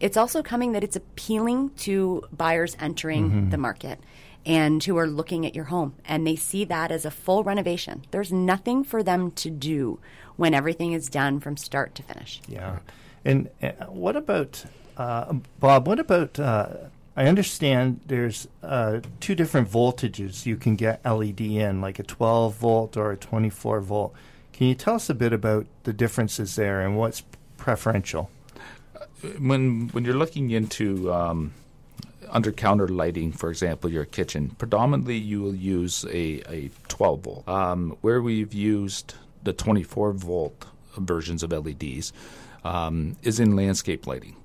It's 0.00 0.16
also 0.16 0.42
coming 0.42 0.72
that 0.72 0.82
it's 0.82 0.96
appealing 0.96 1.70
to 1.80 2.24
buyers 2.32 2.76
entering 2.80 3.50
the 3.50 3.58
market 3.58 4.00
and 4.46 4.82
who 4.82 4.96
are 4.96 5.06
looking 5.06 5.44
at 5.44 5.54
your 5.54 5.66
home 5.66 5.94
and 6.06 6.26
they 6.26 6.36
see 6.36 6.64
that 6.64 6.90
as 6.90 7.04
a 7.04 7.10
full 7.10 7.44
renovation. 7.44 8.02
There's 8.10 8.32
nothing 8.32 8.84
for 8.84 9.02
them 9.02 9.30
to 9.32 9.50
do 9.50 10.00
when 10.36 10.54
everything 10.54 10.92
is 10.92 11.10
done 11.10 11.40
from 11.40 11.58
start 11.58 11.94
to 11.96 12.02
finish. 12.02 12.40
Yeah. 12.48 12.78
And 13.24 13.50
uh, 13.62 13.72
what 13.88 14.16
about, 14.16 14.64
uh, 15.00 15.32
Bob, 15.58 15.86
what 15.86 15.98
about, 15.98 16.38
uh, 16.38 16.68
I 17.16 17.26
understand 17.26 18.00
there's 18.06 18.48
uh, 18.62 19.00
two 19.20 19.34
different 19.34 19.70
voltages 19.70 20.46
you 20.46 20.56
can 20.56 20.76
get 20.76 21.04
LED 21.04 21.40
in, 21.40 21.80
like 21.80 21.98
a 21.98 22.02
12 22.02 22.54
volt 22.54 22.96
or 22.96 23.12
a 23.12 23.16
24 23.16 23.80
volt. 23.80 24.14
Can 24.52 24.66
you 24.66 24.74
tell 24.74 24.94
us 24.94 25.08
a 25.08 25.14
bit 25.14 25.32
about 25.32 25.66
the 25.84 25.92
differences 25.92 26.56
there 26.56 26.80
and 26.80 26.96
what's 26.96 27.22
preferential? 27.56 28.30
when 29.38 29.88
when 29.88 30.04
you're 30.04 30.14
looking 30.14 30.50
into 30.50 31.12
um, 31.12 31.52
under 32.28 32.52
counter 32.52 32.88
lighting, 32.88 33.32
for 33.32 33.50
example, 33.50 33.90
your 33.90 34.04
kitchen, 34.04 34.50
predominantly 34.58 35.16
you 35.16 35.40
will 35.40 35.54
use 35.54 36.04
a, 36.06 36.42
a 36.48 36.70
12 36.88 37.20
volt. 37.20 37.48
Um, 37.48 37.96
where 38.00 38.22
we've 38.22 38.54
used 38.54 39.14
the 39.42 39.52
24 39.52 40.12
volt 40.12 40.66
versions 40.96 41.42
of 41.42 41.52
LEDs 41.52 42.12
um, 42.64 43.16
is 43.22 43.40
in 43.40 43.56
landscape 43.56 44.06
lighting. 44.06 44.36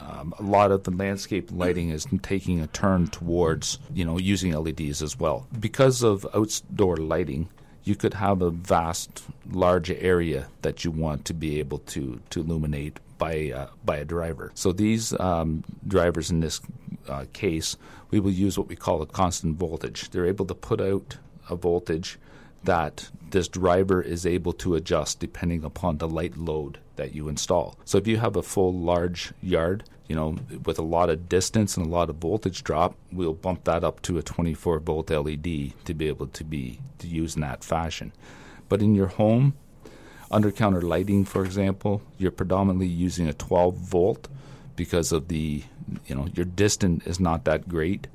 Um, 0.00 0.34
a 0.38 0.42
lot 0.42 0.72
of 0.72 0.84
the 0.84 0.90
landscape 0.90 1.50
lighting 1.52 1.90
is 1.90 2.06
taking 2.22 2.60
a 2.60 2.66
turn 2.66 3.08
towards 3.08 3.78
you 3.92 4.04
know 4.04 4.18
using 4.18 4.52
LEDs 4.52 5.02
as 5.02 5.18
well 5.18 5.46
because 5.58 6.02
of 6.02 6.26
outdoor 6.34 6.96
lighting. 6.96 7.48
You 7.82 7.96
could 7.96 8.14
have 8.14 8.42
a 8.42 8.50
vast, 8.50 9.24
large 9.50 9.90
area 9.90 10.48
that 10.62 10.84
you 10.84 10.90
want 10.90 11.24
to 11.26 11.34
be 11.34 11.58
able 11.58 11.78
to 11.78 12.20
to 12.30 12.40
illuminate 12.40 13.00
by 13.18 13.52
uh, 13.54 13.68
by 13.84 13.98
a 13.98 14.04
driver. 14.04 14.52
So 14.54 14.72
these 14.72 15.18
um, 15.20 15.64
drivers 15.86 16.30
in 16.30 16.40
this 16.40 16.60
uh, 17.08 17.26
case, 17.32 17.76
we 18.10 18.20
will 18.20 18.32
use 18.32 18.58
what 18.58 18.68
we 18.68 18.76
call 18.76 19.02
a 19.02 19.06
constant 19.06 19.56
voltage. 19.56 20.10
They're 20.10 20.26
able 20.26 20.46
to 20.46 20.54
put 20.54 20.80
out 20.80 21.18
a 21.48 21.56
voltage 21.56 22.18
that 22.64 23.10
this 23.30 23.48
driver 23.48 24.02
is 24.02 24.26
able 24.26 24.52
to 24.54 24.74
adjust 24.74 25.20
depending 25.20 25.64
upon 25.64 25.98
the 25.98 26.08
light 26.08 26.36
load 26.36 26.78
that 26.96 27.14
you 27.14 27.28
install. 27.28 27.76
So 27.84 27.98
if 27.98 28.06
you 28.06 28.18
have 28.18 28.36
a 28.36 28.42
full 28.42 28.74
large 28.74 29.32
yard, 29.40 29.84
you 30.08 30.16
know, 30.16 30.36
with 30.64 30.78
a 30.78 30.82
lot 30.82 31.08
of 31.08 31.28
distance 31.28 31.76
and 31.76 31.86
a 31.86 31.88
lot 31.88 32.10
of 32.10 32.16
voltage 32.16 32.64
drop, 32.64 32.96
we'll 33.12 33.32
bump 33.32 33.64
that 33.64 33.84
up 33.84 34.02
to 34.02 34.18
a 34.18 34.22
24 34.22 34.80
volt 34.80 35.10
LED 35.10 35.72
to 35.84 35.94
be 35.94 36.08
able 36.08 36.26
to 36.26 36.44
be 36.44 36.80
to 36.98 37.06
use 37.06 37.36
in 37.36 37.42
that 37.42 37.62
fashion. 37.62 38.12
But 38.68 38.82
in 38.82 38.94
your 38.94 39.06
home, 39.06 39.54
under 40.30 40.50
counter 40.50 40.82
lighting, 40.82 41.24
for 41.24 41.44
example, 41.44 42.02
you're 42.18 42.30
predominantly 42.30 42.86
using 42.86 43.28
a 43.28 43.32
12 43.32 43.76
volt 43.76 44.28
because 44.76 45.12
of 45.12 45.28
the, 45.28 45.62
you 46.06 46.14
know, 46.14 46.28
your 46.34 46.46
distance 46.46 47.06
is 47.06 47.20
not 47.20 47.44
that 47.44 47.68
great. 47.68 48.06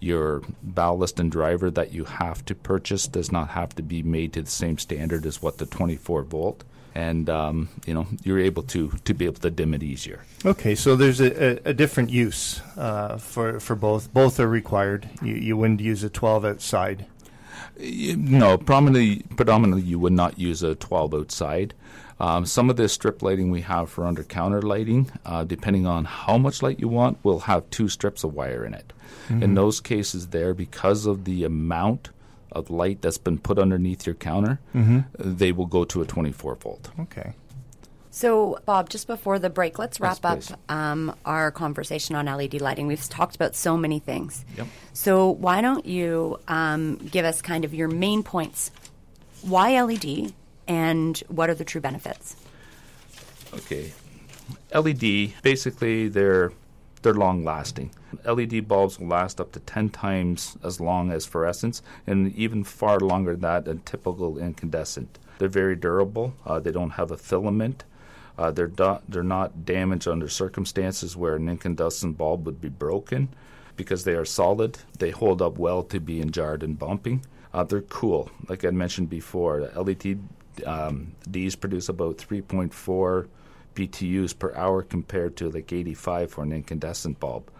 Your 0.00 0.42
ballast 0.62 1.20
and 1.20 1.30
driver 1.30 1.70
that 1.70 1.92
you 1.92 2.04
have 2.04 2.44
to 2.46 2.54
purchase 2.54 3.06
does 3.06 3.30
not 3.30 3.50
have 3.50 3.74
to 3.76 3.82
be 3.82 4.02
made 4.02 4.32
to 4.32 4.42
the 4.42 4.50
same 4.50 4.78
standard 4.78 5.26
as 5.26 5.42
what 5.42 5.58
the 5.58 5.66
24 5.66 6.22
volt 6.22 6.64
and 6.94 7.30
um, 7.30 7.68
you 7.86 7.94
know 7.94 8.06
you're 8.24 8.38
able 8.38 8.62
to 8.64 8.90
to 9.04 9.14
be 9.14 9.24
able 9.24 9.40
to 9.40 9.50
dim 9.50 9.74
it 9.74 9.82
easier. 9.82 10.24
Okay, 10.44 10.74
so 10.74 10.96
there's 10.96 11.20
a, 11.20 11.66
a, 11.66 11.70
a 11.70 11.74
different 11.74 12.10
use 12.10 12.60
uh, 12.76 13.16
for 13.18 13.60
for 13.60 13.76
both. 13.76 14.12
Both 14.12 14.40
are 14.40 14.48
required. 14.48 15.08
You, 15.22 15.34
you 15.34 15.56
wouldn't 15.56 15.80
use 15.80 16.02
a 16.02 16.10
12 16.10 16.44
outside. 16.44 17.06
No, 17.78 18.58
predominantly, 18.58 19.24
predominantly 19.36 19.82
you 19.82 19.98
would 19.98 20.12
not 20.12 20.38
use 20.38 20.62
a 20.62 20.74
12 20.74 21.14
outside. 21.14 21.74
Um, 22.20 22.44
some 22.44 22.68
of 22.68 22.76
the 22.76 22.88
strip 22.88 23.22
lighting 23.22 23.50
we 23.50 23.62
have 23.62 23.88
for 23.88 24.06
under 24.06 24.22
counter 24.22 24.60
lighting, 24.60 25.10
uh, 25.24 25.44
depending 25.44 25.86
on 25.86 26.04
how 26.04 26.36
much 26.36 26.62
light 26.62 26.78
you 26.78 26.86
want, 26.88 27.18
will 27.24 27.40
have 27.40 27.68
two 27.70 27.88
strips 27.88 28.22
of 28.24 28.34
wire 28.34 28.64
in 28.64 28.74
it. 28.74 28.92
Mm-hmm. 29.28 29.42
In 29.42 29.54
those 29.54 29.80
cases, 29.80 30.28
there 30.28 30.52
because 30.52 31.06
of 31.06 31.24
the 31.24 31.44
amount 31.44 32.10
of 32.52 32.68
light 32.68 33.00
that's 33.00 33.16
been 33.16 33.38
put 33.38 33.58
underneath 33.58 34.04
your 34.04 34.14
counter, 34.14 34.60
mm-hmm. 34.74 35.00
they 35.18 35.50
will 35.50 35.66
go 35.66 35.84
to 35.84 36.02
a 36.02 36.04
24 36.04 36.56
volt. 36.56 36.90
Okay. 37.00 37.32
So, 38.12 38.58
Bob, 38.66 38.90
just 38.90 39.06
before 39.06 39.38
the 39.38 39.48
break, 39.48 39.78
let's 39.78 40.00
wrap 40.00 40.18
yes, 40.24 40.50
up 40.50 40.58
um, 40.68 41.14
our 41.24 41.50
conversation 41.52 42.16
on 42.16 42.26
LED 42.26 42.60
lighting. 42.60 42.88
We've 42.88 43.08
talked 43.08 43.36
about 43.36 43.54
so 43.54 43.76
many 43.76 44.00
things. 44.00 44.44
Yep. 44.56 44.66
So, 44.92 45.30
why 45.30 45.60
don't 45.60 45.86
you 45.86 46.38
um, 46.48 46.96
give 46.96 47.24
us 47.24 47.40
kind 47.40 47.64
of 47.64 47.72
your 47.72 47.88
main 47.88 48.24
points? 48.24 48.72
Why 49.42 49.80
LED 49.80 50.34
and 50.70 51.18
what 51.26 51.50
are 51.50 51.54
the 51.54 51.64
true 51.64 51.80
benefits? 51.80 52.36
Okay. 53.52 53.92
LED, 54.72 55.32
basically, 55.42 56.08
they're 56.08 56.52
they're 57.02 57.14
long 57.14 57.44
lasting. 57.44 57.90
LED 58.24 58.68
bulbs 58.68 59.00
will 59.00 59.08
last 59.08 59.40
up 59.40 59.52
to 59.52 59.60
10 59.60 59.88
times 59.88 60.58
as 60.62 60.80
long 60.80 61.10
as 61.10 61.26
fluorescents 61.26 61.80
and 62.06 62.34
even 62.36 62.62
far 62.62 63.00
longer 63.00 63.32
than 63.32 63.40
that 63.40 63.64
than 63.64 63.80
typical 63.80 64.38
incandescent. 64.38 65.18
They're 65.38 65.48
very 65.48 65.74
durable. 65.76 66.34
Uh, 66.44 66.60
they 66.60 66.70
don't 66.70 66.90
have 66.90 67.10
a 67.10 67.16
filament. 67.16 67.84
Uh, 68.36 68.50
they're, 68.50 68.66
do- 68.66 68.98
they're 69.08 69.22
not 69.22 69.64
damaged 69.64 70.06
under 70.06 70.28
circumstances 70.28 71.16
where 71.16 71.36
an 71.36 71.48
incandescent 71.48 72.18
bulb 72.18 72.44
would 72.44 72.60
be 72.60 72.68
broken 72.68 73.30
because 73.76 74.04
they 74.04 74.14
are 74.14 74.26
solid. 74.26 74.78
They 74.98 75.10
hold 75.10 75.40
up 75.40 75.56
well 75.56 75.82
to 75.84 76.00
being 76.00 76.30
jarred 76.30 76.62
and 76.62 76.78
bumping. 76.78 77.24
Uh, 77.54 77.64
they're 77.64 77.80
cool. 77.80 78.30
Like 78.46 78.62
I 78.66 78.70
mentioned 78.70 79.08
before, 79.08 79.70
LED 79.74 80.18
um, 80.64 81.12
these 81.26 81.56
produce 81.56 81.88
about 81.88 82.18
3.4 82.18 83.28
BTUs 83.74 84.38
per 84.38 84.54
hour 84.54 84.82
compared 84.82 85.36
to 85.36 85.50
like 85.50 85.72
85 85.72 86.30
for 86.30 86.42
an 86.42 86.52
incandescent 86.52 87.20
bulb. 87.20 87.50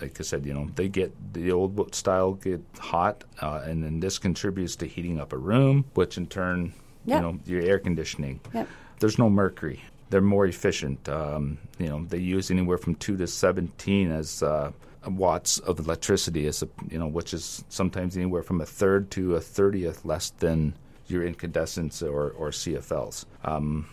Like 0.00 0.18
I 0.20 0.22
said, 0.22 0.46
you 0.46 0.54
know, 0.54 0.68
they 0.76 0.88
get 0.88 1.12
the 1.32 1.50
old 1.50 1.94
style 1.94 2.34
get 2.34 2.62
hot, 2.78 3.24
uh, 3.40 3.62
and 3.64 3.82
then 3.82 4.00
this 4.00 4.18
contributes 4.18 4.76
to 4.76 4.86
heating 4.86 5.18
up 5.18 5.32
a 5.32 5.36
room, 5.36 5.84
which 5.94 6.16
in 6.16 6.26
turn, 6.26 6.72
yep. 7.04 7.16
you 7.16 7.20
know, 7.20 7.38
your 7.44 7.62
air 7.62 7.80
conditioning. 7.80 8.40
Yep. 8.54 8.68
There's 9.00 9.18
no 9.18 9.28
mercury. 9.28 9.82
They're 10.10 10.20
more 10.20 10.46
efficient. 10.46 11.08
Um, 11.08 11.58
you 11.78 11.88
know, 11.88 12.04
they 12.04 12.18
use 12.18 12.50
anywhere 12.50 12.78
from 12.78 12.94
two 12.94 13.16
to 13.16 13.26
17 13.26 14.10
as 14.12 14.42
uh, 14.42 14.70
watts 15.06 15.58
of 15.60 15.78
electricity, 15.78 16.46
as 16.46 16.62
a, 16.62 16.68
you 16.90 16.98
know, 16.98 17.06
which 17.06 17.34
is 17.34 17.64
sometimes 17.68 18.16
anywhere 18.16 18.42
from 18.42 18.60
a 18.60 18.66
third 18.66 19.10
to 19.12 19.36
a 19.36 19.40
thirtieth 19.40 20.04
less 20.04 20.30
than 20.30 20.74
your 21.10 21.24
incandescents 21.24 22.02
or, 22.02 22.30
or 22.30 22.50
CFLs. 22.50 23.24
Um, 23.44 23.88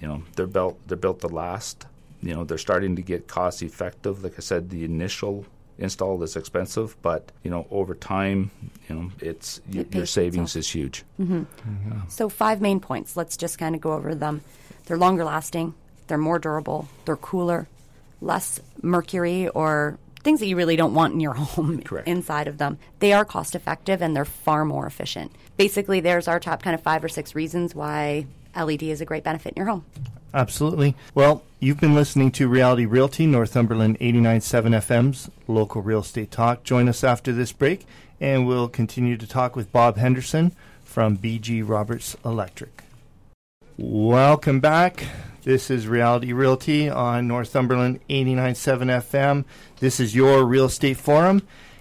you 0.00 0.08
know, 0.08 0.22
they're 0.36 0.46
built 0.46 0.78
they're 0.86 0.96
built 0.96 1.20
to 1.20 1.28
last. 1.28 1.86
You 2.22 2.34
know, 2.34 2.44
they're 2.44 2.58
starting 2.58 2.96
to 2.96 3.02
get 3.02 3.28
cost 3.28 3.62
effective. 3.62 4.22
Like 4.22 4.34
I 4.36 4.40
said, 4.40 4.70
the 4.70 4.84
initial 4.84 5.46
install 5.78 6.22
is 6.22 6.36
expensive, 6.36 6.96
but 7.02 7.32
you 7.42 7.50
know, 7.50 7.66
over 7.70 7.94
time, 7.94 8.50
you 8.88 8.94
know, 8.94 9.10
it's 9.20 9.60
it 9.72 9.94
your 9.94 10.06
savings 10.06 10.54
is 10.56 10.68
huge. 10.68 11.04
Mm-hmm. 11.20 11.40
Mm-hmm. 11.40 12.00
So 12.08 12.28
five 12.28 12.60
main 12.60 12.80
points. 12.80 13.16
Let's 13.16 13.36
just 13.36 13.58
kind 13.58 13.74
of 13.74 13.80
go 13.80 13.92
over 13.92 14.14
them. 14.14 14.42
They're 14.86 14.98
longer 14.98 15.24
lasting. 15.24 15.74
They're 16.06 16.18
more 16.18 16.38
durable. 16.38 16.88
They're 17.04 17.16
cooler. 17.16 17.68
Less 18.20 18.60
mercury 18.82 19.48
or 19.48 19.98
things 20.22 20.40
that 20.40 20.46
you 20.46 20.56
really 20.56 20.76
don't 20.76 20.94
want 20.94 21.14
in 21.14 21.20
your 21.20 21.34
home 21.34 21.82
Correct. 21.82 22.08
inside 22.08 22.48
of 22.48 22.58
them. 22.58 22.78
They 22.98 23.12
are 23.12 23.24
cost 23.24 23.54
effective 23.54 24.02
and 24.02 24.14
they're 24.14 24.24
far 24.24 24.64
more 24.64 24.86
efficient. 24.86 25.32
Basically, 25.56 26.00
there's 26.00 26.28
our 26.28 26.40
top 26.40 26.62
kind 26.62 26.74
of 26.74 26.82
five 26.82 27.04
or 27.04 27.08
six 27.08 27.34
reasons 27.34 27.74
why 27.74 28.26
LED 28.56 28.82
is 28.84 29.00
a 29.00 29.04
great 29.04 29.24
benefit 29.24 29.54
in 29.54 29.60
your 29.60 29.68
home. 29.68 29.84
Absolutely. 30.32 30.94
Well, 31.14 31.42
you've 31.58 31.80
been 31.80 31.94
listening 31.94 32.30
to 32.32 32.48
Reality 32.48 32.86
Realty, 32.86 33.26
Northumberland 33.26 33.98
89.7 33.98 34.76
FM's 34.76 35.30
local 35.48 35.82
real 35.82 36.00
estate 36.00 36.30
talk. 36.30 36.62
Join 36.62 36.88
us 36.88 37.02
after 37.02 37.32
this 37.32 37.50
break, 37.52 37.84
and 38.20 38.46
we'll 38.46 38.68
continue 38.68 39.16
to 39.16 39.26
talk 39.26 39.56
with 39.56 39.72
Bob 39.72 39.96
Henderson 39.96 40.52
from 40.84 41.16
BG 41.16 41.68
Roberts 41.68 42.16
Electric. 42.24 42.84
Welcome 43.76 44.60
back. 44.60 45.06
This 45.42 45.70
is 45.70 45.88
Reality 45.88 46.34
Realty 46.34 46.90
on 46.90 47.26
Northumberland 47.26 48.00
89.7 48.10 49.00
FM. 49.00 49.44
This 49.78 49.98
is 49.98 50.14
your 50.14 50.44
real 50.44 50.66
estate 50.66 50.98
forum, 50.98 51.40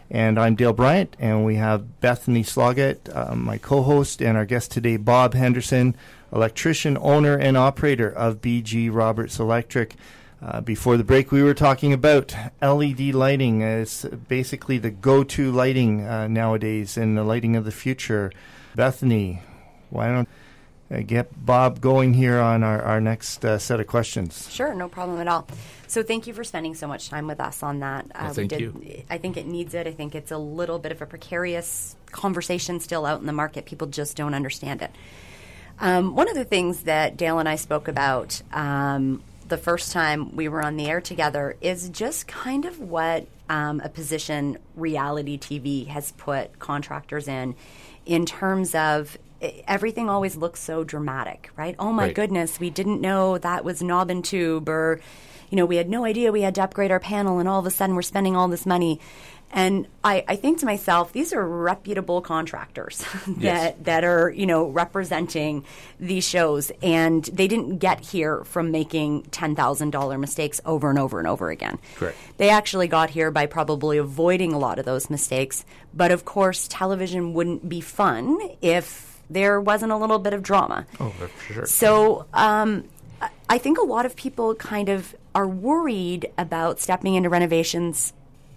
and 0.09 0.39
I'm 0.39 0.55
Dale 0.55 0.71
Bryant, 0.71 1.17
and 1.19 1.43
we 1.43 1.55
have 1.55 1.99
Bethany 1.99 2.41
Sloggett, 2.41 3.09
uh, 3.13 3.35
my 3.35 3.57
co-host, 3.57 4.21
and 4.21 4.37
our 4.37 4.45
guest 4.45 4.71
today, 4.71 4.95
Bob 4.95 5.33
Henderson, 5.33 5.93
electrician, 6.31 6.97
owner, 7.01 7.35
and 7.35 7.57
operator 7.57 8.09
of 8.09 8.39
BG 8.39 8.89
Roberts 8.93 9.39
Electric. 9.41 9.95
Uh, 10.41 10.61
before 10.61 10.95
the 10.95 11.03
break, 11.03 11.29
we 11.29 11.43
were 11.43 11.53
talking 11.53 11.91
about 11.91 12.33
LED 12.61 13.13
lighting 13.13 13.61
as 13.61 14.05
basically 14.29 14.77
the 14.77 14.89
go-to 14.89 15.51
lighting 15.51 16.07
uh, 16.07 16.29
nowadays 16.29 16.95
and 16.95 17.17
the 17.17 17.25
lighting 17.25 17.57
of 17.57 17.65
the 17.65 17.71
future. 17.71 18.31
Bethany, 18.73 19.41
why 19.89 20.07
don't 20.07 20.29
uh, 20.91 21.01
get 21.05 21.45
Bob 21.45 21.81
going 21.81 22.13
here 22.13 22.39
on 22.39 22.63
our, 22.63 22.81
our 22.81 23.01
next 23.01 23.45
uh, 23.45 23.57
set 23.57 23.79
of 23.79 23.87
questions. 23.87 24.49
Sure, 24.51 24.73
no 24.73 24.89
problem 24.89 25.19
at 25.19 25.27
all. 25.27 25.47
So 25.87 26.03
thank 26.03 26.27
you 26.27 26.33
for 26.33 26.43
spending 26.43 26.75
so 26.75 26.87
much 26.87 27.09
time 27.09 27.27
with 27.27 27.39
us 27.39 27.63
on 27.63 27.79
that. 27.79 28.05
Uh, 28.13 28.19
well, 28.23 28.33
thank 28.33 28.49
did, 28.49 28.59
you. 28.61 29.03
I 29.09 29.17
think 29.17 29.37
it 29.37 29.47
needs 29.47 29.73
it. 29.73 29.87
I 29.87 29.91
think 29.91 30.15
it's 30.15 30.31
a 30.31 30.37
little 30.37 30.79
bit 30.79 30.91
of 30.91 31.01
a 31.01 31.05
precarious 31.05 31.95
conversation 32.11 32.79
still 32.79 33.05
out 33.05 33.19
in 33.19 33.25
the 33.25 33.33
market. 33.33 33.65
People 33.65 33.87
just 33.87 34.17
don't 34.17 34.33
understand 34.33 34.81
it. 34.81 34.91
Um, 35.79 36.15
one 36.15 36.27
of 36.27 36.35
the 36.35 36.45
things 36.45 36.83
that 36.83 37.17
Dale 37.17 37.39
and 37.39 37.47
I 37.47 37.55
spoke 37.55 37.87
about 37.87 38.41
um, 38.51 39.23
the 39.47 39.57
first 39.57 39.91
time 39.91 40.35
we 40.35 40.47
were 40.47 40.63
on 40.63 40.75
the 40.75 40.87
air 40.87 41.01
together 41.01 41.55
is 41.61 41.89
just 41.89 42.27
kind 42.27 42.65
of 42.65 42.79
what 42.79 43.27
um, 43.49 43.81
a 43.83 43.89
position 43.89 44.57
reality 44.75 45.37
TV 45.37 45.87
has 45.87 46.11
put 46.13 46.59
contractors 46.59 47.27
in, 47.27 47.55
in 48.05 48.25
terms 48.25 48.75
of 48.75 49.17
everything 49.67 50.09
always 50.09 50.35
looks 50.35 50.59
so 50.59 50.83
dramatic, 50.83 51.51
right? 51.55 51.75
Oh 51.79 51.91
my 51.93 52.05
right. 52.05 52.15
goodness, 52.15 52.59
we 52.59 52.69
didn't 52.69 53.01
know 53.01 53.37
that 53.37 53.63
was 53.63 53.81
knob 53.81 54.09
and 54.09 54.23
tube, 54.23 54.69
or 54.69 54.99
you 55.49 55.55
know, 55.55 55.65
we 55.65 55.77
had 55.77 55.89
no 55.89 56.05
idea 56.05 56.31
we 56.31 56.41
had 56.41 56.55
to 56.55 56.63
upgrade 56.63 56.91
our 56.91 56.99
panel, 56.99 57.39
and 57.39 57.47
all 57.47 57.59
of 57.59 57.65
a 57.65 57.71
sudden 57.71 57.95
we're 57.95 58.01
spending 58.01 58.35
all 58.35 58.47
this 58.47 58.65
money. 58.65 58.99
And 59.51 59.87
I, 60.03 60.23
I 60.27 60.35
think 60.35 60.59
to 60.59 60.67
myself, 60.67 61.11
these 61.11 61.33
are 61.33 61.43
reputable 61.43 62.21
contractors 62.21 62.99
that 63.27 63.41
yes. 63.41 63.75
that 63.81 64.03
are 64.03 64.29
you 64.29 64.45
know 64.45 64.67
representing 64.67 65.65
these 65.99 66.27
shows, 66.27 66.71
and 66.83 67.23
they 67.25 67.47
didn't 67.47 67.77
get 67.77 67.99
here 68.01 68.43
from 68.43 68.71
making 68.71 69.23
ten 69.23 69.55
thousand 69.55 69.89
dollar 69.89 70.17
mistakes 70.17 70.61
over 70.65 70.89
and 70.89 70.99
over 70.99 71.17
and 71.17 71.27
over 71.27 71.49
again. 71.49 71.79
Correct. 71.95 72.17
They 72.37 72.49
actually 72.49 72.87
got 72.87 73.09
here 73.09 73.31
by 73.31 73.47
probably 73.47 73.97
avoiding 73.97 74.53
a 74.53 74.59
lot 74.59 74.77
of 74.77 74.85
those 74.85 75.09
mistakes. 75.09 75.65
But 75.95 76.11
of 76.11 76.25
course, 76.25 76.67
television 76.67 77.33
wouldn't 77.33 77.67
be 77.67 77.81
fun 77.81 78.37
if 78.61 79.08
there 79.29 79.61
wasn't 79.61 79.91
a 79.91 79.97
little 79.97 80.19
bit 80.19 80.33
of 80.33 80.41
drama. 80.41 80.85
Oh, 80.99 81.09
for 81.09 81.53
sure. 81.53 81.65
So 81.65 82.25
um, 82.33 82.85
I 83.49 83.57
think 83.57 83.77
a 83.77 83.83
lot 83.83 84.05
of 84.05 84.15
people 84.15 84.55
kind 84.55 84.89
of 84.89 85.15
are 85.35 85.47
worried 85.47 86.31
about 86.37 86.79
stepping 86.79 87.15
into 87.15 87.29
renovations, 87.29 88.13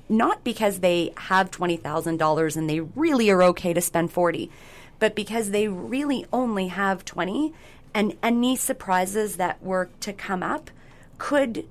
not 0.09 0.43
because 0.45 0.81
they 0.81 1.13
have 1.17 1.51
twenty 1.51 1.77
thousand 1.77 2.17
dollars 2.17 2.57
and 2.57 2.69
they 2.69 2.81
really 2.81 3.31
are 3.31 3.43
okay 3.43 3.73
to 3.73 3.81
spend 3.81 4.13
forty, 4.13 4.51
but 4.99 5.15
because 5.15 5.51
they 5.51 5.69
really 5.69 6.27
only 6.33 6.69
have 6.69 7.05
twenty, 7.05 7.53
and 7.95 8.17
any 8.23 8.57
surprises 8.57 9.37
that 9.37 9.63
were 9.63 9.91
to 10.01 10.13
come 10.13 10.43
up 10.43 10.71
could 11.19 11.67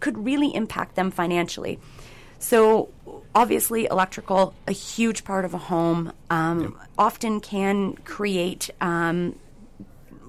could 0.00 0.24
really 0.24 0.54
impact 0.54 0.94
them 0.94 1.10
financially. 1.10 1.78
So, 2.42 2.88
obviously, 3.36 3.86
electrical, 3.86 4.52
a 4.66 4.72
huge 4.72 5.22
part 5.22 5.44
of 5.44 5.54
a 5.54 5.58
home, 5.58 6.12
um, 6.28 6.76
often 6.98 7.40
can 7.40 7.94
create 8.04 8.68
um, 8.80 9.38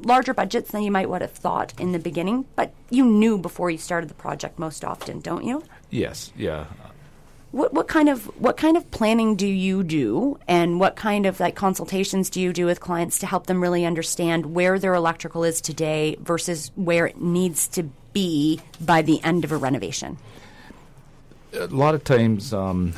larger 0.03 0.35
budgets 0.35 0.69
than 0.69 0.83
you 0.83 0.91
might 0.91 1.09
would 1.09 1.23
have 1.23 1.31
thought 1.31 1.73
in 1.79 1.91
the 1.91 1.97
beginning, 1.97 2.45
but 2.55 2.71
you 2.91 3.03
knew 3.03 3.39
before 3.39 3.71
you 3.71 3.79
started 3.79 4.11
the 4.11 4.13
project 4.13 4.59
most 4.59 4.85
often, 4.85 5.21
don't 5.21 5.43
you? 5.43 5.63
Yes, 5.89 6.31
yeah. 6.37 6.65
What, 7.51 7.73
what 7.73 7.87
kind 7.87 8.07
of 8.07 8.25
what 8.39 8.57
kind 8.57 8.77
of 8.77 8.91
planning 8.91 9.35
do 9.35 9.47
you 9.47 9.81
do, 9.81 10.37
and 10.47 10.79
what 10.79 10.95
kind 10.95 11.25
of 11.25 11.39
like 11.39 11.55
consultations 11.55 12.29
do 12.29 12.39
you 12.39 12.53
do 12.53 12.67
with 12.67 12.79
clients 12.79 13.17
to 13.19 13.25
help 13.25 13.47
them 13.47 13.59
really 13.59 13.85
understand 13.85 14.53
where 14.53 14.77
their 14.77 14.93
electrical 14.93 15.43
is 15.43 15.61
today 15.61 16.15
versus 16.19 16.71
where 16.75 17.07
it 17.07 17.19
needs 17.19 17.67
to 17.69 17.89
be 18.13 18.61
by 18.79 19.01
the 19.01 19.19
end 19.23 19.43
of 19.43 19.51
a 19.51 19.57
renovation? 19.57 20.19
A 21.53 21.67
lot 21.67 21.95
of 21.95 22.03
times, 22.03 22.53
um, 22.53 22.93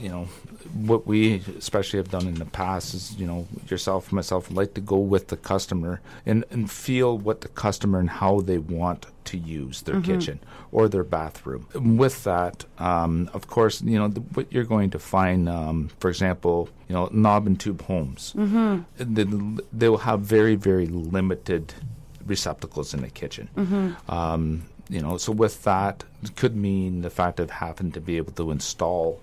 you 0.00 0.08
know, 0.08 0.28
what 0.74 1.06
we 1.06 1.42
especially 1.58 1.98
have 1.98 2.10
done 2.10 2.26
in 2.26 2.34
the 2.34 2.44
past 2.44 2.94
is, 2.94 3.16
you 3.16 3.26
know, 3.26 3.46
yourself, 3.68 4.12
myself, 4.12 4.50
like 4.50 4.74
to 4.74 4.80
go 4.80 4.98
with 4.98 5.28
the 5.28 5.36
customer 5.36 6.00
and, 6.26 6.44
and 6.50 6.70
feel 6.70 7.18
what 7.18 7.40
the 7.40 7.48
customer 7.48 7.98
and 7.98 8.10
how 8.10 8.40
they 8.40 8.58
want 8.58 9.06
to 9.24 9.38
use 9.38 9.82
their 9.82 9.96
mm-hmm. 9.96 10.12
kitchen 10.12 10.40
or 10.72 10.88
their 10.88 11.04
bathroom. 11.04 11.66
with 11.96 12.24
that, 12.24 12.64
um, 12.78 13.30
of 13.32 13.46
course, 13.46 13.82
you 13.82 13.98
know, 13.98 14.08
the, 14.08 14.20
what 14.20 14.52
you're 14.52 14.64
going 14.64 14.90
to 14.90 14.98
find, 14.98 15.48
um, 15.48 15.90
for 15.98 16.08
example, 16.08 16.68
you 16.88 16.94
know, 16.94 17.08
knob 17.12 17.46
and 17.46 17.58
tube 17.58 17.82
homes, 17.82 18.34
mm-hmm. 18.36 18.82
they, 18.96 19.24
they 19.72 19.88
will 19.88 19.98
have 19.98 20.20
very, 20.20 20.54
very 20.54 20.86
limited 20.86 21.74
receptacles 22.26 22.94
in 22.94 23.00
the 23.02 23.10
kitchen. 23.10 23.48
Mm-hmm. 23.56 24.10
Um, 24.10 24.62
you 24.90 25.00
know, 25.00 25.16
so 25.16 25.32
with 25.32 25.62
that 25.64 26.04
it 26.22 26.36
could 26.36 26.56
mean 26.56 27.02
the 27.02 27.10
fact 27.10 27.40
of 27.40 27.50
having 27.50 27.92
to 27.92 28.00
be 28.00 28.16
able 28.16 28.32
to 28.32 28.50
install 28.50 29.20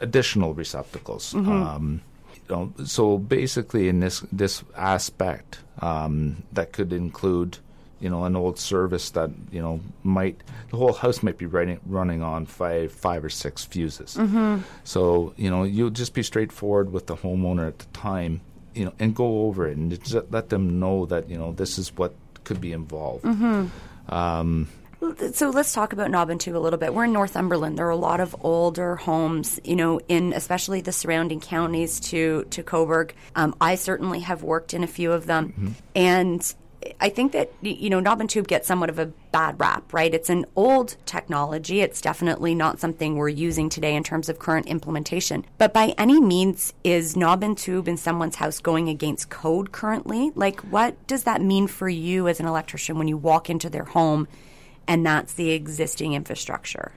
additional 0.00 0.54
receptacles. 0.54 1.34
Mm-hmm. 1.34 1.50
Um, 1.50 2.00
you 2.48 2.54
know, 2.54 2.72
so 2.84 3.18
basically, 3.18 3.88
in 3.88 4.00
this 4.00 4.20
this 4.32 4.62
aspect, 4.76 5.58
um, 5.80 6.44
that 6.52 6.72
could 6.72 6.92
include, 6.92 7.58
you 8.00 8.08
know, 8.08 8.24
an 8.24 8.36
old 8.36 8.58
service 8.58 9.10
that 9.10 9.30
you 9.50 9.60
know 9.60 9.80
might 10.02 10.40
the 10.70 10.76
whole 10.76 10.92
house 10.92 11.22
might 11.22 11.36
be 11.36 11.46
running 11.46 11.80
running 11.84 12.22
on 12.22 12.46
five 12.46 12.92
five 12.92 13.24
or 13.24 13.30
six 13.30 13.64
fuses. 13.64 14.16
Mm-hmm. 14.16 14.62
So 14.84 15.34
you 15.36 15.50
know, 15.50 15.64
you'll 15.64 15.90
just 15.90 16.14
be 16.14 16.22
straightforward 16.22 16.92
with 16.92 17.06
the 17.06 17.16
homeowner 17.16 17.66
at 17.66 17.78
the 17.80 17.86
time, 17.86 18.40
you 18.74 18.84
know, 18.86 18.94
and 18.98 19.14
go 19.14 19.46
over 19.46 19.68
it 19.68 19.76
and 19.76 20.32
let 20.32 20.48
them 20.48 20.78
know 20.80 21.06
that 21.06 21.28
you 21.28 21.36
know 21.36 21.52
this 21.52 21.76
is 21.76 21.94
what 21.96 22.14
could 22.44 22.60
be 22.60 22.72
involved. 22.72 23.24
Mm-hmm. 23.24 24.14
Um, 24.14 24.68
so 25.32 25.50
let's 25.50 25.72
talk 25.72 25.92
about 25.92 26.10
Knob 26.10 26.30
and 26.30 26.40
Tube 26.40 26.56
a 26.56 26.58
little 26.58 26.78
bit. 26.78 26.92
We're 26.92 27.04
in 27.04 27.12
Northumberland. 27.12 27.78
There 27.78 27.86
are 27.86 27.90
a 27.90 27.96
lot 27.96 28.20
of 28.20 28.34
older 28.40 28.96
homes, 28.96 29.60
you 29.62 29.76
know, 29.76 30.00
in 30.08 30.32
especially 30.32 30.80
the 30.80 30.92
surrounding 30.92 31.40
counties 31.40 32.00
to 32.00 32.44
to 32.50 32.62
Cobourg. 32.62 33.12
Um, 33.36 33.54
I 33.60 33.76
certainly 33.76 34.20
have 34.20 34.42
worked 34.42 34.74
in 34.74 34.82
a 34.82 34.88
few 34.88 35.12
of 35.12 35.26
them, 35.26 35.48
mm-hmm. 35.48 35.68
and 35.94 36.54
I 37.00 37.08
think 37.08 37.32
that 37.32 37.52
you 37.60 37.90
know 37.90 38.00
knob 38.00 38.20
and 38.20 38.30
tube 38.30 38.48
gets 38.48 38.66
somewhat 38.66 38.90
of 38.90 38.98
a 38.98 39.06
bad 39.06 39.60
rap, 39.60 39.92
right? 39.92 40.12
It's 40.12 40.30
an 40.30 40.46
old 40.56 40.96
technology. 41.06 41.80
It's 41.80 42.00
definitely 42.00 42.54
not 42.54 42.80
something 42.80 43.16
we're 43.16 43.28
using 43.28 43.68
today 43.68 43.94
in 43.94 44.02
terms 44.02 44.28
of 44.28 44.38
current 44.38 44.66
implementation. 44.66 45.44
But 45.58 45.72
by 45.72 45.94
any 45.98 46.20
means, 46.20 46.74
is 46.82 47.16
knob 47.16 47.42
and 47.42 47.56
tube 47.56 47.88
in 47.88 47.96
someone's 47.96 48.36
house 48.36 48.60
going 48.60 48.88
against 48.88 49.30
code 49.30 49.70
currently? 49.70 50.32
Like, 50.34 50.60
what 50.62 51.06
does 51.06 51.24
that 51.24 51.40
mean 51.40 51.66
for 51.66 51.88
you 51.88 52.26
as 52.26 52.40
an 52.40 52.46
electrician 52.46 52.98
when 52.98 53.08
you 53.08 53.16
walk 53.16 53.50
into 53.50 53.70
their 53.70 53.84
home? 53.84 54.26
And 54.88 55.06
that's 55.06 55.34
the 55.34 55.50
existing 55.50 56.14
infrastructure. 56.14 56.92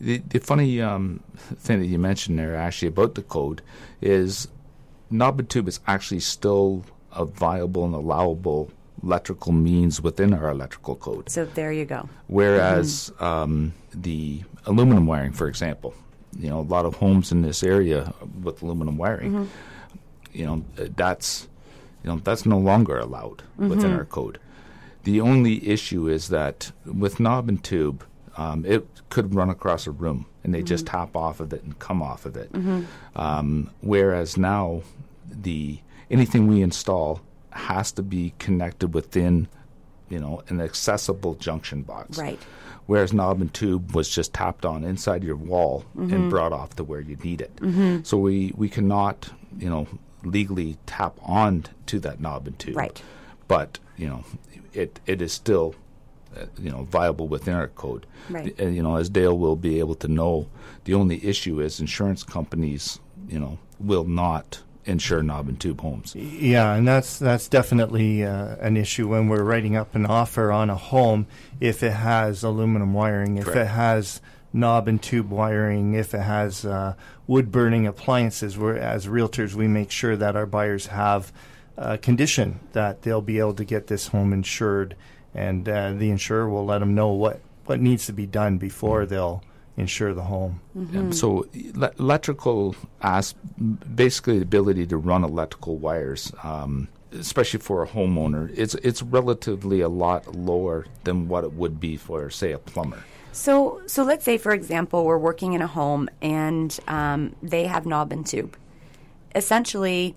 The, 0.00 0.18
the 0.18 0.40
funny 0.40 0.80
um, 0.80 1.20
thing 1.36 1.80
that 1.80 1.86
you 1.86 1.98
mentioned 1.98 2.38
there, 2.38 2.54
actually, 2.54 2.88
about 2.88 3.14
the 3.14 3.22
code 3.22 3.62
is 4.00 4.48
knob 5.10 5.38
and 5.38 5.48
tube 5.48 5.68
is 5.68 5.80
actually 5.86 6.20
still 6.20 6.84
a 7.12 7.24
viable 7.24 7.84
and 7.84 7.94
allowable 7.94 8.70
electrical 9.02 9.52
means 9.52 10.00
within 10.00 10.34
our 10.34 10.50
electrical 10.50 10.96
code. 10.96 11.30
So 11.30 11.44
there 11.44 11.72
you 11.72 11.84
go. 11.84 12.08
Whereas 12.26 13.10
mm-hmm. 13.16 13.24
um, 13.24 13.74
the 13.94 14.42
aluminum 14.66 15.06
wiring, 15.06 15.32
for 15.32 15.48
example, 15.48 15.94
you 16.38 16.48
know, 16.48 16.60
a 16.60 16.62
lot 16.62 16.84
of 16.84 16.96
homes 16.96 17.32
in 17.32 17.42
this 17.42 17.62
area 17.62 18.12
with 18.42 18.62
aluminum 18.62 18.96
wiring, 18.96 19.32
mm-hmm. 19.32 20.36
you 20.36 20.46
know, 20.46 20.64
that's 20.74 21.48
you 22.04 22.10
know 22.10 22.20
that's 22.22 22.46
no 22.46 22.58
longer 22.58 22.98
allowed 22.98 23.38
mm-hmm. 23.38 23.68
within 23.68 23.92
our 23.92 24.04
code. 24.04 24.38
The 25.08 25.22
only 25.22 25.66
issue 25.66 26.06
is 26.06 26.28
that 26.28 26.70
with 26.84 27.18
knob 27.18 27.48
and 27.48 27.64
tube, 27.64 28.04
um, 28.36 28.66
it 28.66 28.86
could 29.08 29.34
run 29.34 29.48
across 29.48 29.86
a 29.86 29.90
room 29.90 30.26
and 30.44 30.52
they 30.52 30.58
mm-hmm. 30.58 30.66
just 30.66 30.84
tap 30.84 31.16
off 31.16 31.40
of 31.40 31.54
it 31.54 31.62
and 31.62 31.78
come 31.78 32.02
off 32.02 32.26
of 32.26 32.36
it. 32.36 32.52
Mm-hmm. 32.52 32.82
Um, 33.16 33.70
whereas 33.80 34.36
now, 34.36 34.82
the 35.26 35.78
anything 36.10 36.46
we 36.46 36.60
install 36.60 37.22
has 37.52 37.90
to 37.92 38.02
be 38.02 38.34
connected 38.38 38.92
within, 38.92 39.48
you 40.10 40.18
know, 40.18 40.42
an 40.48 40.60
accessible 40.60 41.36
junction 41.36 41.80
box. 41.80 42.18
Right. 42.18 42.38
Whereas 42.84 43.14
knob 43.14 43.40
and 43.40 43.52
tube 43.54 43.94
was 43.94 44.10
just 44.10 44.34
tapped 44.34 44.66
on 44.66 44.84
inside 44.84 45.24
your 45.24 45.36
wall 45.36 45.86
mm-hmm. 45.96 46.12
and 46.12 46.28
brought 46.28 46.52
off 46.52 46.76
to 46.76 46.84
where 46.84 47.00
you 47.00 47.16
need 47.24 47.40
it. 47.40 47.56
Mm-hmm. 47.56 48.02
So 48.02 48.18
we 48.18 48.52
we 48.58 48.68
cannot, 48.68 49.30
you 49.58 49.70
know, 49.70 49.86
legally 50.22 50.76
tap 50.84 51.18
on 51.22 51.64
to 51.86 51.98
that 52.00 52.20
knob 52.20 52.46
and 52.46 52.58
tube. 52.58 52.76
Right. 52.76 53.02
But 53.46 53.78
you 53.98 54.08
know, 54.08 54.24
it 54.72 55.00
it 55.06 55.20
is 55.20 55.32
still 55.32 55.74
uh, 56.36 56.46
you 56.58 56.70
know 56.70 56.84
viable 56.84 57.28
within 57.28 57.54
our 57.54 57.68
code. 57.68 58.06
Right. 58.30 58.58
And 58.58 58.74
you 58.74 58.82
know, 58.82 58.96
as 58.96 59.10
Dale 59.10 59.36
will 59.36 59.56
be 59.56 59.78
able 59.80 59.96
to 59.96 60.08
know, 60.08 60.48
the 60.84 60.94
only 60.94 61.24
issue 61.24 61.60
is 61.60 61.80
insurance 61.80 62.22
companies, 62.22 63.00
you 63.28 63.38
know, 63.38 63.58
will 63.78 64.04
not 64.04 64.62
insure 64.84 65.22
knob 65.22 65.48
and 65.48 65.60
tube 65.60 65.80
homes. 65.80 66.14
Yeah, 66.14 66.74
and 66.74 66.88
that's 66.88 67.18
that's 67.18 67.48
definitely 67.48 68.24
uh, 68.24 68.56
an 68.60 68.76
issue 68.76 69.08
when 69.08 69.28
we're 69.28 69.42
writing 69.42 69.76
up 69.76 69.94
an 69.94 70.06
offer 70.06 70.50
on 70.50 70.70
a 70.70 70.76
home 70.76 71.26
if 71.60 71.82
it 71.82 71.92
has 71.92 72.42
aluminum 72.42 72.94
wiring, 72.94 73.36
if 73.36 73.44
Correct. 73.44 73.60
it 73.60 73.66
has 73.66 74.20
knob 74.52 74.88
and 74.88 75.02
tube 75.02 75.30
wiring, 75.30 75.94
if 75.94 76.14
it 76.14 76.22
has 76.22 76.64
uh, 76.64 76.94
wood 77.26 77.52
burning 77.52 77.86
appliances. 77.86 78.56
Where 78.56 78.78
as 78.78 79.06
realtors, 79.06 79.54
we 79.54 79.68
make 79.68 79.90
sure 79.90 80.16
that 80.16 80.36
our 80.36 80.46
buyers 80.46 80.86
have 80.86 81.32
uh, 81.78 81.96
condition 81.98 82.60
that 82.72 83.02
they'll 83.02 83.22
be 83.22 83.38
able 83.38 83.54
to 83.54 83.64
get 83.64 83.86
this 83.86 84.08
home 84.08 84.32
insured, 84.32 84.96
and 85.34 85.68
uh, 85.68 85.92
the 85.92 86.10
insurer 86.10 86.48
will 86.48 86.66
let 86.66 86.78
them 86.78 86.94
know 86.94 87.08
what, 87.08 87.40
what 87.66 87.80
needs 87.80 88.06
to 88.06 88.12
be 88.12 88.26
done 88.26 88.58
before 88.58 89.06
they'll 89.06 89.42
insure 89.76 90.12
the 90.12 90.24
home. 90.24 90.60
Mm-hmm. 90.76 91.12
So, 91.12 91.46
le- 91.74 91.92
electrical, 91.98 92.74
as 93.00 93.34
basically 93.94 94.38
the 94.38 94.42
ability 94.42 94.86
to 94.88 94.96
run 94.96 95.24
electrical 95.24 95.76
wires. 95.76 96.32
Um, 96.42 96.88
especially 97.12 97.60
for 97.60 97.82
a 97.82 97.86
homeowner, 97.86 98.52
it's 98.54 98.74
it's 98.76 99.02
relatively 99.02 99.80
a 99.80 99.88
lot 99.88 100.34
lower 100.34 100.84
than 101.04 101.26
what 101.26 101.44
it 101.44 101.54
would 101.54 101.80
be 101.80 101.96
for, 101.96 102.28
say, 102.28 102.52
a 102.52 102.58
plumber. 102.58 103.02
So, 103.32 103.80
so 103.86 104.02
let's 104.02 104.24
say, 104.24 104.36
for 104.36 104.52
example, 104.52 105.04
we're 105.04 105.16
working 105.16 105.52
in 105.52 105.62
a 105.62 105.66
home 105.66 106.08
and 106.20 106.76
um, 106.88 107.36
they 107.42 107.66
have 107.66 107.86
knob 107.86 108.12
and 108.12 108.26
tube. 108.26 108.56
Essentially, 109.34 110.16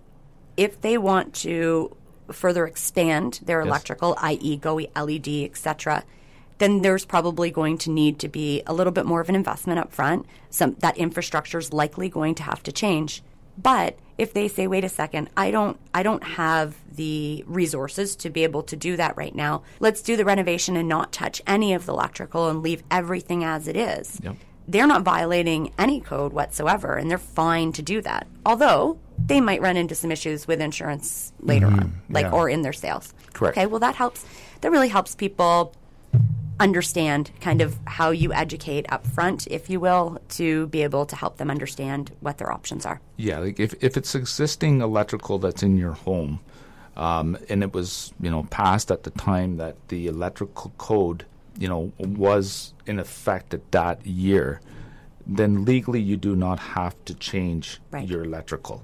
if 0.62 0.80
they 0.80 0.96
want 0.96 1.34
to 1.34 1.96
further 2.32 2.68
expand 2.68 3.40
their 3.44 3.62
yes. 3.62 3.68
electrical, 3.68 4.16
i.e., 4.20 4.58
go 4.58 4.80
LED, 4.96 5.28
etc., 5.28 6.04
then 6.60 6.84
there's 6.84 7.04
probably 7.04 7.50
going 7.50 7.80
to 7.80 7.90
need 7.90 8.20
to 8.20 8.28
be 8.28 8.62
a 8.68 8.74
little 8.74 8.94
bit 8.94 9.08
more 9.08 9.22
of 9.22 9.28
an 9.28 9.34
investment 9.34 9.80
up 9.80 9.92
front. 9.92 10.28
Some 10.52 10.76
that 10.80 10.96
infrastructure 11.00 11.58
is 11.58 11.74
likely 11.74 12.10
going 12.10 12.36
to 12.36 12.44
have 12.44 12.62
to 12.62 12.72
change. 12.72 13.24
But 13.58 13.98
if 14.20 14.34
they 14.36 14.48
say, 14.48 14.68
"Wait 14.68 14.84
a 14.84 14.90
second, 14.90 15.32
I 15.36 15.50
don't, 15.50 15.78
I 15.96 16.04
don't 16.04 16.24
have 16.24 16.76
the 16.96 17.44
resources 17.48 18.16
to 18.18 18.30
be 18.30 18.44
able 18.44 18.62
to 18.64 18.76
do 18.76 18.96
that 18.98 19.18
right 19.18 19.34
now. 19.34 19.64
Let's 19.80 20.04
do 20.04 20.16
the 20.16 20.26
renovation 20.26 20.78
and 20.78 20.88
not 20.88 21.12
touch 21.12 21.42
any 21.48 21.74
of 21.74 21.88
the 21.88 21.94
electrical 21.94 22.48
and 22.48 22.62
leave 22.62 22.84
everything 22.92 23.44
as 23.44 23.68
it 23.68 23.76
is." 23.76 24.20
Yep. 24.22 24.36
They're 24.68 24.88
not 24.88 25.02
violating 25.02 25.74
any 25.80 26.00
code 26.00 26.32
whatsoever, 26.32 26.96
and 26.96 27.10
they're 27.10 27.18
fine 27.18 27.72
to 27.74 27.82
do 27.82 28.00
that. 28.02 28.28
Although 28.46 29.00
they 29.32 29.42
might 29.42 29.62
run 29.62 29.78
into 29.78 29.96
some 29.96 30.12
issues 30.12 30.48
with 30.48 30.62
insurance 30.62 31.34
later 31.40 31.68
mm-hmm. 31.68 31.80
on, 31.80 32.02
like 32.10 32.26
yeah. 32.26 32.32
or 32.32 32.50
in 32.50 32.62
their 32.62 32.74
sales. 32.74 33.14
Correct. 33.34 33.58
Okay, 33.58 33.66
well 33.66 33.80
that 33.80 33.96
helps. 33.96 34.26
That 34.62 34.72
really 34.72 34.90
helps 34.90 35.16
people 35.16 35.74
understand 36.60 37.32
kind 37.42 37.62
of 37.62 37.78
how 37.86 38.12
you 38.12 38.32
educate 38.32 38.86
up 38.92 39.06
front, 39.08 39.48
if 39.48 39.70
you 39.70 39.80
will, 39.80 40.20
to 40.30 40.68
be 40.68 40.84
able 40.84 41.06
to 41.08 41.16
help 41.16 41.38
them 41.38 41.50
understand 41.50 42.12
what 42.20 42.38
their 42.38 42.52
options 42.52 42.86
are. 42.86 43.02
Yeah, 43.18 43.40
like 43.40 43.60
if 43.60 43.74
if 43.84 43.98
it's 43.98 44.14
existing 44.16 44.82
electrical 44.82 45.40
that's 45.40 45.64
in 45.64 45.78
your 45.78 45.94
home, 45.94 46.40
um, 46.96 47.38
and 47.50 47.64
it 47.64 47.74
was 47.74 48.14
you 48.22 48.30
know 48.30 48.44
passed 48.52 48.92
at 48.92 49.04
the 49.04 49.12
time 49.12 49.58
that 49.58 49.76
the 49.88 50.08
electrical 50.08 50.72
code 50.78 51.26
you 51.58 51.68
know 51.68 51.92
was 51.98 52.74
in 52.86 53.00
effect 53.00 53.54
at 53.54 53.72
that 53.72 54.06
year, 54.06 54.62
then 55.26 55.66
legally 55.66 56.02
you 56.02 56.18
do 56.18 56.36
not 56.36 56.60
have 56.60 56.96
to 57.06 57.14
change 57.16 57.80
right. 57.92 58.08
your 58.08 58.24
electrical 58.24 58.84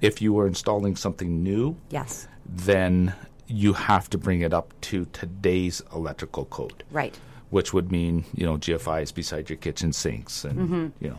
if 0.00 0.20
you 0.20 0.32
were 0.32 0.46
installing 0.46 0.96
something 0.96 1.42
new, 1.42 1.76
yes, 1.90 2.28
then 2.44 3.14
you 3.46 3.72
have 3.72 4.10
to 4.10 4.18
bring 4.18 4.40
it 4.40 4.52
up 4.52 4.72
to 4.82 5.06
today's 5.12 5.82
electrical 5.94 6.44
code. 6.46 6.84
Right. 6.90 7.16
Which 7.50 7.72
would 7.72 7.92
mean, 7.92 8.24
you 8.34 8.44
know, 8.44 8.56
GFIs 8.56 9.14
beside 9.14 9.48
your 9.48 9.56
kitchen 9.56 9.92
sinks 9.92 10.44
and, 10.44 10.58
mm-hmm. 10.58 11.04
you 11.04 11.10
know. 11.10 11.18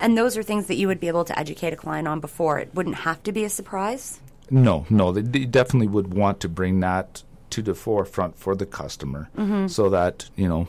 And 0.00 0.18
those 0.18 0.36
are 0.36 0.42
things 0.42 0.66
that 0.66 0.74
you 0.74 0.86
would 0.86 1.00
be 1.00 1.08
able 1.08 1.24
to 1.24 1.38
educate 1.38 1.72
a 1.72 1.76
client 1.76 2.06
on 2.06 2.20
before. 2.20 2.58
It 2.58 2.74
wouldn't 2.74 2.96
have 2.96 3.22
to 3.22 3.32
be 3.32 3.44
a 3.44 3.48
surprise. 3.48 4.20
No, 4.50 4.84
no, 4.90 5.12
they, 5.12 5.22
they 5.22 5.44
definitely 5.46 5.88
would 5.88 6.12
want 6.12 6.40
to 6.40 6.48
bring 6.48 6.80
that 6.80 7.22
to 7.50 7.62
the 7.62 7.74
forefront 7.74 8.38
for 8.38 8.54
the 8.54 8.66
customer, 8.66 9.28
so 9.68 9.90
that 9.90 10.30
you 10.36 10.48
know 10.48 10.68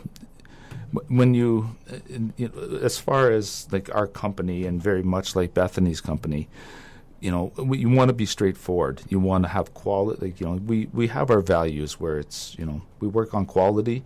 when 1.08 1.34
you, 1.34 1.76
uh, 1.92 1.98
you 2.38 2.50
know, 2.50 2.78
as 2.82 3.00
far 3.00 3.32
as 3.32 3.68
like 3.72 3.94
our 3.96 4.08
company 4.08 4.66
and 4.66 4.82
very 4.82 5.04
much 5.04 5.36
like 5.36 5.54
Bethany's 5.54 6.02
company, 6.02 6.48
you 7.24 7.32
know, 7.32 7.54
you 7.74 7.90
want 7.90 8.10
to 8.10 8.14
be 8.14 8.26
straightforward. 8.26 9.02
You 9.08 9.18
want 9.18 9.46
to 9.46 9.48
have 9.48 9.74
quality. 9.74 10.26
Like, 10.26 10.42
you 10.42 10.46
know, 10.46 10.56
we 10.56 10.90
we 10.92 11.08
have 11.08 11.32
our 11.32 11.40
values 11.40 11.98
where 11.98 12.20
it's 12.20 12.54
you 12.60 12.66
know 12.66 12.82
we 13.00 13.08
work 13.08 13.34
on 13.34 13.46
quality, 13.46 14.04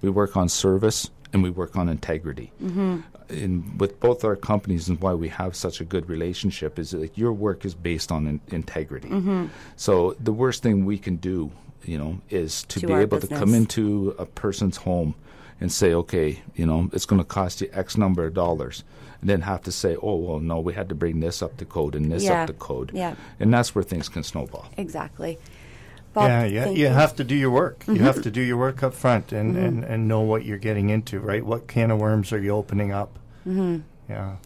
we 0.00 0.10
work 0.10 0.36
on 0.36 0.48
service, 0.48 1.10
and 1.32 1.42
we 1.42 1.50
work 1.50 1.74
on 1.76 1.88
integrity. 1.88 2.52
Mm-hmm. 2.62 3.00
In 3.30 3.78
with 3.78 3.98
both 3.98 4.24
our 4.24 4.36
companies 4.36 4.88
and 4.88 5.00
why 5.00 5.12
we 5.12 5.28
have 5.28 5.56
such 5.56 5.80
a 5.80 5.84
good 5.84 6.08
relationship 6.08 6.78
is 6.78 6.94
like 6.94 7.18
your 7.18 7.32
work 7.32 7.64
is 7.64 7.74
based 7.74 8.12
on 8.12 8.28
in, 8.28 8.40
integrity. 8.52 9.08
So 9.74 10.14
the 10.20 10.32
worst 10.32 10.62
thing 10.62 10.84
we 10.84 10.98
can 10.98 11.16
do, 11.16 11.50
you 11.82 11.98
know, 11.98 12.20
is 12.30 12.62
to, 12.64 12.80
To 12.80 12.86
be 12.86 12.94
able 12.94 13.18
to 13.18 13.26
come 13.26 13.54
into 13.54 14.14
a 14.20 14.26
person's 14.26 14.76
home 14.76 15.16
and 15.60 15.70
say, 15.72 15.92
okay, 15.94 16.40
you 16.54 16.66
know, 16.66 16.88
it's 16.92 17.06
going 17.06 17.20
to 17.20 17.26
cost 17.26 17.60
you 17.60 17.68
X 17.72 17.96
number 17.96 18.24
of 18.26 18.34
dollars, 18.34 18.84
and 19.20 19.30
then 19.30 19.42
have 19.42 19.62
to 19.62 19.72
say, 19.72 19.96
oh, 20.02 20.16
well, 20.16 20.38
no, 20.40 20.58
we 20.60 20.74
had 20.74 20.88
to 20.88 20.94
bring 20.94 21.20
this 21.20 21.42
up 21.42 21.56
to 21.58 21.64
code 21.64 21.94
and 21.94 22.10
this 22.10 22.24
Yeah. 22.24 22.42
up 22.42 22.46
to 22.48 22.52
code, 22.54 22.90
Yeah. 22.94 23.14
and 23.38 23.52
that's 23.54 23.74
where 23.74 23.84
things 23.84 24.08
can 24.08 24.22
snowball. 24.22 24.66
Exactly. 24.76 25.38
Bob, 26.14 26.28
yeah, 26.28 26.44
yeah. 26.44 26.64
thank 26.64 26.76
You 26.78 26.88
have 26.88 27.16
to 27.16 27.24
do 27.24 27.34
your 27.34 27.50
work. 27.50 27.84
You 27.88 28.00
have 28.00 28.20
to 28.22 28.30
do 28.30 28.42
your 28.42 28.58
work 28.58 28.82
up 28.82 28.92
front 28.92 29.32
and, 29.32 29.54
Mm-hmm. 29.54 29.64
and, 29.64 29.84
and 29.84 30.08
know 30.08 30.20
what 30.20 30.44
you're 30.44 30.58
getting 30.58 30.90
into, 30.90 31.18
right? 31.20 31.44
What 31.44 31.66
can 31.68 31.90
of 31.90 31.98
worms 32.00 32.32
are 32.32 32.38
you 32.40 32.50
opening 32.50 32.92
up? 32.92 33.18
Mm-hmm. 33.48 33.78
Yeah. 34.10 34.36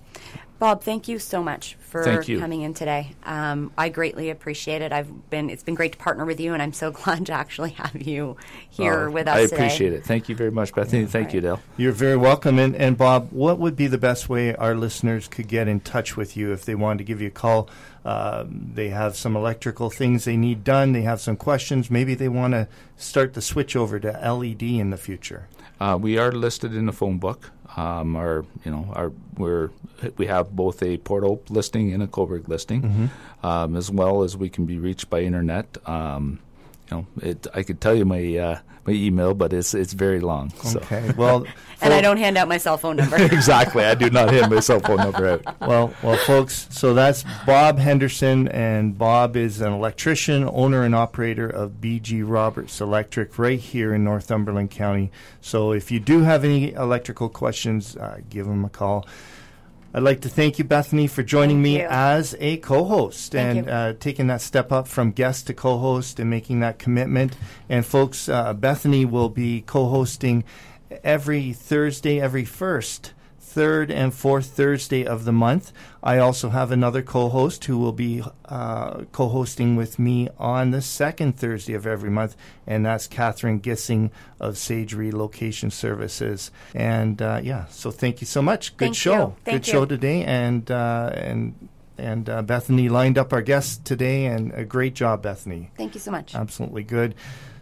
Bob, 0.58 0.82
thank 0.82 1.06
you 1.06 1.18
so 1.18 1.42
much 1.42 1.74
for 1.80 2.02
coming 2.22 2.62
in 2.62 2.72
today. 2.72 3.14
Um, 3.24 3.72
I 3.76 3.90
greatly 3.90 4.30
appreciate 4.30 4.80
it. 4.80 4.90
I've 4.90 5.28
been 5.28 5.50
it's 5.50 5.62
been 5.62 5.74
great 5.74 5.92
to 5.92 5.98
partner 5.98 6.24
with 6.24 6.40
you, 6.40 6.54
and 6.54 6.62
I'm 6.62 6.72
so 6.72 6.90
glad 7.04 7.26
to 7.26 7.32
actually 7.34 7.70
have 7.72 8.00
you 8.00 8.38
here 8.70 9.08
Uh, 9.08 9.10
with 9.10 9.28
us 9.28 9.36
I 9.36 9.42
today. 9.42 9.54
appreciate 9.56 9.92
it. 9.92 10.04
Thank 10.04 10.30
you 10.30 10.34
very 10.34 10.50
much, 10.50 10.74
Bethany. 10.74 11.04
Thank 11.04 11.34
you, 11.34 11.42
Dale. 11.42 11.60
You're 11.76 11.92
very 11.92 12.16
welcome. 12.16 12.58
And, 12.58 12.74
and 12.74 12.96
Bob, 12.96 13.28
what 13.32 13.58
would 13.58 13.76
be 13.76 13.86
the 13.86 13.98
best 13.98 14.30
way 14.30 14.54
our 14.56 14.74
listeners 14.74 15.28
could 15.28 15.46
get 15.48 15.68
in 15.68 15.80
touch 15.80 16.16
with 16.16 16.38
you 16.38 16.52
if 16.52 16.64
they 16.64 16.74
wanted 16.74 16.98
to 16.98 17.04
give 17.04 17.20
you 17.20 17.28
a 17.28 17.30
call? 17.30 17.68
Um, 18.06 18.70
they 18.72 18.88
have 18.88 19.14
some 19.16 19.36
electrical 19.36 19.90
things 19.90 20.24
they 20.24 20.36
need 20.38 20.64
done. 20.64 20.92
They 20.92 21.02
have 21.02 21.20
some 21.20 21.36
questions. 21.36 21.90
Maybe 21.90 22.14
they 22.14 22.28
want 22.28 22.54
to 22.54 22.66
start 22.96 23.34
the 23.34 23.42
switch 23.42 23.76
over 23.76 24.00
to 24.00 24.08
LED 24.08 24.62
in 24.62 24.88
the 24.88 24.96
future. 24.96 25.48
Uh, 25.78 25.98
we 26.00 26.16
are 26.16 26.32
listed 26.32 26.74
in 26.74 26.86
the 26.86 26.92
phone 26.92 27.18
book. 27.18 27.50
Um, 27.76 28.16
our, 28.16 28.44
you 28.64 28.70
know, 28.70 28.88
our 28.94 29.12
we're 29.36 29.70
we 30.16 30.26
have 30.26 30.54
both 30.56 30.82
a 30.82 30.96
Port 30.98 31.24
Hope 31.24 31.50
listing 31.50 31.92
and 31.92 32.02
a 32.02 32.06
Cobourg 32.06 32.48
listing, 32.48 32.82
Mm-hmm. 32.82 33.46
um, 33.46 33.76
as 33.76 33.90
well 33.90 34.22
as 34.22 34.36
we 34.36 34.48
can 34.48 34.64
be 34.66 34.78
reached 34.78 35.10
by 35.10 35.20
internet. 35.20 35.76
Um, 35.86 36.38
you 36.90 36.96
know, 36.96 37.06
it, 37.22 37.46
I 37.54 37.62
could 37.62 37.80
tell 37.80 37.94
you 37.94 38.04
my 38.04 38.36
uh, 38.36 38.58
my 38.86 38.92
email, 38.92 39.34
but 39.34 39.52
it's 39.52 39.74
it's 39.74 39.92
very 39.92 40.20
long. 40.20 40.50
So. 40.50 40.78
Okay. 40.80 41.12
Well, 41.16 41.46
And 41.80 41.92
I 41.92 42.00
don't 42.00 42.16
hand 42.16 42.38
out 42.38 42.48
my 42.48 42.56
cell 42.56 42.78
phone 42.78 42.96
number. 42.96 43.16
exactly. 43.20 43.84
I 43.84 43.94
do 43.94 44.08
not 44.08 44.32
have 44.32 44.50
my 44.50 44.60
cell 44.60 44.80
phone 44.80 44.96
number 44.96 45.26
out. 45.26 45.60
Well, 45.60 45.92
well, 46.02 46.16
folks. 46.16 46.68
So 46.70 46.94
that's 46.94 47.24
Bob 47.44 47.78
Henderson, 47.78 48.48
and 48.48 48.96
Bob 48.96 49.36
is 49.36 49.60
an 49.60 49.72
electrician, 49.72 50.48
owner 50.48 50.84
and 50.84 50.94
operator 50.94 51.48
of 51.48 51.72
BG 51.72 52.22
Roberts 52.26 52.80
Electric, 52.80 53.38
right 53.38 53.60
here 53.60 53.94
in 53.94 54.04
Northumberland 54.04 54.70
County. 54.70 55.10
So 55.40 55.72
if 55.72 55.90
you 55.90 56.00
do 56.00 56.22
have 56.22 56.44
any 56.44 56.72
electrical 56.72 57.28
questions, 57.28 57.96
uh, 57.96 58.20
give 58.30 58.46
him 58.46 58.64
a 58.64 58.70
call. 58.70 59.06
I'd 59.96 60.02
like 60.02 60.20
to 60.20 60.28
thank 60.28 60.58
you, 60.58 60.64
Bethany, 60.64 61.06
for 61.06 61.22
joining 61.22 61.56
Thank 61.56 61.62
me 61.62 61.78
you. 61.78 61.86
as 61.88 62.36
a 62.38 62.58
co-host 62.58 63.34
and 63.34 63.66
uh, 63.66 63.94
taking 63.98 64.26
that 64.26 64.42
step 64.42 64.70
up 64.70 64.86
from 64.88 65.10
guest 65.10 65.46
to 65.46 65.54
co-host 65.54 66.20
and 66.20 66.28
making 66.28 66.60
that 66.60 66.78
commitment. 66.78 67.34
And 67.70 67.84
folks, 67.84 68.28
uh, 68.28 68.52
Bethany 68.52 69.06
will 69.06 69.30
be 69.30 69.62
co-hosting 69.62 70.44
every 71.02 71.54
Thursday, 71.54 72.20
every 72.20 72.44
first, 72.44 73.14
third, 73.56 73.90
and 73.90 74.12
fourth 74.12 74.48
Thursday 74.48 75.06
of 75.06 75.24
the 75.24 75.32
month. 75.32 75.72
I 76.02 76.18
also 76.18 76.50
have 76.50 76.70
another 76.70 77.00
co-host 77.00 77.64
who 77.64 77.78
will 77.78 77.94
be 77.94 78.22
uh, 78.44 79.04
co-hosting 79.12 79.76
with 79.76 79.98
me 79.98 80.28
on 80.36 80.72
the 80.72 80.82
second 80.82 81.38
Thursday 81.38 81.72
of 81.72 81.86
every 81.86 82.10
month, 82.10 82.36
and 82.66 82.84
that's 82.84 83.06
Catherine 83.06 83.58
Gissing 83.58 84.10
of 84.38 84.58
Sage 84.58 84.92
Relocation 84.92 85.70
Services. 85.70 86.50
And 86.74 87.22
uh, 87.22 87.40
yeah, 87.42 87.64
so 87.68 87.90
thank 87.90 88.20
you 88.20 88.26
so 88.26 88.42
much. 88.42 88.76
Good 88.76 88.88
Thank 88.88 88.96
show. 88.96 89.34
you. 89.46 89.52
Good 89.52 89.64
show 89.64 89.86
today, 89.86 90.22
and 90.24 90.70
uh, 90.70 91.12
and 91.14 91.70
and 91.96 92.28
uh, 92.28 92.42
Bethany 92.42 92.90
lined 92.90 93.16
up 93.16 93.32
our 93.32 93.40
guests 93.40 93.78
today, 93.78 94.26
and 94.26 94.52
a 94.52 94.66
great 94.66 94.92
job, 94.92 95.22
Bethany. 95.22 95.70
Thank 95.78 95.94
you 95.94 96.00
so 96.00 96.10
much. 96.10 96.34
Absolutely 96.34 96.82
good. 96.82 97.14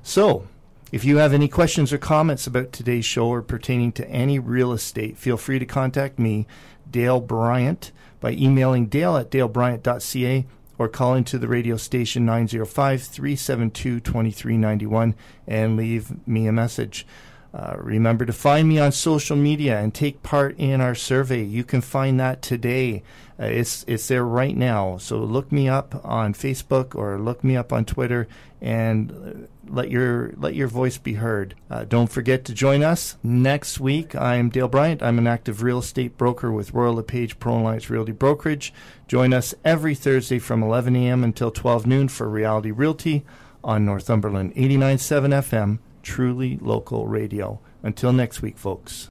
So, 0.02 0.48
if 0.94 1.04
you 1.04 1.16
have 1.16 1.32
any 1.32 1.48
questions 1.48 1.92
or 1.92 1.98
comments 1.98 2.46
about 2.46 2.70
today's 2.70 3.04
show 3.04 3.26
or 3.26 3.42
pertaining 3.42 3.90
to 3.90 4.08
any 4.08 4.38
real 4.38 4.70
estate, 4.70 5.18
feel 5.18 5.36
free 5.36 5.58
to 5.58 5.66
contact 5.66 6.20
me, 6.20 6.46
Dale 6.88 7.20
Bryant, 7.20 7.90
by 8.20 8.30
emailing 8.30 8.86
dale 8.86 9.16
at 9.16 9.28
dalebryant.ca 9.28 10.46
or 10.78 10.88
call 10.88 11.14
into 11.14 11.36
the 11.36 11.48
radio 11.48 11.76
station 11.76 12.24
905 12.24 13.02
372 13.02 13.98
2391 13.98 15.16
and 15.48 15.76
leave 15.76 16.12
me 16.28 16.46
a 16.46 16.52
message. 16.52 17.04
Uh, 17.52 17.74
remember 17.78 18.24
to 18.24 18.32
find 18.32 18.68
me 18.68 18.78
on 18.78 18.92
social 18.92 19.36
media 19.36 19.80
and 19.80 19.94
take 19.94 20.22
part 20.22 20.56
in 20.58 20.80
our 20.80 20.94
survey. 20.94 21.42
You 21.42 21.64
can 21.64 21.80
find 21.80 22.20
that 22.20 22.40
today. 22.40 23.02
Uh, 23.38 23.46
it's 23.46 23.84
it's 23.88 24.06
there 24.06 24.24
right 24.24 24.56
now. 24.56 24.96
So 24.98 25.18
look 25.18 25.50
me 25.50 25.68
up 25.68 26.00
on 26.04 26.34
Facebook 26.34 26.94
or 26.94 27.18
look 27.18 27.42
me 27.42 27.56
up 27.56 27.72
on 27.72 27.84
Twitter 27.84 28.28
and 28.64 29.46
let 29.68 29.90
your 29.90 30.32
let 30.38 30.54
your 30.54 30.68
voice 30.68 30.96
be 30.96 31.14
heard. 31.14 31.54
Uh, 31.70 31.84
don't 31.84 32.10
forget 32.10 32.46
to 32.46 32.54
join 32.54 32.82
us 32.82 33.18
next 33.22 33.78
week. 33.78 34.16
I'm 34.16 34.48
Dale 34.48 34.68
Bryant. 34.68 35.02
I'm 35.02 35.18
an 35.18 35.26
active 35.26 35.62
real 35.62 35.80
estate 35.80 36.16
broker 36.16 36.50
with 36.50 36.72
Royal 36.72 36.94
LePage 36.94 37.38
Pro 37.38 37.58
Alliance 37.58 37.90
Realty 37.90 38.12
Brokerage. 38.12 38.72
Join 39.06 39.34
us 39.34 39.54
every 39.66 39.94
Thursday 39.94 40.38
from 40.38 40.62
11 40.62 40.96
a.m. 40.96 41.22
until 41.22 41.50
12 41.50 41.86
noon 41.86 42.08
for 42.08 42.26
Reality 42.26 42.70
Realty 42.70 43.22
on 43.62 43.84
Northumberland 43.84 44.54
89.7 44.54 45.28
FM 45.42 45.78
truly 46.02 46.58
local 46.62 47.06
radio. 47.06 47.60
Until 47.82 48.14
next 48.14 48.40
week, 48.40 48.56
folks. 48.56 49.02